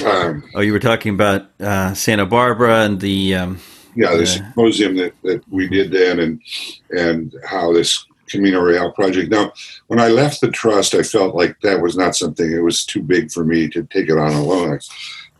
Um, 0.08 0.42
oh, 0.56 0.60
you 0.60 0.72
were 0.72 0.80
talking 0.80 1.14
about 1.14 1.50
uh, 1.60 1.94
Santa 1.94 2.26
Barbara 2.26 2.80
and 2.80 3.00
the 3.00 3.36
um, 3.36 3.60
yeah, 3.94 4.16
the 4.16 4.26
symposium 4.26 4.96
that, 4.96 5.12
that 5.22 5.48
we 5.48 5.68
did 5.68 5.92
then, 5.92 6.18
and 6.18 6.42
and 6.90 7.32
how 7.44 7.72
this 7.72 8.04
Camino 8.32 8.60
Real 8.60 8.90
project. 8.92 9.30
Now, 9.30 9.52
when 9.86 10.00
I 10.00 10.08
left 10.08 10.40
the 10.40 10.50
trust, 10.50 10.94
I 10.94 11.02
felt 11.02 11.34
like 11.34 11.60
that 11.60 11.80
was 11.80 11.96
not 11.96 12.16
something. 12.16 12.50
It 12.50 12.64
was 12.64 12.84
too 12.84 13.02
big 13.02 13.30
for 13.30 13.44
me 13.44 13.68
to 13.68 13.84
take 13.84 14.08
it 14.08 14.18
on 14.18 14.32
alone. 14.32 14.74
I 14.74 14.78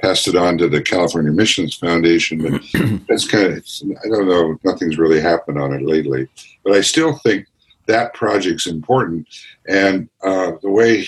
passed 0.07 0.29
it 0.29 0.37
on 0.37 0.59
to 0.59 0.69
the 0.69 0.83
California 0.83 1.33
Missions 1.33 1.75
Foundation, 1.75 2.43
but 2.43 2.63
that's 3.09 3.27
kind 3.27 3.47
of 3.47 3.65
I 4.05 4.09
don't 4.09 4.29
know. 4.29 4.59
Nothing's 4.63 4.99
really 4.99 5.21
happened 5.21 5.59
on 5.59 5.73
it 5.73 5.83
lately, 5.83 6.29
but 6.65 6.75
I 6.75 6.83
still 6.83 7.19
think 7.19 7.47
that 7.87 8.15
project's 8.15 8.67
important, 8.67 9.27
and 9.67 10.09
uh, 10.23 10.53
the 10.63 10.71
way 10.71 11.07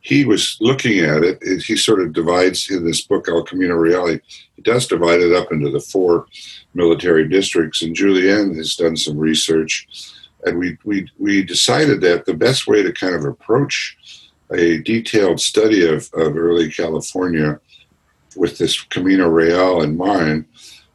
he 0.00 0.24
was 0.24 0.56
looking 0.60 1.00
at 1.00 1.22
it, 1.22 1.42
he 1.62 1.76
sort 1.76 2.00
of 2.00 2.12
divides 2.12 2.70
in 2.70 2.84
this 2.84 3.02
book, 3.02 3.28
El 3.28 3.44
Camino 3.44 3.74
Real, 3.74 4.06
he 4.06 4.20
does 4.62 4.86
divide 4.86 5.20
it 5.20 5.34
up 5.34 5.52
into 5.52 5.70
the 5.70 5.80
four 5.80 6.26
military 6.74 7.28
districts. 7.28 7.82
And 7.82 7.94
Julianne 7.94 8.56
has 8.56 8.76
done 8.76 8.96
some 8.96 9.18
research, 9.18 9.86
and 10.44 10.58
we, 10.58 10.78
we, 10.84 11.08
we 11.18 11.42
decided 11.42 12.00
that 12.00 12.24
the 12.24 12.34
best 12.34 12.66
way 12.66 12.82
to 12.82 12.92
kind 12.92 13.14
of 13.14 13.24
approach 13.24 13.96
a 14.52 14.78
detailed 14.78 15.40
study 15.40 15.86
of, 15.86 16.10
of 16.14 16.36
early 16.36 16.70
California 16.70 17.60
with 18.36 18.58
this 18.58 18.80
Camino 18.80 19.28
Real 19.28 19.82
in 19.82 19.96
mind 19.96 20.44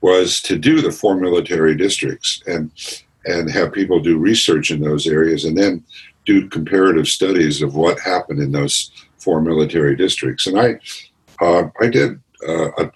was 0.01 0.41
to 0.41 0.57
do 0.57 0.81
the 0.81 0.91
four 0.91 1.15
military 1.15 1.75
districts 1.75 2.41
and 2.47 2.71
and 3.27 3.49
have 3.49 3.73
people 3.73 3.99
do 3.99 4.17
research 4.17 4.69
in 4.71 4.79
those 4.79 5.07
areas 5.07 5.45
and 5.45 5.57
then 5.57 5.83
do 6.25 6.47
comparative 6.49 7.07
studies 7.07 7.61
of 7.61 7.75
what 7.75 7.99
happened 7.99 8.39
in 8.39 8.51
those 8.51 8.91
four 9.17 9.41
military 9.41 9.95
districts. 9.95 10.47
And 10.47 10.59
I, 10.59 10.79
uh, 11.43 11.69
I 11.81 11.87
did 11.87 12.19
uh, 12.47 12.69
a, 12.77 12.91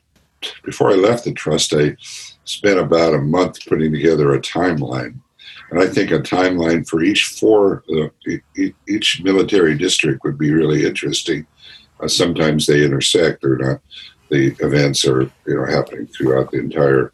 before 0.63 0.91
I 0.91 0.95
left 0.95 1.23
the 1.23 1.33
trust. 1.33 1.73
I 1.73 1.95
spent 2.45 2.79
about 2.79 3.13
a 3.13 3.19
month 3.19 3.65
putting 3.65 3.91
together 3.91 4.33
a 4.33 4.41
timeline, 4.41 5.19
and 5.69 5.79
I 5.79 5.88
think 5.88 6.12
a 6.12 6.19
timeline 6.19 6.88
for 6.88 7.03
each 7.03 7.25
four, 7.25 7.84
uh, 7.95 8.08
each 8.88 9.21
military 9.23 9.77
district 9.77 10.23
would 10.23 10.38
be 10.38 10.51
really 10.51 10.86
interesting. 10.86 11.45
Uh, 11.99 12.08
sometimes 12.08 12.65
they 12.65 12.84
intersect, 12.84 13.43
or 13.43 13.58
not. 13.58 13.82
The 14.29 14.55
events 14.60 15.05
are 15.05 15.23
you 15.45 15.55
know 15.55 15.65
happening 15.65 16.08
throughout 16.08 16.51
the 16.51 16.60
entire 16.60 17.12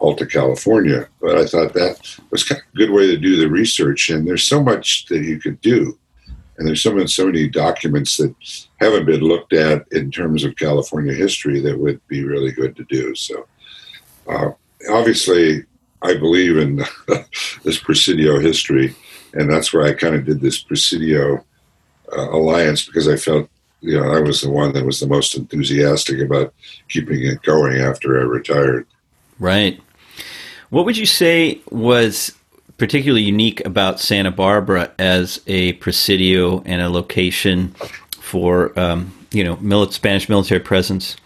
Alta 0.00 0.26
California. 0.26 1.08
But 1.20 1.38
I 1.38 1.46
thought 1.46 1.74
that 1.74 2.18
was 2.30 2.44
kind 2.44 2.60
of 2.60 2.66
a 2.74 2.76
good 2.76 2.90
way 2.90 3.06
to 3.08 3.16
do 3.16 3.36
the 3.36 3.48
research. 3.48 4.10
And 4.10 4.26
there's 4.26 4.44
so 4.44 4.62
much 4.62 5.06
that 5.06 5.24
you 5.24 5.38
could 5.38 5.60
do. 5.60 5.98
And 6.56 6.66
there's 6.66 6.82
so 6.82 6.92
many, 6.92 7.06
so 7.06 7.26
many 7.26 7.48
documents 7.48 8.16
that 8.16 8.34
haven't 8.80 9.06
been 9.06 9.20
looked 9.20 9.52
at 9.52 9.86
in 9.92 10.10
terms 10.10 10.44
of 10.44 10.56
California 10.56 11.14
history 11.14 11.60
that 11.60 11.78
would 11.78 12.04
be 12.08 12.24
really 12.24 12.50
good 12.50 12.74
to 12.76 12.84
do. 12.84 13.14
So, 13.14 13.46
uh, 14.28 14.50
obviously, 14.90 15.64
I 16.02 16.14
believe 16.14 16.56
in 16.56 16.84
this 17.64 17.78
Presidio 17.78 18.38
history, 18.38 18.94
and 19.34 19.50
that's 19.50 19.72
where 19.72 19.86
I 19.86 19.94
kind 19.94 20.14
of 20.14 20.24
did 20.24 20.40
this 20.40 20.62
Presidio 20.62 21.44
uh, 22.16 22.30
alliance 22.30 22.84
because 22.86 23.08
I 23.08 23.16
felt, 23.16 23.48
you 23.80 23.98
know, 23.98 24.12
I 24.12 24.20
was 24.20 24.40
the 24.40 24.50
one 24.50 24.72
that 24.74 24.86
was 24.86 25.00
the 25.00 25.06
most 25.06 25.36
enthusiastic 25.36 26.20
about 26.20 26.54
keeping 26.88 27.24
it 27.24 27.42
going 27.42 27.78
after 27.80 28.18
I 28.18 28.22
retired. 28.22 28.86
Right. 29.38 29.80
What 30.70 30.84
would 30.84 30.96
you 30.96 31.06
say 31.06 31.60
was 31.70 32.32
particularly 32.76 33.22
unique 33.22 33.64
about 33.66 34.00
Santa 34.00 34.30
Barbara 34.30 34.92
as 34.98 35.40
a 35.46 35.74
presidio 35.74 36.62
and 36.64 36.80
a 36.80 36.88
location 36.88 37.74
for 38.20 38.78
um, 38.78 39.12
you 39.32 39.44
know 39.44 39.56
mili- 39.56 39.92
Spanish 39.92 40.28
military 40.28 40.60
presence? 40.60 41.16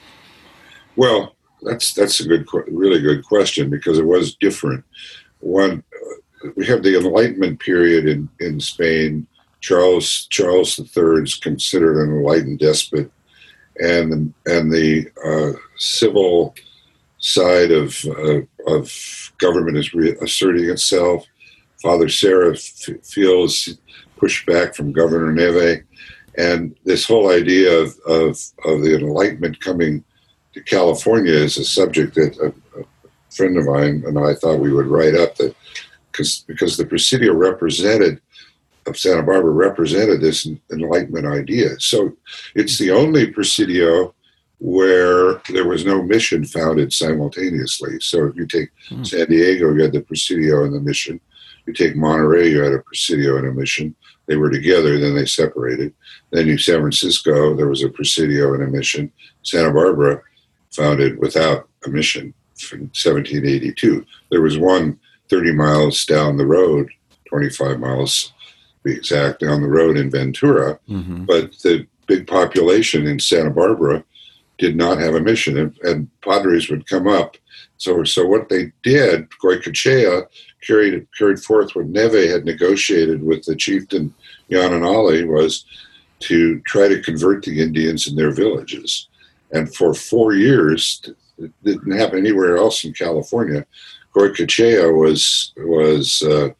Well, 0.96 1.31
that's 1.62 1.94
that's 1.94 2.20
a 2.20 2.26
good, 2.26 2.46
really 2.68 3.00
good 3.00 3.24
question 3.24 3.70
because 3.70 3.98
it 3.98 4.06
was 4.06 4.34
different. 4.36 4.84
One, 5.40 5.82
we 6.56 6.66
have 6.66 6.82
the 6.82 6.96
Enlightenment 6.96 7.60
period 7.60 8.06
in 8.06 8.28
in 8.40 8.60
Spain. 8.60 9.26
Charles 9.60 10.26
Charles 10.26 10.78
III 10.78 11.22
is 11.22 11.36
considered 11.36 12.02
an 12.02 12.14
enlightened 12.16 12.58
despot, 12.58 13.10
and 13.80 14.34
and 14.46 14.72
the 14.72 15.08
uh, 15.24 15.58
civil 15.76 16.54
side 17.18 17.70
of 17.70 18.04
uh, 18.04 18.40
of 18.66 19.32
government 19.38 19.78
is 19.78 19.90
asserting 20.20 20.68
itself. 20.68 21.24
Father 21.80 22.08
Serra 22.08 22.54
f- 22.54 23.04
feels 23.04 23.76
pushed 24.16 24.46
back 24.46 24.74
from 24.74 24.92
Governor 24.92 25.32
Neve, 25.32 25.82
and 26.38 26.76
this 26.84 27.04
whole 27.04 27.30
idea 27.30 27.76
of, 27.76 27.98
of, 28.06 28.40
of 28.64 28.82
the 28.82 28.94
Enlightenment 28.94 29.60
coming 29.60 30.04
to 30.54 30.62
California 30.62 31.32
is 31.32 31.58
a 31.58 31.64
subject 31.64 32.14
that 32.14 32.36
a, 32.38 32.80
a 32.80 32.84
friend 33.30 33.56
of 33.56 33.66
mine 33.66 34.02
and 34.06 34.18
I 34.18 34.34
thought 34.34 34.60
we 34.60 34.72
would 34.72 34.86
write 34.86 35.14
up 35.14 35.36
that 35.36 35.54
because 36.10 36.44
because 36.46 36.76
the 36.76 36.86
Presidio 36.86 37.34
represented 37.34 38.20
of 38.86 38.98
Santa 38.98 39.22
Barbara 39.22 39.52
represented 39.52 40.20
this 40.20 40.46
Enlightenment 40.72 41.26
idea. 41.26 41.78
So 41.78 42.12
it's 42.54 42.78
the 42.78 42.90
only 42.90 43.28
Presidio 43.28 44.14
where 44.58 45.34
there 45.48 45.66
was 45.66 45.84
no 45.84 46.02
mission 46.02 46.44
founded 46.44 46.92
simultaneously. 46.92 47.98
So 48.00 48.26
if 48.26 48.36
you 48.36 48.46
take 48.46 48.70
mm. 48.90 49.06
San 49.06 49.26
Diego, 49.26 49.72
you 49.72 49.82
had 49.82 49.92
the 49.92 50.02
Presidio 50.02 50.64
and 50.64 50.74
the 50.74 50.80
mission. 50.80 51.20
You 51.66 51.72
take 51.72 51.96
Monterey, 51.96 52.50
you 52.50 52.62
had 52.62 52.72
a 52.72 52.80
Presidio 52.80 53.38
and 53.38 53.46
a 53.46 53.52
mission. 53.52 53.94
They 54.26 54.36
were 54.36 54.50
together, 54.50 54.98
then 54.98 55.14
they 55.14 55.26
separated. 55.26 55.92
Then 56.30 56.46
you 56.46 56.58
San 56.58 56.80
Francisco, 56.80 57.54
there 57.56 57.68
was 57.68 57.82
a 57.82 57.88
Presidio 57.88 58.54
and 58.54 58.62
a 58.62 58.66
mission. 58.68 59.12
Santa 59.42 59.72
Barbara, 59.72 60.22
founded 60.72 61.18
without 61.18 61.68
a 61.86 61.88
mission 61.88 62.34
from 62.58 62.80
1782. 62.80 64.04
There 64.30 64.42
was 64.42 64.58
one 64.58 64.98
30 65.30 65.52
miles 65.52 66.04
down 66.04 66.36
the 66.36 66.46
road, 66.46 66.90
25 67.26 67.80
miles 67.80 68.24
to 68.26 68.32
be 68.84 68.92
exact, 68.92 69.40
down 69.40 69.62
the 69.62 69.68
road 69.68 69.96
in 69.96 70.10
Ventura. 70.10 70.78
Mm-hmm. 70.88 71.24
But 71.24 71.52
the 71.58 71.86
big 72.06 72.26
population 72.26 73.06
in 73.06 73.18
Santa 73.18 73.50
Barbara 73.50 74.04
did 74.58 74.76
not 74.76 74.98
have 74.98 75.14
a 75.14 75.20
mission, 75.20 75.58
and, 75.58 75.76
and 75.82 76.20
padres 76.20 76.68
would 76.68 76.86
come 76.86 77.08
up. 77.08 77.36
So, 77.78 78.04
so 78.04 78.26
what 78.26 78.48
they 78.48 78.72
did, 78.82 79.28
Goycoechea 79.42 80.26
carried 80.64 81.06
carried 81.18 81.40
forth 81.40 81.74
what 81.74 81.86
Neve 81.86 82.30
had 82.30 82.44
negotiated 82.44 83.22
with 83.22 83.44
the 83.44 83.56
chieftain 83.56 84.14
Yanonali 84.50 85.26
was 85.26 85.64
to 86.20 86.60
try 86.60 86.86
to 86.86 87.02
convert 87.02 87.42
the 87.42 87.60
Indians 87.60 88.06
in 88.06 88.14
their 88.14 88.30
villages. 88.30 89.08
And 89.52 89.74
for 89.74 89.94
four 89.94 90.34
years, 90.34 91.02
it 91.38 91.52
didn't 91.64 91.98
happen 91.98 92.18
anywhere 92.18 92.56
else 92.56 92.84
in 92.84 92.92
California. 92.92 93.66
Goycoechea 94.14 94.98
was 94.98 95.52
was 95.56 96.22
uh, 96.22 96.50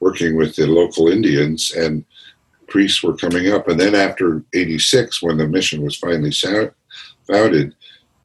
working 0.00 0.36
with 0.36 0.56
the 0.56 0.66
local 0.66 1.08
Indians, 1.08 1.72
and 1.72 2.04
priests 2.68 3.02
were 3.02 3.16
coming 3.16 3.52
up. 3.52 3.68
And 3.68 3.78
then 3.78 3.94
after 3.94 4.42
'86, 4.54 5.22
when 5.22 5.36
the 5.36 5.48
mission 5.48 5.82
was 5.82 5.96
finally 5.96 6.32
founded, 7.26 7.74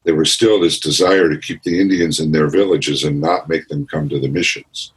there 0.04 0.14
was 0.14 0.32
still 0.32 0.60
this 0.60 0.78
desire 0.78 1.28
to 1.28 1.38
keep 1.38 1.62
the 1.62 1.80
Indians 1.80 2.20
in 2.20 2.32
their 2.32 2.48
villages 2.48 3.04
and 3.04 3.20
not 3.20 3.48
make 3.48 3.68
them 3.68 3.86
come 3.86 4.08
to 4.08 4.20
the 4.20 4.28
missions. 4.28 4.92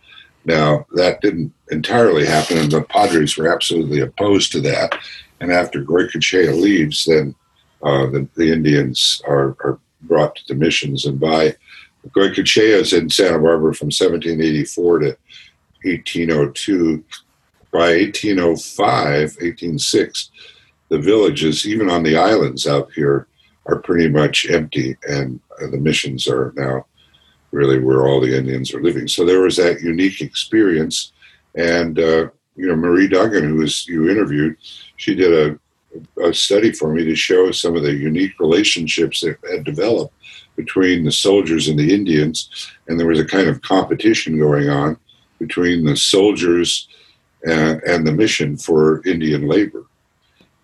Now, 0.46 0.88
that 0.94 1.22
didn't 1.22 1.54
entirely 1.70 2.26
happen, 2.26 2.58
and 2.58 2.72
the 2.72 2.82
Padres 2.82 3.38
were 3.38 3.52
absolutely 3.54 4.00
opposed 4.00 4.52
to 4.54 4.62
that. 4.62 4.98
And 5.40 5.52
after 5.52 5.84
Goycoechea 5.84 6.60
leaves, 6.60 7.06
then 7.06 7.36
uh, 7.84 8.06
the, 8.08 8.28
the, 8.36 8.52
Indians 8.52 9.22
are, 9.28 9.56
are, 9.64 9.80
brought 10.04 10.36
to 10.36 10.48
the 10.48 10.56
missions. 10.56 11.06
And 11.06 11.20
by 11.20 11.56
Goycoechea 12.10 12.82
is 12.82 12.94
in 12.94 13.10
Santa 13.10 13.40
Barbara 13.40 13.74
from 13.74 13.88
1784 13.88 15.00
to 15.00 15.18
1802. 15.84 17.04
By 17.72 17.96
1805, 17.96 18.88
1806, 19.40 20.32
the 20.90 21.00
villages, 21.00 21.66
even 21.66 21.90
on 21.90 22.04
the 22.04 22.18
islands 22.18 22.68
out 22.68 22.92
here, 22.94 23.28
are 23.68 23.80
pretty 23.80 24.10
much 24.10 24.50
empty, 24.50 24.98
and 25.08 25.40
uh, 25.62 25.68
the 25.68 25.78
missions 25.78 26.28
are 26.28 26.54
now 26.58 26.86
really 27.52 27.80
where 27.80 28.08
all 28.08 28.20
the 28.20 28.36
Indians 28.36 28.74
are 28.74 28.82
living. 28.82 29.08
So 29.08 29.26
there 29.26 29.42
was 29.42 29.58
that 29.58 29.82
unique 29.82 30.22
experience, 30.22 31.12
and 31.56 32.00
uh, 32.00 32.30
you 32.56 32.68
know 32.68 32.76
Marie 32.76 33.08
Duggan, 33.08 33.48
who 33.48 33.56
was 33.56 33.88
you 33.88 34.10
interviewed, 34.10 34.58
she 34.98 35.16
did 35.16 35.34
a, 35.34 35.60
a 36.24 36.34
study 36.34 36.72
for 36.72 36.94
me 36.94 37.04
to 37.06 37.16
show 37.16 37.52
some 37.52 37.76
of 37.76 37.84
the 37.84 37.94
unique 37.94 38.40
relationships 38.40 39.22
that 39.22 39.38
had 39.50 39.64
developed 39.64 40.14
between 40.56 41.04
the 41.04 41.12
soldiers 41.12 41.68
and 41.68 41.78
the 41.78 41.94
Indians, 41.94 42.72
and 42.88 43.00
there 43.00 43.08
was 43.08 43.20
a 43.20 43.26
kind 43.26 43.48
of 43.48 43.62
competition 43.62 44.38
going 44.38 44.70
on 44.70 44.98
between 45.40 45.84
the 45.86 45.96
soldiers 45.96 46.88
and, 47.44 47.82
and 47.84 48.06
the 48.06 48.12
mission 48.12 48.58
for 48.58 49.06
Indian 49.08 49.48
labor. 49.48 49.86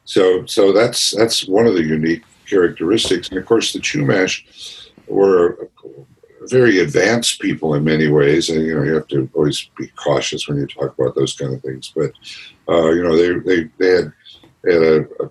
So, 0.05 0.45
so 0.45 0.71
that's 0.71 1.11
that's 1.11 1.47
one 1.47 1.65
of 1.65 1.73
the 1.73 1.83
unique 1.83 2.23
characteristics, 2.47 3.29
and 3.29 3.37
of 3.37 3.45
course 3.45 3.73
the 3.73 3.79
Chumash 3.79 4.89
were 5.07 5.69
very 6.49 6.79
advanced 6.79 7.41
people 7.41 7.73
in 7.73 7.83
many 7.83 8.07
ways, 8.07 8.49
and 8.49 8.65
you 8.65 8.75
know 8.75 8.83
you 8.83 8.93
have 8.93 9.07
to 9.09 9.29
always 9.33 9.69
be 9.77 9.87
cautious 9.89 10.47
when 10.47 10.57
you 10.57 10.67
talk 10.67 10.97
about 10.97 11.15
those 11.15 11.35
kind 11.35 11.53
of 11.53 11.61
things. 11.61 11.91
But 11.95 12.11
uh, 12.69 12.91
you 12.91 13.03
know 13.03 13.17
they 13.17 13.39
they 13.39 13.69
they 13.77 13.89
had, 13.95 14.13
had 14.73 14.83
a, 14.83 14.99
a, 15.23 15.29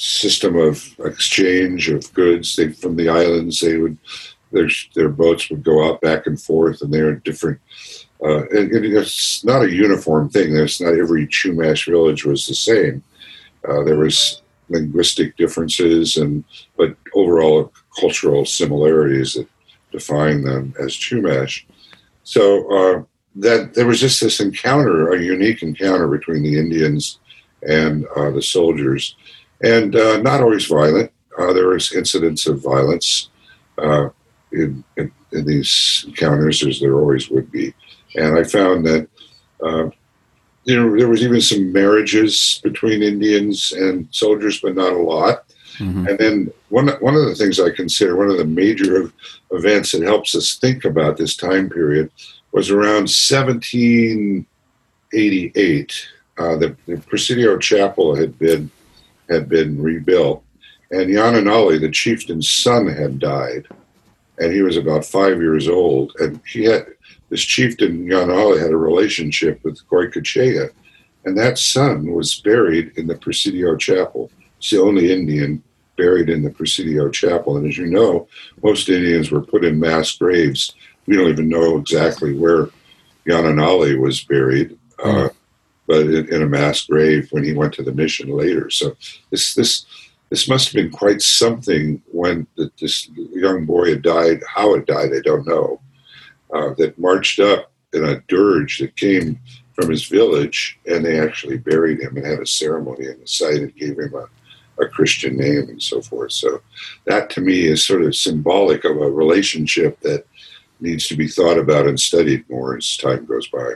system 0.00 0.56
of 0.56 0.94
exchange 1.00 1.88
of 1.88 2.12
goods. 2.14 2.54
They 2.54 2.70
from 2.70 2.94
the 2.94 3.08
islands 3.08 3.60
they 3.60 3.78
would 3.78 3.98
their 4.52 4.68
their 4.94 5.08
boats 5.08 5.50
would 5.50 5.64
go 5.64 5.86
out 5.86 6.00
back 6.00 6.26
and 6.26 6.40
forth, 6.40 6.82
and 6.82 6.92
they're 6.92 7.16
different. 7.16 7.60
Uh, 8.22 8.46
and, 8.48 8.72
and, 8.72 8.84
it's 8.84 9.44
not 9.44 9.62
a 9.62 9.72
uniform 9.72 10.28
thing. 10.28 10.52
There's 10.52 10.80
not 10.80 10.94
every 10.94 11.26
Chumash 11.26 11.88
village 11.88 12.24
was 12.24 12.46
the 12.46 12.54
same. 12.54 13.02
Uh, 13.68 13.84
there 13.84 13.98
was 13.98 14.42
linguistic 14.68 15.36
differences, 15.36 16.16
and 16.16 16.44
but 16.76 16.96
overall 17.14 17.72
cultural 17.98 18.44
similarities 18.44 19.34
that 19.34 19.48
define 19.92 20.42
them 20.42 20.74
as 20.80 20.92
Chumash. 20.92 21.64
So 22.24 22.70
uh, 22.70 23.02
that 23.36 23.74
there 23.74 23.86
was 23.86 24.00
just 24.00 24.20
this 24.20 24.40
encounter, 24.40 25.12
a 25.12 25.22
unique 25.22 25.62
encounter 25.62 26.08
between 26.08 26.42
the 26.42 26.58
Indians 26.58 27.18
and 27.62 28.06
uh, 28.16 28.30
the 28.30 28.42
soldiers, 28.42 29.16
and 29.62 29.96
uh, 29.96 30.18
not 30.18 30.40
always 30.40 30.66
violent. 30.66 31.10
Uh, 31.38 31.52
there 31.52 31.68
was 31.68 31.92
incidents 31.92 32.46
of 32.46 32.62
violence 32.62 33.30
uh, 33.78 34.08
in, 34.52 34.84
in, 34.96 35.12
in, 35.32 35.46
these 35.46 36.04
encounters, 36.08 36.66
as 36.66 36.80
there 36.80 36.98
always 36.98 37.30
would 37.30 37.50
be. 37.52 37.72
And 38.16 38.38
I 38.38 38.44
found 38.44 38.86
that 38.86 39.08
uh, 39.62 39.90
you 40.64 40.76
know 40.76 40.96
there 40.96 41.08
was 41.08 41.22
even 41.22 41.40
some 41.40 41.72
marriages 41.72 42.60
between 42.62 43.02
Indians 43.02 43.72
and 43.72 44.08
soldiers, 44.10 44.60
but 44.60 44.74
not 44.74 44.92
a 44.92 44.98
lot. 44.98 45.44
Mm-hmm. 45.78 46.06
And 46.08 46.18
then 46.18 46.52
one 46.70 46.88
one 47.00 47.14
of 47.14 47.24
the 47.24 47.34
things 47.34 47.60
I 47.60 47.70
consider 47.70 48.16
one 48.16 48.30
of 48.30 48.38
the 48.38 48.44
major 48.44 49.10
events 49.52 49.92
that 49.92 50.02
helps 50.02 50.34
us 50.34 50.56
think 50.56 50.84
about 50.84 51.16
this 51.16 51.36
time 51.36 51.70
period 51.70 52.10
was 52.52 52.70
around 52.70 53.08
1788. 53.08 56.08
Uh, 56.38 56.56
the, 56.56 56.76
the, 56.86 56.98
Presidio 56.98 57.58
Chapel 57.58 58.14
had 58.14 58.38
been 58.38 58.70
had 59.28 59.48
been 59.48 59.82
rebuilt, 59.82 60.42
and 60.90 61.10
Yanonali, 61.10 61.80
the 61.80 61.90
chieftain's 61.90 62.48
son, 62.48 62.86
had 62.86 63.18
died, 63.18 63.66
and 64.38 64.52
he 64.52 64.62
was 64.62 64.76
about 64.76 65.04
five 65.04 65.40
years 65.40 65.68
old. 65.68 66.12
And 66.20 66.40
he 66.46 66.64
had 66.64 66.86
this 67.28 67.42
chieftain 67.42 68.06
Yanonali 68.06 68.60
had 68.60 68.70
a 68.70 68.76
relationship 68.76 69.62
with 69.64 69.86
Goycoechea, 69.88 70.70
and 71.24 71.36
that 71.36 71.58
son 71.58 72.12
was 72.12 72.40
buried 72.40 72.92
in 72.96 73.06
the 73.06 73.16
Presidio 73.16 73.76
Chapel. 73.76 74.30
It's 74.58 74.70
the 74.70 74.80
only 74.80 75.12
Indian 75.12 75.62
buried 75.98 76.30
in 76.30 76.42
the 76.42 76.50
Presidio 76.50 77.10
Chapel. 77.10 77.58
And 77.58 77.66
as 77.66 77.76
you 77.76 77.86
know, 77.86 78.28
most 78.62 78.88
Indians 78.88 79.30
were 79.30 79.42
put 79.42 79.64
in 79.64 79.78
mass 79.78 80.12
graves. 80.12 80.74
We 81.06 81.16
don't 81.16 81.28
even 81.28 81.48
know 81.48 81.76
exactly 81.76 82.32
where 82.32 82.68
Yanonali 83.26 84.00
was 84.00 84.24
buried, 84.24 84.78
uh, 85.04 85.28
but 85.88 86.02
in, 86.02 86.32
in, 86.32 86.42
a 86.42 86.46
mass 86.46 86.86
grave 86.86 87.26
when 87.32 87.42
he 87.42 87.52
went 87.52 87.72
to 87.74 87.82
the 87.82 87.92
mission 87.92 88.28
later. 88.30 88.70
So 88.70 88.96
this 89.30 89.54
this 89.54 89.86
this 90.30 90.48
must 90.48 90.66
have 90.66 90.74
been 90.74 90.92
quite 90.92 91.22
something 91.22 92.02
when 92.12 92.46
this 92.78 93.08
young 93.16 93.64
boy 93.64 93.90
had 93.90 94.02
died. 94.02 94.42
How 94.46 94.74
it 94.74 94.86
died, 94.86 95.10
I 95.12 95.20
don't 95.20 95.46
know. 95.46 95.80
Uh, 96.54 96.74
that 96.78 96.98
marched 96.98 97.40
up 97.40 97.72
in 97.92 98.04
a 98.04 98.20
dirge 98.28 98.78
that 98.78 98.96
came 98.96 99.40
from 99.72 99.90
his 99.90 100.06
village, 100.06 100.78
and 100.86 101.04
they 101.04 101.18
actually 101.18 101.58
buried 101.58 102.00
him 102.00 102.16
and 102.16 102.26
had 102.26 102.40
a 102.40 102.46
ceremony 102.46 103.06
in 103.06 103.18
the 103.20 103.26
site 103.26 103.56
and 103.56 103.74
gave 103.74 103.98
him 103.98 104.14
a 104.14 104.26
a 104.80 104.86
Christian 104.86 105.36
name 105.36 105.68
and 105.68 105.82
so 105.82 106.00
forth. 106.00 106.32
So 106.32 106.60
that 107.06 107.30
to 107.30 107.40
me 107.40 107.66
is 107.66 107.84
sort 107.84 108.02
of 108.02 108.14
symbolic 108.14 108.84
of 108.84 108.96
a 108.96 109.10
relationship 109.10 110.00
that 110.00 110.24
needs 110.80 111.08
to 111.08 111.16
be 111.16 111.28
thought 111.28 111.58
about 111.58 111.86
and 111.86 111.98
studied 111.98 112.48
more 112.48 112.76
as 112.76 112.96
time 112.96 113.26
goes 113.26 113.48
by. 113.48 113.74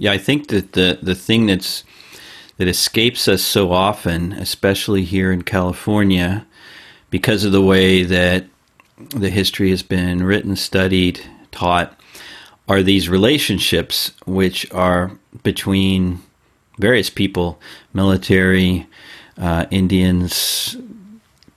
Yeah, 0.00 0.12
I 0.12 0.18
think 0.18 0.48
that 0.48 0.72
the 0.72 0.98
the 1.02 1.14
thing 1.14 1.44
that's 1.44 1.84
that 2.56 2.66
escapes 2.66 3.28
us 3.28 3.42
so 3.42 3.70
often, 3.70 4.32
especially 4.32 5.04
here 5.04 5.30
in 5.30 5.42
California, 5.42 6.46
because 7.10 7.44
of 7.44 7.52
the 7.52 7.60
way 7.60 8.02
that 8.04 8.46
the 9.14 9.28
history 9.28 9.68
has 9.68 9.82
been 9.82 10.22
written, 10.22 10.56
studied, 10.56 11.20
taught, 11.52 12.00
are 12.66 12.82
these 12.82 13.10
relationships 13.10 14.12
which 14.24 14.72
are 14.72 15.12
between 15.42 16.22
various 16.78 17.10
people, 17.10 17.60
military, 17.92 18.86
uh, 19.36 19.66
Indians, 19.70 20.78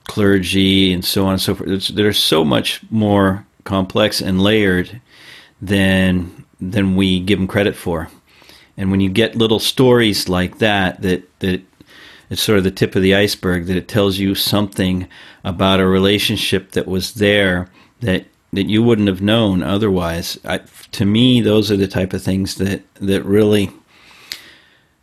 clergy, 0.06 0.92
and 0.92 1.02
so 1.02 1.24
on 1.24 1.32
and 1.32 1.40
so 1.40 1.54
forth. 1.54 1.88
they're 1.94 2.12
so 2.12 2.44
much 2.44 2.82
more 2.90 3.46
complex 3.64 4.20
and 4.20 4.42
layered 4.42 5.00
than 5.62 6.44
than 6.60 6.94
we 6.94 7.20
give 7.20 7.38
them 7.38 7.48
credit 7.48 7.74
for. 7.74 8.10
And 8.76 8.90
when 8.90 9.00
you 9.00 9.08
get 9.08 9.36
little 9.36 9.60
stories 9.60 10.28
like 10.28 10.58
that, 10.58 11.02
that 11.02 11.38
that 11.40 11.62
it's 12.30 12.42
sort 12.42 12.58
of 12.58 12.64
the 12.64 12.70
tip 12.70 12.96
of 12.96 13.02
the 13.02 13.14
iceberg, 13.14 13.66
that 13.66 13.76
it 13.76 13.88
tells 13.88 14.18
you 14.18 14.34
something 14.34 15.06
about 15.44 15.80
a 15.80 15.86
relationship 15.86 16.72
that 16.72 16.86
was 16.86 17.14
there 17.14 17.68
that 18.00 18.26
that 18.52 18.68
you 18.68 18.82
wouldn't 18.82 19.08
have 19.08 19.20
known 19.20 19.62
otherwise. 19.62 20.38
I, 20.44 20.58
to 20.92 21.04
me, 21.04 21.40
those 21.40 21.70
are 21.70 21.76
the 21.76 21.88
type 21.88 22.12
of 22.12 22.22
things 22.22 22.56
that 22.56 22.82
that 22.96 23.24
really 23.24 23.70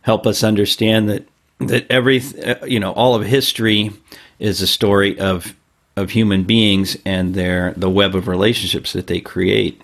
help 0.02 0.26
us 0.26 0.42
understand 0.42 1.08
that 1.08 1.26
that 1.58 1.90
every 1.90 2.20
you 2.66 2.80
know 2.80 2.92
all 2.92 3.14
of 3.14 3.24
history 3.24 3.92
is 4.38 4.60
a 4.60 4.66
story 4.66 5.18
of 5.18 5.54
of 5.96 6.10
human 6.10 6.42
beings 6.44 6.96
and 7.04 7.34
their 7.34 7.74
the 7.76 7.90
web 7.90 8.14
of 8.14 8.28
relationships 8.28 8.92
that 8.92 9.06
they 9.06 9.20
create. 9.20 9.80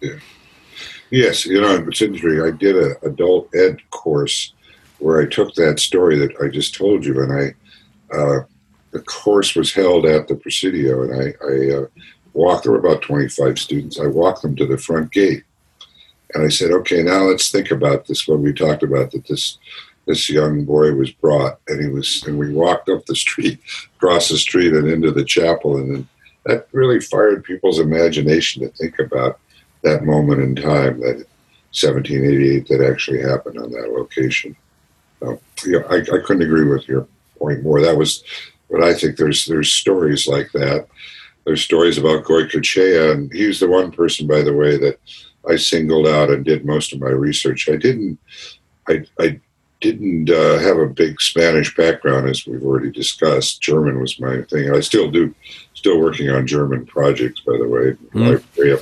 Yeah. 0.00 0.18
Yes, 1.10 1.46
you 1.46 1.60
know, 1.60 1.84
it's 1.88 2.02
interesting. 2.02 2.42
I 2.42 2.50
did 2.50 2.76
an 2.76 2.96
adult 3.02 3.54
ed 3.54 3.78
course 3.90 4.52
where 4.98 5.20
I 5.20 5.26
took 5.26 5.54
that 5.54 5.78
story 5.78 6.18
that 6.18 6.34
I 6.42 6.48
just 6.48 6.74
told 6.74 7.04
you, 7.04 7.22
and 7.22 7.32
I 7.32 8.16
uh, 8.16 8.40
the 8.92 9.00
course 9.02 9.54
was 9.54 9.72
held 9.72 10.06
at 10.06 10.26
the 10.26 10.34
Presidio, 10.34 11.02
and 11.02 11.14
I, 11.14 11.44
I 11.46 11.76
uh, 11.76 11.86
walked. 12.32 12.64
There 12.64 12.72
were 12.72 12.78
about 12.78 13.02
twenty 13.02 13.28
five 13.28 13.58
students. 13.58 14.00
I 14.00 14.06
walked 14.06 14.42
them 14.42 14.56
to 14.56 14.66
the 14.66 14.78
front 14.78 15.12
gate, 15.12 15.44
and 16.34 16.44
I 16.44 16.48
said, 16.48 16.70
"Okay, 16.72 17.02
now 17.02 17.24
let's 17.24 17.50
think 17.50 17.70
about 17.70 18.06
this. 18.06 18.26
When 18.26 18.42
we 18.42 18.52
talked 18.52 18.82
about 18.82 19.12
that 19.12 19.26
this 19.26 19.58
this 20.06 20.28
young 20.30 20.64
boy 20.64 20.92
was 20.94 21.10
brought, 21.10 21.58
and 21.68 21.82
he 21.82 21.88
was, 21.88 22.22
and 22.26 22.38
we 22.38 22.52
walked 22.52 22.88
up 22.88 23.04
the 23.06 23.16
street, 23.16 23.58
across 23.96 24.28
the 24.28 24.38
street, 24.38 24.72
and 24.72 24.88
into 24.88 25.10
the 25.10 25.24
chapel, 25.24 25.76
and 25.76 25.94
then 25.94 26.08
that 26.46 26.68
really 26.72 27.00
fired 27.00 27.44
people's 27.44 27.80
imagination 27.80 28.62
to 28.62 28.68
think 28.70 28.98
about 28.98 29.40
that 29.86 30.04
moment 30.04 30.42
in 30.42 30.56
time, 30.56 31.00
that 31.00 31.24
1788 31.72 32.68
that 32.68 32.86
actually 32.86 33.20
happened 33.20 33.58
on 33.58 33.70
that 33.70 33.90
location. 33.90 34.56
So, 35.20 35.40
yeah, 35.64 35.80
I, 35.90 35.96
I 35.96 36.20
couldn't 36.24 36.42
agree 36.42 36.64
with 36.64 36.88
your 36.88 37.06
point 37.38 37.62
more. 37.62 37.80
That 37.80 37.96
was, 37.96 38.24
but 38.70 38.82
I 38.82 38.94
think 38.94 39.16
there's 39.16 39.44
there's 39.46 39.72
stories 39.72 40.26
like 40.26 40.50
that. 40.52 40.88
There's 41.44 41.62
stories 41.62 41.98
about 41.98 42.24
Goycoechea, 42.24 43.12
and 43.12 43.32
he's 43.32 43.60
the 43.60 43.68
one 43.68 43.92
person, 43.92 44.26
by 44.26 44.42
the 44.42 44.54
way, 44.54 44.76
that 44.78 44.98
I 45.48 45.56
singled 45.56 46.08
out 46.08 46.30
and 46.30 46.44
did 46.44 46.66
most 46.66 46.92
of 46.92 47.00
my 47.00 47.10
research. 47.10 47.68
I 47.68 47.76
didn't, 47.76 48.18
I, 48.88 49.04
I 49.20 49.40
didn't 49.80 50.28
uh, 50.28 50.58
have 50.58 50.78
a 50.78 50.88
big 50.88 51.20
Spanish 51.20 51.74
background, 51.76 52.28
as 52.28 52.46
we've 52.46 52.64
already 52.64 52.90
discussed. 52.90 53.62
German 53.62 54.00
was 54.00 54.18
my 54.18 54.42
thing. 54.42 54.74
I 54.74 54.80
still 54.80 55.08
do, 55.08 55.32
still 55.74 56.00
working 56.00 56.30
on 56.30 56.48
German 56.48 56.84
projects, 56.84 57.40
by 57.40 57.56
the 57.56 57.68
way. 57.68 57.92
Mm. 58.12 58.42
I 58.58 58.72
up 58.72 58.80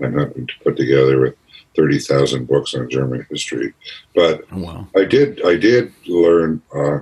having 0.00 0.46
to 0.46 0.54
put 0.62 0.76
together 0.76 1.20
with 1.20 1.34
thirty 1.76 1.98
thousand 1.98 2.46
books 2.46 2.74
on 2.74 2.90
German 2.90 3.26
history. 3.30 3.74
But 4.14 4.44
oh, 4.52 4.58
wow. 4.58 4.88
I 4.96 5.04
did, 5.04 5.44
I 5.44 5.56
did 5.56 5.92
learn. 6.06 6.62
Uh, 6.74 7.00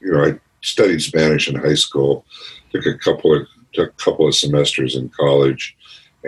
you 0.00 0.12
know, 0.12 0.24
I 0.24 0.40
studied 0.62 1.02
Spanish 1.02 1.48
in 1.48 1.56
high 1.56 1.74
school. 1.74 2.24
Took 2.72 2.86
a 2.86 2.98
couple 2.98 3.34
of 3.34 3.46
took 3.72 3.90
a 3.90 4.02
couple 4.04 4.26
of 4.26 4.34
semesters 4.34 4.96
in 4.96 5.08
college, 5.10 5.76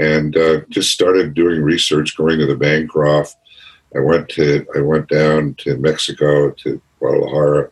and 0.01 0.37
uh, 0.37 0.61
just 0.69 0.93
started 0.93 1.35
doing 1.35 1.63
research, 1.63 2.17
going 2.17 2.39
to 2.39 2.47
the 2.47 2.57
Bancroft 2.57 3.37
I 3.97 4.01
went 4.01 4.29
to 4.31 4.67
I 4.77 4.81
went 4.81 5.09
down 5.09 5.55
to 5.59 5.77
Mexico 5.79 6.51
to 6.51 6.81
Guadalajara 6.99 7.71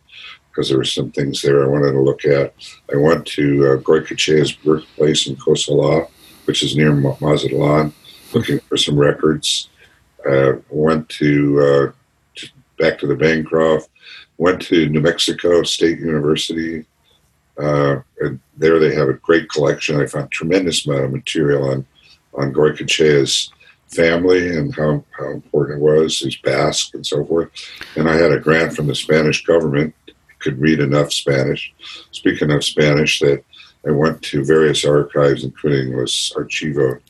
because 0.49 0.69
there 0.69 0.79
were 0.79 0.85
some 0.85 1.11
things 1.11 1.43
there 1.43 1.65
I 1.65 1.69
wanted 1.69 1.93
to 1.93 2.01
look 2.01 2.25
at. 2.25 2.55
I 2.93 2.97
went 2.97 3.27
to 3.27 3.67
uh, 3.67 3.77
Goycoechea's 3.83 4.53
birthplace 4.53 5.27
in 5.27 5.37
Cosala, 5.37 6.09
which 6.45 6.63
is 6.63 6.77
near 6.77 6.93
Mazatlan, 6.93 7.93
looking 8.35 8.59
for 8.61 8.77
some 8.77 8.99
records. 8.99 9.69
Uh, 10.29 10.55
went 10.71 11.09
to, 11.11 11.61
uh, 11.61 11.93
to, 12.37 12.49
back 12.79 12.99
to 12.99 13.07
the 13.07 13.17
Bancroft. 13.17 13.91
Went 14.39 14.61
to 14.63 14.89
New 14.89 15.01
Mexico 15.01 15.63
State 15.63 16.01
University, 16.01 16.85
uh, 17.57 17.97
and 18.19 18.41
there 18.57 18.81
they 18.81 18.93
have 18.93 19.09
a 19.09 19.13
great 19.13 19.49
collection. 19.49 20.01
I 20.01 20.07
found 20.07 20.33
tremendous 20.33 20.87
amount 20.87 21.05
of 21.05 21.13
material 21.13 21.71
on 21.71 21.87
on 22.35 22.53
Goycoechea's 22.53 23.53
family 23.89 24.57
and 24.57 24.75
how, 24.75 25.05
how 25.17 25.31
important 25.31 25.79
it 25.79 25.83
was, 25.83 26.21
his 26.21 26.37
Basque 26.37 26.95
and 26.95 27.07
so 27.07 27.25
forth. 27.25 27.51
And 27.97 28.09
I 28.09 28.17
had 28.17 28.33
a 28.33 28.41
grant 28.41 28.75
from 28.75 28.87
the 28.87 28.95
Spanish 28.95 29.45
government, 29.45 29.95
could 30.41 30.61
read 30.61 30.81
enough 30.81 31.13
Spanish, 31.13 31.73
speak 32.11 32.43
enough 32.43 32.65
Spanish 32.65 33.21
that 33.21 33.45
I 33.87 33.93
went 33.93 34.21
to 34.23 34.45
various 34.45 34.85
archives, 34.85 35.45
including 35.45 35.97
was 35.97 36.33
Archivo 36.37 37.01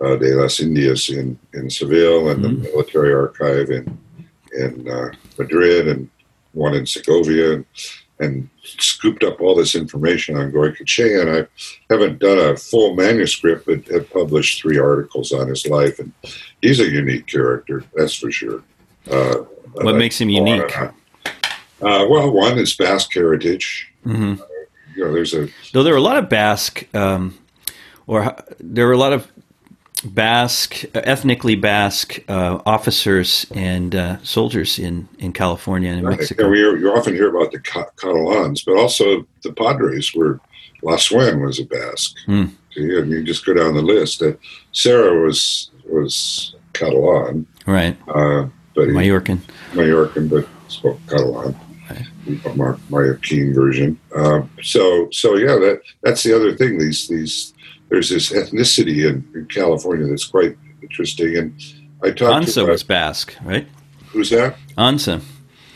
uh, 0.00 0.16
de 0.16 0.34
las 0.34 0.60
Indias 0.60 1.08
in, 1.08 1.38
in 1.54 1.70
Seville 1.70 2.30
and 2.30 2.44
mm-hmm. 2.44 2.62
the 2.62 2.70
military 2.70 3.12
archive 3.12 3.70
in, 3.70 3.98
in 4.58 4.88
uh, 4.88 5.10
Madrid 5.38 5.88
and 5.88 6.08
one 6.52 6.74
in 6.74 6.86
Segovia 6.86 7.64
and 8.18 8.48
scooped 8.62 9.22
up 9.24 9.40
all 9.40 9.54
this 9.54 9.74
information 9.74 10.36
on 10.36 10.50
Goycoechea, 10.50 11.20
and 11.20 11.30
I 11.30 11.92
haven't 11.92 12.18
done 12.18 12.38
a 12.38 12.56
full 12.56 12.94
manuscript, 12.94 13.66
but 13.66 13.86
have 13.88 14.10
published 14.10 14.60
three 14.60 14.78
articles 14.78 15.32
on 15.32 15.48
his 15.48 15.66
life, 15.66 15.98
and 15.98 16.12
he's 16.62 16.80
a 16.80 16.88
unique 16.88 17.26
character, 17.26 17.84
that's 17.94 18.14
for 18.14 18.30
sure. 18.30 18.62
Uh, 19.10 19.36
what 19.72 19.96
makes 19.96 20.20
him 20.20 20.30
unique? 20.30 20.76
Uh, 20.78 20.88
well, 21.80 22.30
one 22.30 22.58
is 22.58 22.74
Basque 22.74 23.12
heritage. 23.12 23.92
Mm-hmm. 24.06 24.42
you 24.96 25.04
know, 25.04 25.12
there's 25.12 25.34
a 25.34 25.48
though 25.72 25.82
there 25.82 25.92
are 25.92 25.98
a 25.98 26.02
lot 26.02 26.16
of 26.16 26.28
Basque, 26.30 26.88
um, 26.94 27.36
or 28.06 28.34
there 28.58 28.88
are 28.88 28.92
a 28.92 28.98
lot 28.98 29.12
of 29.12 29.30
Basque, 30.04 30.84
ethnically 30.94 31.56
Basque 31.56 32.22
uh, 32.28 32.60
officers 32.66 33.46
and 33.54 33.94
uh, 33.94 34.22
soldiers 34.22 34.78
in, 34.78 35.08
in 35.18 35.32
California 35.32 35.90
and 35.90 36.00
in 36.00 36.04
Mexico. 36.04 36.48
we, 36.48 36.60
you 36.60 36.92
often 36.92 37.14
hear 37.14 37.34
about 37.34 37.50
the 37.52 37.60
Catalans, 37.60 38.62
but 38.62 38.76
also 38.76 39.26
the 39.42 39.52
Padres 39.52 40.14
were, 40.14 40.38
Lasuen 40.82 41.44
was 41.44 41.58
a 41.58 41.64
Basque. 41.64 42.14
Mm. 42.26 42.52
And 42.76 43.10
you 43.10 43.24
just 43.24 43.46
go 43.46 43.54
down 43.54 43.74
the 43.74 43.82
list. 43.82 44.20
Uh, 44.20 44.32
Serra 44.72 45.22
was 45.22 45.70
was 45.88 46.54
Catalan. 46.74 47.46
Right. 47.66 47.96
Uh, 48.06 48.48
but 48.74 48.88
Mallorcan. 48.88 49.40
Mallorcan, 49.72 50.28
but 50.28 50.46
spoke 50.68 51.00
Catalan. 51.08 51.56
Right. 51.88 52.06
Mallorquin 52.90 53.54
version. 53.54 53.98
Um, 54.14 54.50
so, 54.62 55.08
so 55.10 55.36
yeah, 55.36 55.56
that 55.56 55.80
that's 56.02 56.22
the 56.22 56.36
other 56.36 56.54
thing. 56.54 56.78
These 56.78 57.08
these 57.08 57.54
there's 57.88 58.10
this 58.10 58.32
ethnicity 58.32 59.08
in, 59.08 59.26
in 59.34 59.46
California 59.46 60.06
that's 60.06 60.26
quite 60.26 60.56
interesting. 60.82 61.36
And 61.36 61.62
I 62.02 62.10
talked 62.10 62.46
Anza 62.46 62.68
was 62.68 62.82
Basque, 62.82 63.34
right? 63.42 63.66
Who's 64.08 64.30
that? 64.30 64.56
Anza. 64.76 65.22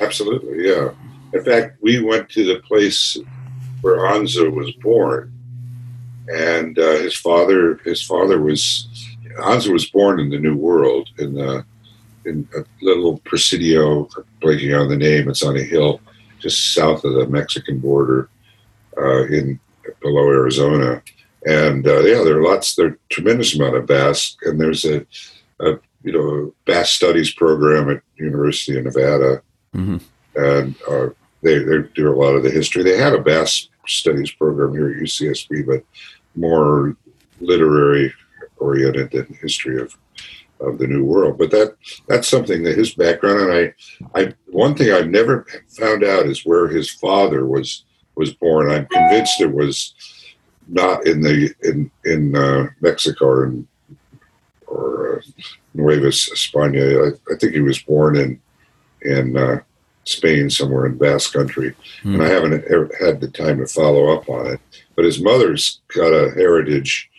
Absolutely, 0.00 0.68
yeah. 0.68 0.90
In 1.32 1.44
fact, 1.44 1.76
we 1.80 2.02
went 2.02 2.28
to 2.30 2.44
the 2.44 2.60
place 2.60 3.16
where 3.82 3.98
Anza 3.98 4.52
was 4.52 4.72
born, 4.82 5.32
and 6.28 6.78
uh, 6.78 6.98
his 6.98 7.16
father 7.16 7.76
his 7.84 8.02
father 8.02 8.40
was 8.40 8.88
Anza 9.38 9.72
was 9.72 9.88
born 9.90 10.20
in 10.20 10.30
the 10.30 10.38
New 10.38 10.56
World 10.56 11.10
in 11.18 11.34
the 11.34 11.64
in 12.24 12.48
a 12.56 12.64
little 12.82 13.18
Presidio, 13.18 14.08
blanking 14.42 14.78
on 14.78 14.88
the 14.88 14.96
name. 14.96 15.28
It's 15.28 15.42
on 15.42 15.56
a 15.56 15.62
hill 15.62 16.00
just 16.38 16.74
south 16.74 17.04
of 17.04 17.14
the 17.14 17.26
Mexican 17.26 17.78
border 17.78 18.28
uh, 18.96 19.24
in 19.26 19.60
below 20.00 20.28
Arizona 20.28 21.02
and 21.46 21.86
uh, 21.86 22.00
yeah, 22.00 22.22
there 22.22 22.38
are 22.38 22.42
lots, 22.42 22.74
there 22.74 22.86
are 22.88 22.98
tremendous 23.08 23.54
amount 23.54 23.76
of 23.76 23.86
Basque, 23.86 24.38
and 24.42 24.60
there's 24.60 24.84
a, 24.84 25.06
a 25.60 25.78
you 26.02 26.12
know 26.12 26.54
Basque 26.66 26.94
studies 26.94 27.32
program 27.32 27.90
at 27.90 28.02
University 28.16 28.78
of 28.78 28.84
Nevada, 28.84 29.42
mm-hmm. 29.74 29.98
and 30.36 30.74
uh, 30.88 31.08
they 31.42 31.58
they 31.58 31.78
do 31.94 32.12
a 32.12 32.16
lot 32.16 32.34
of 32.34 32.42
the 32.42 32.50
history. 32.50 32.82
They 32.82 32.98
had 32.98 33.14
a 33.14 33.20
Basque 33.20 33.68
studies 33.86 34.30
program 34.30 34.72
here 34.72 34.90
at 34.90 35.02
UCSB, 35.02 35.66
but 35.66 35.84
more 36.34 36.96
literary 37.40 38.12
oriented 38.58 39.10
than 39.10 39.38
history 39.40 39.80
of 39.80 39.96
of 40.60 40.78
the 40.78 40.86
New 40.86 41.04
World. 41.04 41.38
But 41.38 41.50
that 41.52 41.76
that's 42.06 42.28
something 42.28 42.62
that 42.64 42.76
his 42.76 42.94
background 42.94 43.40
and 43.40 43.74
I, 44.14 44.20
I 44.20 44.34
one 44.48 44.74
thing 44.74 44.92
I've 44.92 45.08
never 45.08 45.46
found 45.68 46.04
out 46.04 46.26
is 46.26 46.44
where 46.44 46.68
his 46.68 46.90
father 46.90 47.46
was 47.46 47.84
was 48.14 48.34
born. 48.34 48.70
I'm 48.70 48.86
convinced 48.86 49.40
it 49.40 49.52
was 49.52 49.94
not 50.70 51.06
in 51.06 51.20
the 51.20 51.54
in 51.62 51.90
in 52.04 52.36
uh, 52.36 52.68
Mexico 52.80 53.26
or 53.26 53.44
in, 53.46 53.68
or 54.66 55.18
uh, 55.18 55.22
Nueva 55.74 56.08
España. 56.08 57.12
I, 57.12 57.32
I, 57.32 57.36
think 57.36 57.52
he 57.52 57.60
was 57.60 57.80
born 57.80 58.16
in 58.16 58.40
in 59.02 59.36
uh, 59.36 59.60
Spain 60.04 60.48
somewhere 60.48 60.86
in 60.86 60.96
Basque 60.96 61.32
Country, 61.32 61.74
mm. 62.02 62.14
and 62.14 62.22
I 62.22 62.28
haven't 62.28 62.64
had 63.00 63.20
the 63.20 63.28
time 63.28 63.58
to 63.58 63.66
follow 63.66 64.14
up 64.14 64.28
on 64.28 64.46
it. 64.46 64.60
But 64.96 65.04
his 65.04 65.20
mother's 65.20 65.80
got 65.94 66.12
a 66.12 66.30
heritage 66.32 67.10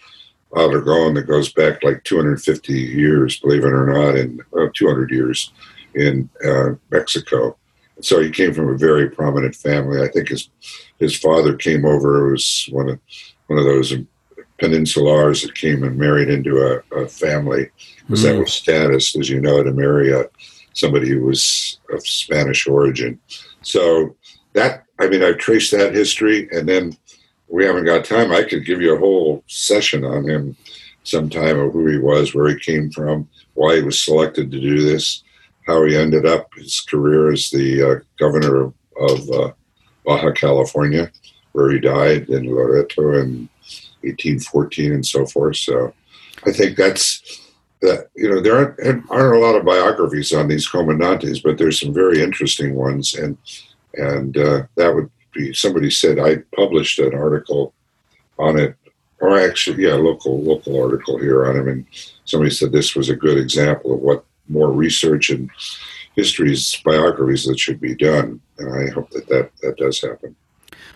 out 0.55 0.71
Aragon 0.71 1.13
that 1.13 1.27
goes 1.27 1.51
back 1.53 1.83
like 1.83 2.03
250 2.03 2.73
years, 2.73 3.39
believe 3.39 3.63
it 3.63 3.73
or 3.73 3.87
not, 3.87 4.17
in 4.17 4.41
uh, 4.57 4.67
200 4.73 5.09
years 5.09 5.51
in 5.95 6.29
uh, 6.45 6.71
Mexico. 6.89 7.55
So 8.01 8.21
he 8.21 8.29
came 8.29 8.53
from 8.53 8.69
a 8.69 8.77
very 8.77 9.09
prominent 9.09 9.55
family. 9.55 10.01
I 10.01 10.07
think 10.07 10.29
his 10.29 10.49
his 10.99 11.15
father 11.15 11.55
came 11.55 11.85
over. 11.85 12.31
was 12.31 12.67
one 12.71 12.89
of 12.89 12.99
one 13.51 13.59
of 13.59 13.65
those 13.65 13.93
peninsulars 14.61 15.43
that 15.43 15.55
came 15.55 15.83
and 15.83 15.97
married 15.97 16.29
into 16.29 16.57
a, 16.57 17.01
a 17.01 17.07
family 17.07 17.69
because 17.97 18.21
mm. 18.21 18.31
that 18.31 18.39
was 18.39 18.53
status, 18.53 19.13
as 19.17 19.29
you 19.29 19.41
know, 19.41 19.61
to 19.61 19.73
marry 19.73 20.13
a, 20.13 20.23
somebody 20.73 21.09
who 21.09 21.25
was 21.25 21.77
of 21.91 22.05
Spanish 22.07 22.65
origin. 22.65 23.19
So 23.61 24.15
that, 24.53 24.85
I 24.99 25.09
mean, 25.09 25.21
I've 25.21 25.37
traced 25.37 25.71
that 25.71 25.93
history, 25.93 26.47
and 26.51 26.67
then 26.69 26.95
we 27.49 27.65
haven't 27.65 27.83
got 27.83 28.05
time. 28.05 28.31
I 28.31 28.43
could 28.43 28.65
give 28.65 28.81
you 28.81 28.95
a 28.95 28.99
whole 28.99 29.43
session 29.47 30.05
on 30.05 30.29
him 30.29 30.55
sometime 31.03 31.59
of 31.59 31.73
who 31.73 31.87
he 31.87 31.97
was, 31.97 32.33
where 32.33 32.47
he 32.47 32.59
came 32.59 32.89
from, 32.89 33.27
why 33.55 33.75
he 33.75 33.81
was 33.81 34.01
selected 34.01 34.49
to 34.49 34.61
do 34.61 34.81
this, 34.81 35.23
how 35.67 35.83
he 35.83 35.97
ended 35.97 36.25
up 36.25 36.47
his 36.55 36.79
career 36.79 37.33
as 37.33 37.49
the 37.49 37.83
uh, 37.83 37.95
governor 38.17 38.61
of, 38.61 38.73
of 38.97 39.29
uh, 39.29 39.51
Baja 40.05 40.31
California 40.31 41.11
where 41.51 41.71
he 41.71 41.79
died 41.79 42.29
in 42.29 42.45
Loreto 42.45 43.13
in 43.13 43.49
1814 44.01 44.93
and 44.93 45.05
so 45.05 45.25
forth. 45.25 45.57
So 45.57 45.93
I 46.45 46.51
think 46.51 46.77
that's 46.77 47.41
that 47.81 48.09
you 48.15 48.29
know 48.29 48.41
there 48.41 48.55
aren't, 48.55 49.09
aren't 49.09 49.35
a 49.35 49.39
lot 49.39 49.55
of 49.55 49.65
biographies 49.65 50.33
on 50.33 50.47
these 50.47 50.67
comandantes, 50.67 51.41
but 51.43 51.57
there's 51.57 51.79
some 51.79 51.93
very 51.93 52.21
interesting 52.21 52.75
ones, 52.75 53.15
and 53.15 53.37
and 53.95 54.37
uh, 54.37 54.63
that 54.75 54.93
would 54.93 55.09
be 55.33 55.53
somebody 55.53 55.89
said 55.89 56.19
I 56.19 56.37
published 56.55 56.99
an 56.99 57.13
article 57.13 57.73
on 58.37 58.59
it, 58.59 58.75
or 59.19 59.39
actually, 59.39 59.83
yeah, 59.83 59.95
local 59.95 60.41
local 60.41 60.81
article 60.81 61.17
here 61.17 61.47
on 61.47 61.57
him, 61.57 61.67
and 61.67 61.85
somebody 62.25 62.51
said 62.51 62.71
this 62.71 62.95
was 62.95 63.09
a 63.09 63.15
good 63.15 63.37
example 63.37 63.93
of 63.93 63.99
what 63.99 64.25
more 64.47 64.71
research 64.71 65.29
and 65.29 65.49
histories 66.15 66.81
biographies 66.83 67.45
that 67.45 67.59
should 67.59 67.79
be 67.79 67.95
done, 67.95 68.41
and 68.59 68.73
I 68.73 68.91
hope 68.91 69.09
that 69.11 69.27
that, 69.29 69.51
that 69.61 69.77
does 69.77 70.01
happen. 70.01 70.35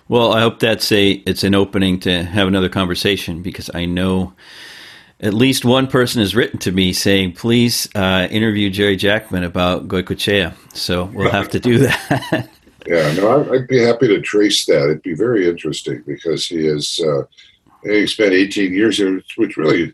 Well, 0.08 0.34
I 0.34 0.42
hope 0.42 0.60
that's 0.60 0.92
a 0.92 1.12
it's 1.12 1.44
an 1.44 1.56
opening 1.56 2.00
to 2.02 2.24
have 2.24 2.48
another 2.48 2.70
conversation 2.70 3.42
because 3.42 3.72
I 3.74 3.86
know 3.86 4.34
at 5.20 5.34
least 5.34 5.66
one 5.66 5.88
person 5.88 6.22
has 6.22 6.36
written 6.36 6.60
to 6.60 6.72
me 6.72 6.94
saying, 6.94 7.34
please 7.34 7.90
uh, 7.96 8.28
interview 8.30 8.70
Jerry 8.70 8.96
Jackman 8.96 9.44
about 9.44 9.88
Goycoechea. 9.88 10.54
So 10.76 11.06
we'll 11.06 11.32
have 11.32 11.50
to 11.50 11.60
do 11.60 11.80
that. 11.80 12.50
yeah, 12.88 13.14
no, 13.14 13.52
I'd 13.54 13.68
be 13.68 13.82
happy 13.82 14.08
to 14.08 14.22
trace 14.22 14.66
that. 14.66 14.84
It'd 14.84 15.02
be 15.02 15.16
very 15.16 15.48
interesting 15.50 16.04
because 16.06 16.46
he 16.46 16.66
has, 16.66 17.00
uh, 17.00 17.24
he 17.84 18.06
spent 18.08 18.34
18 18.34 18.74
years 18.74 18.98
here, 18.98 19.22
which 19.38 19.58
really, 19.58 19.94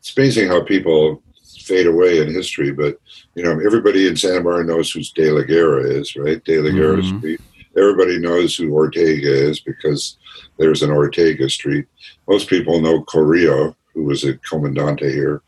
it's 0.00 0.16
amazing 0.16 0.48
how 0.48 0.62
people 0.62 1.22
fade 1.62 1.86
away 1.86 2.20
in 2.20 2.32
history. 2.32 2.70
But, 2.70 2.98
you 3.34 3.42
know, 3.42 3.58
everybody 3.64 4.06
in 4.06 4.16
Santa 4.16 4.42
Barbara 4.42 4.64
knows 4.64 4.90
who 4.90 5.00
De 5.14 5.30
La 5.30 5.42
Guerra 5.42 5.82
is, 5.82 6.14
right? 6.14 6.44
De 6.44 6.60
La 6.60 6.70
Guerra 6.70 6.98
mm-hmm. 6.98 7.18
Street. 7.18 7.40
Everybody 7.78 8.18
knows 8.18 8.56
who 8.56 8.72
Ortega 8.72 9.32
is 9.32 9.60
because 9.60 10.18
there's 10.58 10.82
an 10.82 10.90
Ortega 10.90 11.48
Street. 11.48 11.86
Most 12.28 12.48
people 12.48 12.80
know 12.80 13.02
Carrillo, 13.02 13.76
who 13.94 14.04
was 14.04 14.24
a 14.24 14.36
comandante 14.38 15.10
here, 15.10 15.42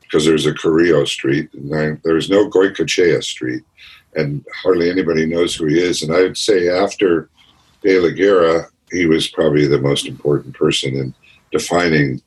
because 0.00 0.24
there's 0.24 0.46
a 0.46 0.54
Carrillo 0.54 1.04
Street, 1.04 1.52
and 1.54 2.00
there's 2.04 2.30
no 2.30 2.48
Goycoechea 2.48 3.22
Street, 3.22 3.62
and 4.16 4.44
hardly 4.62 4.90
anybody 4.90 5.26
knows 5.26 5.54
who 5.54 5.66
he 5.66 5.78
is. 5.78 6.02
And 6.02 6.12
I 6.14 6.22
would 6.22 6.36
say 6.36 6.68
after 6.68 7.28
De 7.82 7.98
La 8.00 8.10
Guerra, 8.10 8.66
he 8.90 9.06
was 9.06 9.28
probably 9.28 9.66
the 9.66 9.80
most 9.80 10.06
important 10.06 10.54
person 10.54 10.94
in 10.96 11.14
defining 11.52 12.20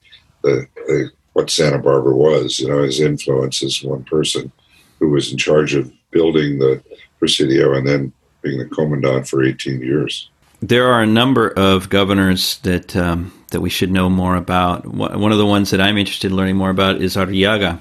the, 0.43 0.67
the 0.75 1.11
what 1.33 1.49
Santa 1.49 1.79
Barbara 1.79 2.15
was. 2.15 2.59
You 2.59 2.69
know, 2.69 2.83
his 2.83 2.99
influence 2.99 3.63
as 3.63 3.83
one 3.83 4.03
person 4.03 4.51
who 4.99 5.09
was 5.09 5.31
in 5.31 5.37
charge 5.37 5.73
of 5.73 5.91
building 6.11 6.59
the 6.59 6.83
Presidio 7.19 7.75
and 7.75 7.87
then 7.87 8.13
being 8.41 8.57
the 8.57 8.65
commandant 8.65 9.27
for 9.27 9.43
18 9.43 9.81
years. 9.81 10.29
There 10.61 10.87
are 10.87 11.01
a 11.01 11.07
number 11.07 11.49
of 11.49 11.89
governors 11.89 12.59
that 12.59 12.95
um, 12.95 13.33
that 13.51 13.61
we 13.61 13.69
should 13.69 13.91
know 13.91 14.09
more 14.09 14.35
about. 14.35 14.85
One 14.85 15.31
of 15.31 15.37
the 15.37 15.45
ones 15.45 15.71
that 15.71 15.81
I'm 15.81 15.97
interested 15.97 16.31
in 16.31 16.37
learning 16.37 16.55
more 16.55 16.69
about 16.69 17.01
is 17.01 17.15
Arrillaga, 17.15 17.79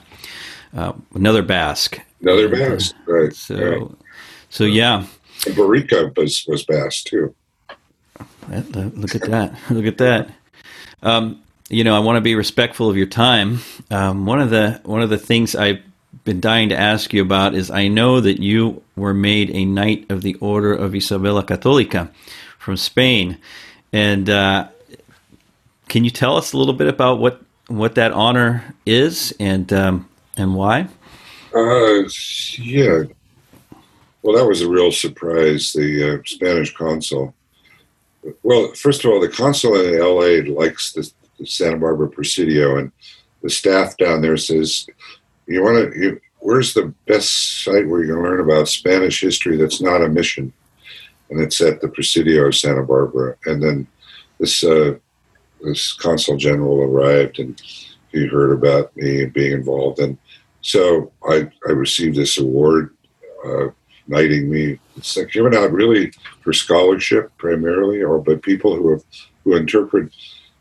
uh, 0.74 0.92
another 1.14 1.42
Basque. 1.42 2.00
Another 2.22 2.48
Basque, 2.48 2.94
right? 3.06 3.34
So, 3.34 3.56
right. 3.56 3.90
so 4.48 4.64
yeah. 4.64 5.06
And 5.46 5.54
Borica 5.56 6.16
was 6.16 6.44
was 6.46 6.64
Basque 6.64 7.04
too. 7.04 7.34
Look 8.48 9.14
at 9.14 9.22
that! 9.22 9.54
Look 9.70 9.86
at 9.86 9.98
that! 9.98 10.30
Um, 11.02 11.42
you 11.68 11.84
know, 11.84 11.94
I 11.94 12.00
want 12.00 12.16
to 12.16 12.20
be 12.20 12.34
respectful 12.34 12.90
of 12.90 12.96
your 12.96 13.06
time. 13.06 13.60
Um, 13.90 14.26
one 14.26 14.40
of 14.40 14.50
the 14.50 14.80
one 14.84 15.02
of 15.02 15.10
the 15.10 15.18
things 15.18 15.54
I've 15.54 15.82
been 16.30 16.40
dying 16.40 16.68
to 16.68 16.78
ask 16.78 17.12
you 17.12 17.20
about 17.22 17.54
is 17.56 17.72
I 17.72 17.88
know 17.88 18.20
that 18.20 18.40
you 18.40 18.84
were 18.94 19.12
made 19.12 19.50
a 19.50 19.64
knight 19.64 20.08
of 20.12 20.22
the 20.22 20.34
Order 20.34 20.72
of 20.72 20.94
Isabella 20.94 21.42
Católica 21.42 22.08
from 22.56 22.76
Spain, 22.76 23.36
and 23.92 24.30
uh, 24.30 24.68
can 25.88 26.04
you 26.04 26.10
tell 26.10 26.36
us 26.36 26.52
a 26.52 26.56
little 26.56 26.74
bit 26.74 26.86
about 26.86 27.18
what 27.18 27.42
what 27.66 27.96
that 27.96 28.12
honor 28.12 28.76
is 28.86 29.34
and 29.40 29.72
um, 29.72 30.08
and 30.36 30.54
why? 30.54 30.86
Uh, 31.52 32.02
yeah. 32.56 33.02
Well, 34.22 34.36
that 34.36 34.46
was 34.46 34.62
a 34.62 34.68
real 34.68 34.92
surprise. 34.92 35.72
The 35.72 36.14
uh, 36.14 36.22
Spanish 36.26 36.72
consul. 36.72 37.34
Well, 38.44 38.72
first 38.74 39.04
of 39.04 39.10
all, 39.10 39.20
the 39.20 39.28
consul 39.28 39.74
in 39.74 40.00
L.A. 40.00 40.42
likes 40.42 40.92
the, 40.92 41.10
the 41.40 41.46
Santa 41.46 41.78
Barbara 41.78 42.08
Presidio, 42.08 42.76
and 42.76 42.92
the 43.42 43.50
staff 43.50 43.96
down 43.96 44.20
there 44.20 44.36
says, 44.36 44.86
"You 45.50 45.62
want 45.62 45.92
to? 45.92 46.20
Where's 46.38 46.72
the 46.72 46.94
best 47.06 47.64
site 47.64 47.86
where 47.86 48.00
you 48.00 48.14
can 48.14 48.22
learn 48.22 48.40
about 48.40 48.68
Spanish 48.68 49.20
history 49.20 49.56
that's 49.56 49.80
not 49.80 50.02
a 50.02 50.08
mission?" 50.08 50.52
And 51.28 51.40
it's 51.40 51.60
at 51.60 51.80
the 51.80 51.88
Presidio 51.88 52.46
of 52.46 52.56
Santa 52.56 52.82
Barbara. 52.82 53.36
And 53.46 53.62
then 53.62 53.86
this 54.38 54.64
uh, 54.64 54.94
this 55.62 55.92
consul 55.92 56.36
general 56.36 56.82
arrived 56.82 57.38
and 57.38 57.60
he 58.12 58.26
heard 58.26 58.52
about 58.52 58.96
me 58.96 59.26
being 59.26 59.52
involved. 59.52 60.00
And 60.00 60.18
so 60.62 61.12
I, 61.28 61.50
I 61.66 61.72
received 61.72 62.16
this 62.16 62.38
award, 62.38 62.94
uh, 63.46 63.68
knighting 64.08 64.50
me. 64.50 64.78
It's 64.96 65.16
given 65.26 65.54
out 65.54 65.72
really 65.72 66.12
for 66.42 66.52
scholarship 66.52 67.30
primarily, 67.38 68.02
or 68.02 68.18
but 68.18 68.42
people 68.42 68.74
who 68.74 68.90
have 68.90 69.04
who 69.44 69.56
interpret 69.56 70.12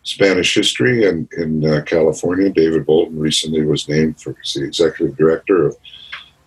Spanish 0.10 0.53
history. 0.53 1.07
And 1.07 1.32
in 1.34 1.51
uh, 1.66 1.82
California, 1.86 2.49
David 2.49 2.86
Bolton 2.86 3.20
recently 3.20 3.64
was 3.66 3.88
named 3.88 4.20
for 4.22 4.36
the 4.53 4.64
executive 4.64 5.16
director 5.18 5.68
of 5.68 5.76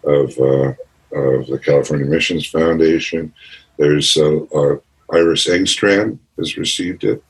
of, 0.04 0.36
uh, 0.38 0.74
of 1.12 1.46
the 1.46 1.60
California 1.64 2.06
Missions 2.06 2.46
Foundation. 2.46 3.32
There's 3.78 4.16
uh, 4.16 4.38
uh, 4.58 4.76
Iris 5.12 5.46
Engstrand 5.46 6.18
has 6.38 6.56
received 6.56 7.04
it 7.04 7.22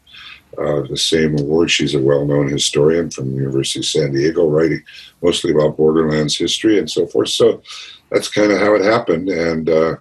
uh, 0.59 0.83
the 0.83 0.97
same 0.97 1.39
award. 1.39 1.70
She's 1.70 1.95
a 1.95 2.01
well-known 2.01 2.49
historian 2.49 3.11
from 3.11 3.30
the 3.30 3.37
University 3.37 3.80
of 3.80 3.85
San 3.85 4.12
Diego, 4.12 4.49
writing 4.49 4.83
mostly 5.22 5.51
about 5.53 5.76
borderlands 5.76 6.37
history 6.37 6.78
and 6.78 6.91
so 6.91 7.07
forth. 7.07 7.28
So 7.28 7.62
that's 8.11 8.28
kind 8.28 8.53
of 8.53 8.59
how 8.59 8.74
it 8.74 8.85
happened, 8.85 9.28
and 9.28 9.68
uh, 9.68 9.97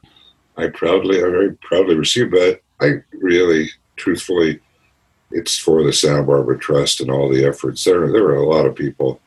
I 0.58 0.68
proudly, 0.68 1.18
I 1.20 1.30
very 1.30 1.54
proudly 1.56 1.96
received 1.96 2.34
it. 2.36 2.64
I 2.80 3.02
really, 3.14 3.70
truthfully, 3.96 4.60
it's 5.32 5.58
for 5.58 5.84
the 5.84 5.94
Santa 5.94 6.24
Barbara 6.24 6.58
Trust 6.58 7.02
and 7.02 7.10
all 7.10 7.30
the 7.30 7.46
efforts. 7.46 7.84
There, 7.84 8.12
there 8.12 8.24
were 8.24 8.36
a 8.36 8.50
lot 8.50 8.66
of 8.66 8.76
people, 8.76 9.20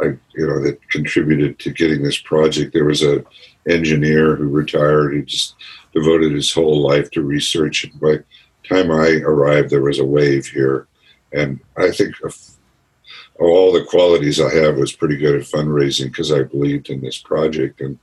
I, 0.00 0.16
you 0.34 0.46
know, 0.46 0.60
that 0.62 0.78
contributed 0.90 1.58
to 1.60 1.70
getting 1.70 2.02
this 2.02 2.18
project. 2.18 2.72
There 2.72 2.84
was 2.84 3.02
a 3.02 3.24
engineer 3.68 4.36
who 4.36 4.48
retired 4.48 5.12
who 5.12 5.22
just 5.22 5.54
devoted 5.92 6.32
his 6.32 6.52
whole 6.52 6.82
life 6.82 7.10
to 7.12 7.22
research. 7.22 7.84
And 7.84 8.00
by 8.00 8.18
time 8.68 8.90
I 8.90 9.20
arrived, 9.24 9.70
there 9.70 9.82
was 9.82 9.98
a 9.98 10.04
wave 10.04 10.46
here, 10.46 10.86
and 11.32 11.60
I 11.76 11.90
think 11.90 12.14
of, 12.24 12.36
all 13.40 13.72
the 13.72 13.84
qualities 13.84 14.40
I 14.40 14.52
have 14.52 14.76
was 14.76 14.92
pretty 14.92 15.16
good 15.16 15.36
at 15.36 15.46
fundraising 15.46 16.06
because 16.06 16.32
I 16.32 16.42
believed 16.42 16.90
in 16.90 17.00
this 17.00 17.18
project, 17.18 17.80
and 17.80 17.96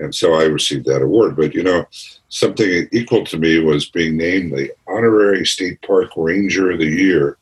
and 0.00 0.14
so 0.14 0.34
I 0.34 0.44
received 0.44 0.86
that 0.86 1.02
award. 1.02 1.36
But 1.36 1.54
you 1.54 1.62
know, 1.62 1.86
something 2.28 2.88
equal 2.92 3.24
to 3.26 3.38
me 3.38 3.58
was 3.60 3.90
being 3.90 4.16
named 4.16 4.52
the 4.52 4.70
honorary 4.86 5.44
state 5.46 5.80
park 5.82 6.10
ranger 6.16 6.70
of 6.70 6.78
the 6.78 6.86
year 6.86 7.36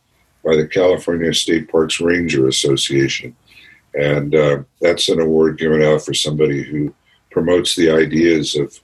by 0.44 0.56
the 0.56 0.66
California 0.66 1.34
State 1.34 1.70
Parks 1.70 2.00
Ranger 2.00 2.46
Association, 2.46 3.34
and 3.94 4.34
uh, 4.34 4.62
that's 4.80 5.08
an 5.08 5.20
award 5.20 5.58
given 5.58 5.82
out 5.82 6.02
for 6.02 6.14
somebody 6.14 6.62
who 6.62 6.94
promotes 7.30 7.74
the 7.74 7.90
ideas 7.90 8.54
of 8.56 8.80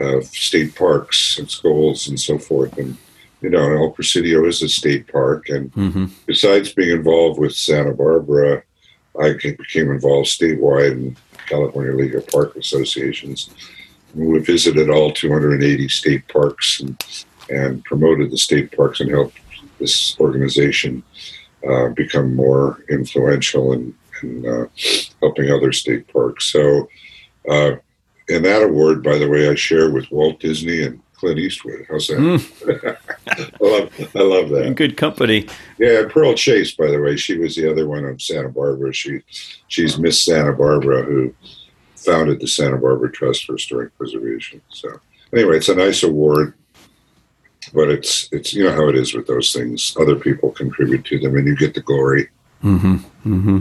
of 0.00 0.24
state 0.26 0.74
parks, 0.74 1.38
its 1.38 1.58
goals, 1.58 2.08
and 2.08 2.20
so 2.20 2.38
forth. 2.38 2.76
And 2.78 2.96
you 3.42 3.50
know, 3.50 3.76
El 3.76 3.90
Presidio 3.90 4.46
is 4.46 4.62
a 4.62 4.68
state 4.68 5.06
park, 5.06 5.48
and 5.48 5.72
mm-hmm. 5.72 6.06
besides 6.26 6.72
being 6.72 6.90
involved 6.90 7.38
with 7.38 7.54
Santa 7.54 7.92
Barbara, 7.92 8.62
I 9.20 9.32
became 9.34 9.90
involved 9.90 10.28
statewide 10.28 10.92
in 10.92 11.16
California 11.46 11.92
League 11.92 12.14
of 12.14 12.26
Park 12.28 12.56
Associations. 12.56 13.50
We 14.14 14.38
visited 14.38 14.90
all 14.90 15.12
280 15.12 15.88
state 15.88 16.26
parks 16.28 16.80
and, 16.80 17.04
and 17.50 17.84
promoted 17.84 18.30
the 18.30 18.38
state 18.38 18.74
parks 18.76 19.00
and 19.00 19.10
helped 19.10 19.38
this 19.78 20.18
organization 20.18 21.02
uh, 21.68 21.88
become 21.88 22.34
more 22.34 22.82
influential 22.88 23.72
in, 23.72 23.94
in 24.22 24.46
uh, 24.46 24.66
helping 25.20 25.50
other 25.50 25.72
state 25.72 26.10
parks. 26.12 26.46
So, 26.46 26.88
uh, 27.48 27.76
and 28.28 28.44
that 28.44 28.62
award, 28.62 29.02
by 29.02 29.18
the 29.18 29.28
way, 29.28 29.48
I 29.48 29.54
share 29.54 29.90
with 29.90 30.10
Walt 30.10 30.40
Disney 30.40 30.82
and 30.82 31.00
Clint 31.14 31.38
Eastwood. 31.38 31.86
How's 31.88 32.08
that? 32.08 32.18
Mm. 32.18 32.95
I 33.28 33.48
love 33.60 34.10
I 34.14 34.20
love 34.20 34.48
that. 34.50 34.74
Good 34.76 34.96
company. 34.96 35.46
Yeah, 35.78 36.02
Pearl 36.08 36.34
Chase, 36.34 36.74
by 36.74 36.90
the 36.90 37.00
way, 37.00 37.16
she 37.16 37.38
was 37.38 37.56
the 37.56 37.70
other 37.70 37.88
one 37.88 38.04
on 38.04 38.18
Santa 38.18 38.48
Barbara. 38.48 38.92
She 38.92 39.22
she's 39.68 39.98
Miss 39.98 40.20
Santa 40.20 40.52
Barbara 40.52 41.02
who 41.02 41.34
founded 41.96 42.40
the 42.40 42.46
Santa 42.46 42.76
Barbara 42.76 43.10
Trust 43.10 43.44
for 43.44 43.54
Historic 43.54 43.96
Preservation. 43.98 44.60
So 44.68 45.00
anyway, 45.32 45.56
it's 45.56 45.68
a 45.68 45.74
nice 45.74 46.02
award. 46.02 46.54
But 47.74 47.90
it's 47.90 48.28
it's 48.30 48.54
you 48.54 48.62
know 48.62 48.72
how 48.72 48.88
it 48.88 48.94
is 48.94 49.12
with 49.12 49.26
those 49.26 49.52
things. 49.52 49.96
Other 50.00 50.14
people 50.14 50.52
contribute 50.52 51.04
to 51.06 51.18
them 51.18 51.36
and 51.36 51.48
you 51.48 51.56
get 51.56 51.74
the 51.74 51.80
glory. 51.80 52.28
Mm-hmm. 52.62 52.96
Mm-hmm. 53.34 53.58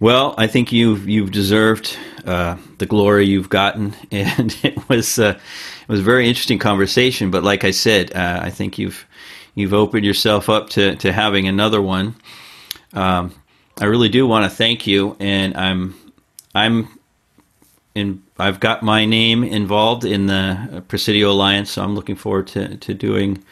Well, 0.00 0.34
I 0.36 0.46
think 0.46 0.72
you've 0.72 1.08
you've 1.08 1.30
deserved 1.30 1.96
uh, 2.26 2.56
the 2.78 2.86
glory 2.86 3.26
you've 3.26 3.50
gotten, 3.50 3.94
and 4.10 4.56
it 4.62 4.88
was 4.88 5.18
uh, 5.18 5.38
it 5.82 5.88
was 5.88 6.00
a 6.00 6.04
very 6.04 6.28
interesting 6.28 6.58
conversation. 6.58 7.30
But 7.30 7.42
like 7.42 7.64
I 7.64 7.70
said, 7.70 8.14
uh, 8.14 8.40
I 8.42 8.50
think 8.50 8.78
you've 8.78 9.06
you've 9.54 9.74
opened 9.74 10.04
yourself 10.04 10.48
up 10.48 10.70
to 10.70 10.96
to 10.96 11.12
having 11.12 11.46
another 11.48 11.82
one. 11.82 12.14
Um, 12.92 13.34
I 13.80 13.86
really 13.86 14.08
do 14.08 14.26
want 14.26 14.44
to 14.44 14.50
thank 14.54 14.86
you, 14.86 15.16
and 15.18 15.56
I'm 15.56 15.94
I'm 16.54 16.88
in. 17.94 18.22
I've 18.38 18.60
got 18.60 18.82
my 18.82 19.04
name 19.04 19.44
involved 19.44 20.04
in 20.04 20.26
the 20.26 20.82
Presidio 20.88 21.30
Alliance, 21.30 21.70
so 21.72 21.82
I'm 21.82 21.94
looking 21.94 22.16
forward 22.16 22.48
to, 22.48 22.76
to 22.76 22.94
doing 22.94 23.42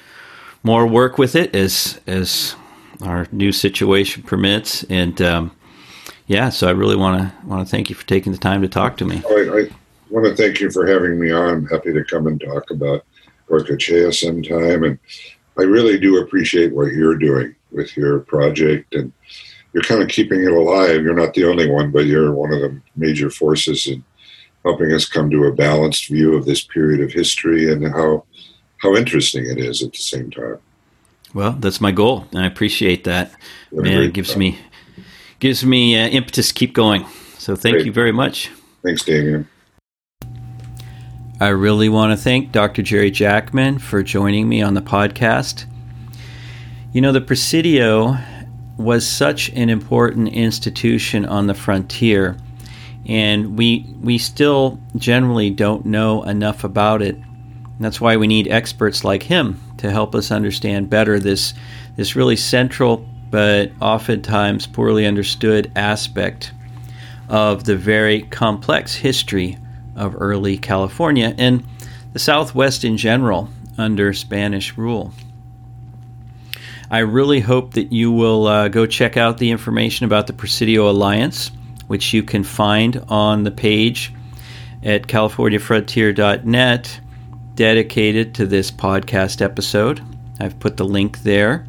more 0.63 0.87
work 0.87 1.19
with 1.19 1.35
it 1.35 1.55
as 1.55 2.01
as 2.07 2.55
our 3.03 3.27
new 3.33 3.53
situation 3.53 4.23
permits. 4.23 4.85
And 4.85 5.21
um, 5.23 5.53
yeah, 6.27 6.51
so 6.51 6.69
I 6.69 6.73
really 6.73 6.97
want 6.97 7.21
to 7.21 7.47
want 7.47 7.67
to 7.67 7.71
thank 7.71 7.89
you 7.89 7.97
for 7.97 8.07
taking 8.07 8.33
the 8.33 8.39
time 8.39 8.63
to 8.63 8.69
talk 8.69 8.97
to 8.99 9.05
me. 9.05 9.23
I, 9.27 9.71
I 10.11 10.15
want 10.15 10.27
to 10.27 10.35
thank 10.35 10.61
you 10.61 10.71
for 10.71 10.87
having 10.87 11.21
me 11.21 11.31
on. 11.31 11.49
I'm 11.49 11.67
happy 11.67 11.93
to 11.93 12.05
come 12.05 12.27
and 12.27 12.41
talk 12.41 12.71
about 12.71 13.05
Goycoechea 13.49 14.13
sometime, 14.13 14.85
and 14.85 14.99
I 15.57 15.63
really 15.63 15.99
do 15.99 16.19
appreciate 16.19 16.75
what 16.75 16.93
you're 16.93 17.17
doing 17.17 17.55
with 17.71 17.97
your 17.97 18.21
project 18.21 18.95
and 18.95 19.13
you're 19.73 19.85
kind 19.85 20.03
of 20.03 20.09
keeping 20.09 20.43
it 20.43 20.53
alive. 20.53 21.03
You're 21.03 21.15
not 21.15 21.35
the 21.35 21.45
only 21.45 21.71
one, 21.71 21.93
but 21.93 22.07
you're 22.07 22.33
one 22.33 22.53
of 22.53 22.61
the 22.61 22.81
major 22.97 23.31
forces 23.31 23.87
in 23.87 24.03
helping 24.65 24.93
us 24.93 25.07
come 25.07 25.31
to 25.31 25.45
a 25.45 25.53
balanced 25.53 26.09
view 26.09 26.35
of 26.35 26.45
this 26.45 26.65
period 26.65 27.01
of 27.01 27.13
history 27.13 27.73
and 27.73 27.87
how 27.87 28.25
how 28.79 28.97
interesting 28.97 29.45
it 29.45 29.59
is 29.59 29.83
at 29.83 29.93
the 29.93 29.99
same 29.99 30.31
time. 30.31 30.59
Well, 31.35 31.53
that's 31.53 31.81
my 31.81 31.93
goal, 31.93 32.27
and 32.33 32.41
I 32.41 32.47
appreciate 32.47 33.05
that. 33.05 33.33
Man, 33.71 34.03
it 34.03 34.13
gives 34.13 34.37
me 34.37 34.59
gives 35.39 35.65
me 35.65 35.97
uh, 35.97 36.09
impetus 36.09 36.49
to 36.49 36.55
keep 36.55 36.73
going. 36.73 37.07
So 37.39 37.55
thank 37.55 37.75
Great. 37.75 37.87
you 37.87 37.93
very 37.93 38.13
much. 38.13 38.51
Thanks, 38.83 39.05
Damian. 39.05 39.49
I 41.43 41.49
really 41.49 41.89
want 41.89 42.13
to 42.13 42.23
thank 42.23 42.53
Dr. 42.53 42.83
Jerry 42.83 43.11
Jackman 43.11 43.79
for 43.79 44.03
joining 44.03 44.47
me 44.47 44.61
on 44.61 44.75
the 44.75 44.83
podcast. 44.83 45.65
You 46.93 47.01
know, 47.01 47.13
the 47.13 47.23
Presidio 47.23 48.19
was 48.77 49.09
such 49.09 49.49
an 49.55 49.71
important 49.71 50.29
institution 50.35 51.25
on 51.25 51.47
the 51.47 51.55
frontier, 51.55 52.37
and 53.07 53.57
we 53.57 53.87
we 54.03 54.19
still 54.19 54.79
generally 54.97 55.49
don't 55.49 55.87
know 55.87 56.23
enough 56.25 56.63
about 56.63 57.01
it. 57.01 57.15
And 57.15 57.79
that's 57.79 58.03
why 58.03 58.19
we 58.19 58.27
need 58.27 58.47
experts 58.49 59.03
like 59.03 59.23
him 59.23 59.59
to 59.79 59.91
help 59.91 60.15
us 60.15 60.31
understand 60.31 60.91
better 60.91 61.19
this 61.19 61.55
this 61.97 62.15
really 62.15 62.37
central 62.37 62.99
but 63.31 63.73
oftentimes 63.81 64.67
poorly 64.67 65.07
understood 65.07 65.73
aspect 65.75 66.53
of 67.31 67.65
the 67.65 67.77
very 67.77 68.25
complex 68.25 68.95
history 68.95 69.57
of 70.01 70.17
early 70.19 70.59
California 70.59 71.35
and 71.39 71.65
the 72.13 72.19
Southwest 72.19 72.85
in 72.85 72.97
general 72.97 73.49
under 73.79 74.13
Spanish 74.13 74.77
rule. 74.77 75.13
I 76.91 76.99
really 77.01 77.39
hope 77.39 77.75
that 77.75 77.93
you 77.93 78.11
will 78.11 78.49
uh, 78.49 78.69
go 78.69 78.85
check 78.87 79.17
out 79.17 79.39
the 79.39 79.51
information 79.51 80.07
about 80.07 80.27
the 80.27 80.33
Presidio 80.33 80.91
Alliance, 80.91 81.53
which 81.87 82.13
you 82.13 82.25
can 82.25 82.43
find 82.43 83.05
on 83.09 83.45
the 83.45 83.53
page 83.53 84.13
at 84.83 85.03
californiafrontier.net 85.03 87.01
dedicated 87.55 88.35
to 88.35 88.47
this 88.47 88.71
podcast 88.71 89.41
episode. 89.43 90.03
I've 90.41 90.59
put 90.59 90.79
the 90.79 90.85
link 90.85 91.23
there. 91.23 91.67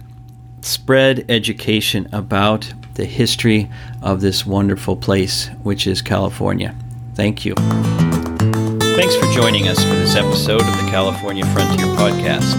spread 0.62 1.26
education 1.30 2.07
about 2.12 2.72
the 2.95 3.05
history 3.05 3.70
of 4.01 4.22
this 4.22 4.45
wonderful 4.45 4.95
place, 4.95 5.47
which 5.64 5.88
is 5.88 6.01
California. 6.01 6.76
Thank 7.16 7.45
you. 7.45 7.53
Thanks 8.95 9.16
for 9.16 9.32
joining 9.34 9.68
us 9.68 9.82
for 9.84 9.95
this 9.95 10.16
episode 10.16 10.62
of 10.62 10.78
the 10.84 10.88
California 10.89 11.45
Frontier 11.53 11.86
Podcast. 11.95 12.55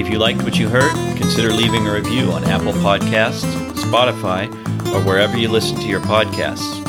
If 0.00 0.10
you 0.10 0.18
liked 0.18 0.42
what 0.42 0.58
you 0.58 0.68
heard, 0.68 0.90
consider 1.16 1.52
leaving 1.52 1.86
a 1.86 1.92
review 1.92 2.32
on 2.32 2.44
Apple 2.44 2.72
Podcasts, 2.72 3.44
Spotify, 3.74 4.48
or 4.92 5.04
wherever 5.06 5.36
you 5.36 5.48
listen 5.48 5.76
to 5.76 5.86
your 5.86 6.00
podcasts. 6.00 6.80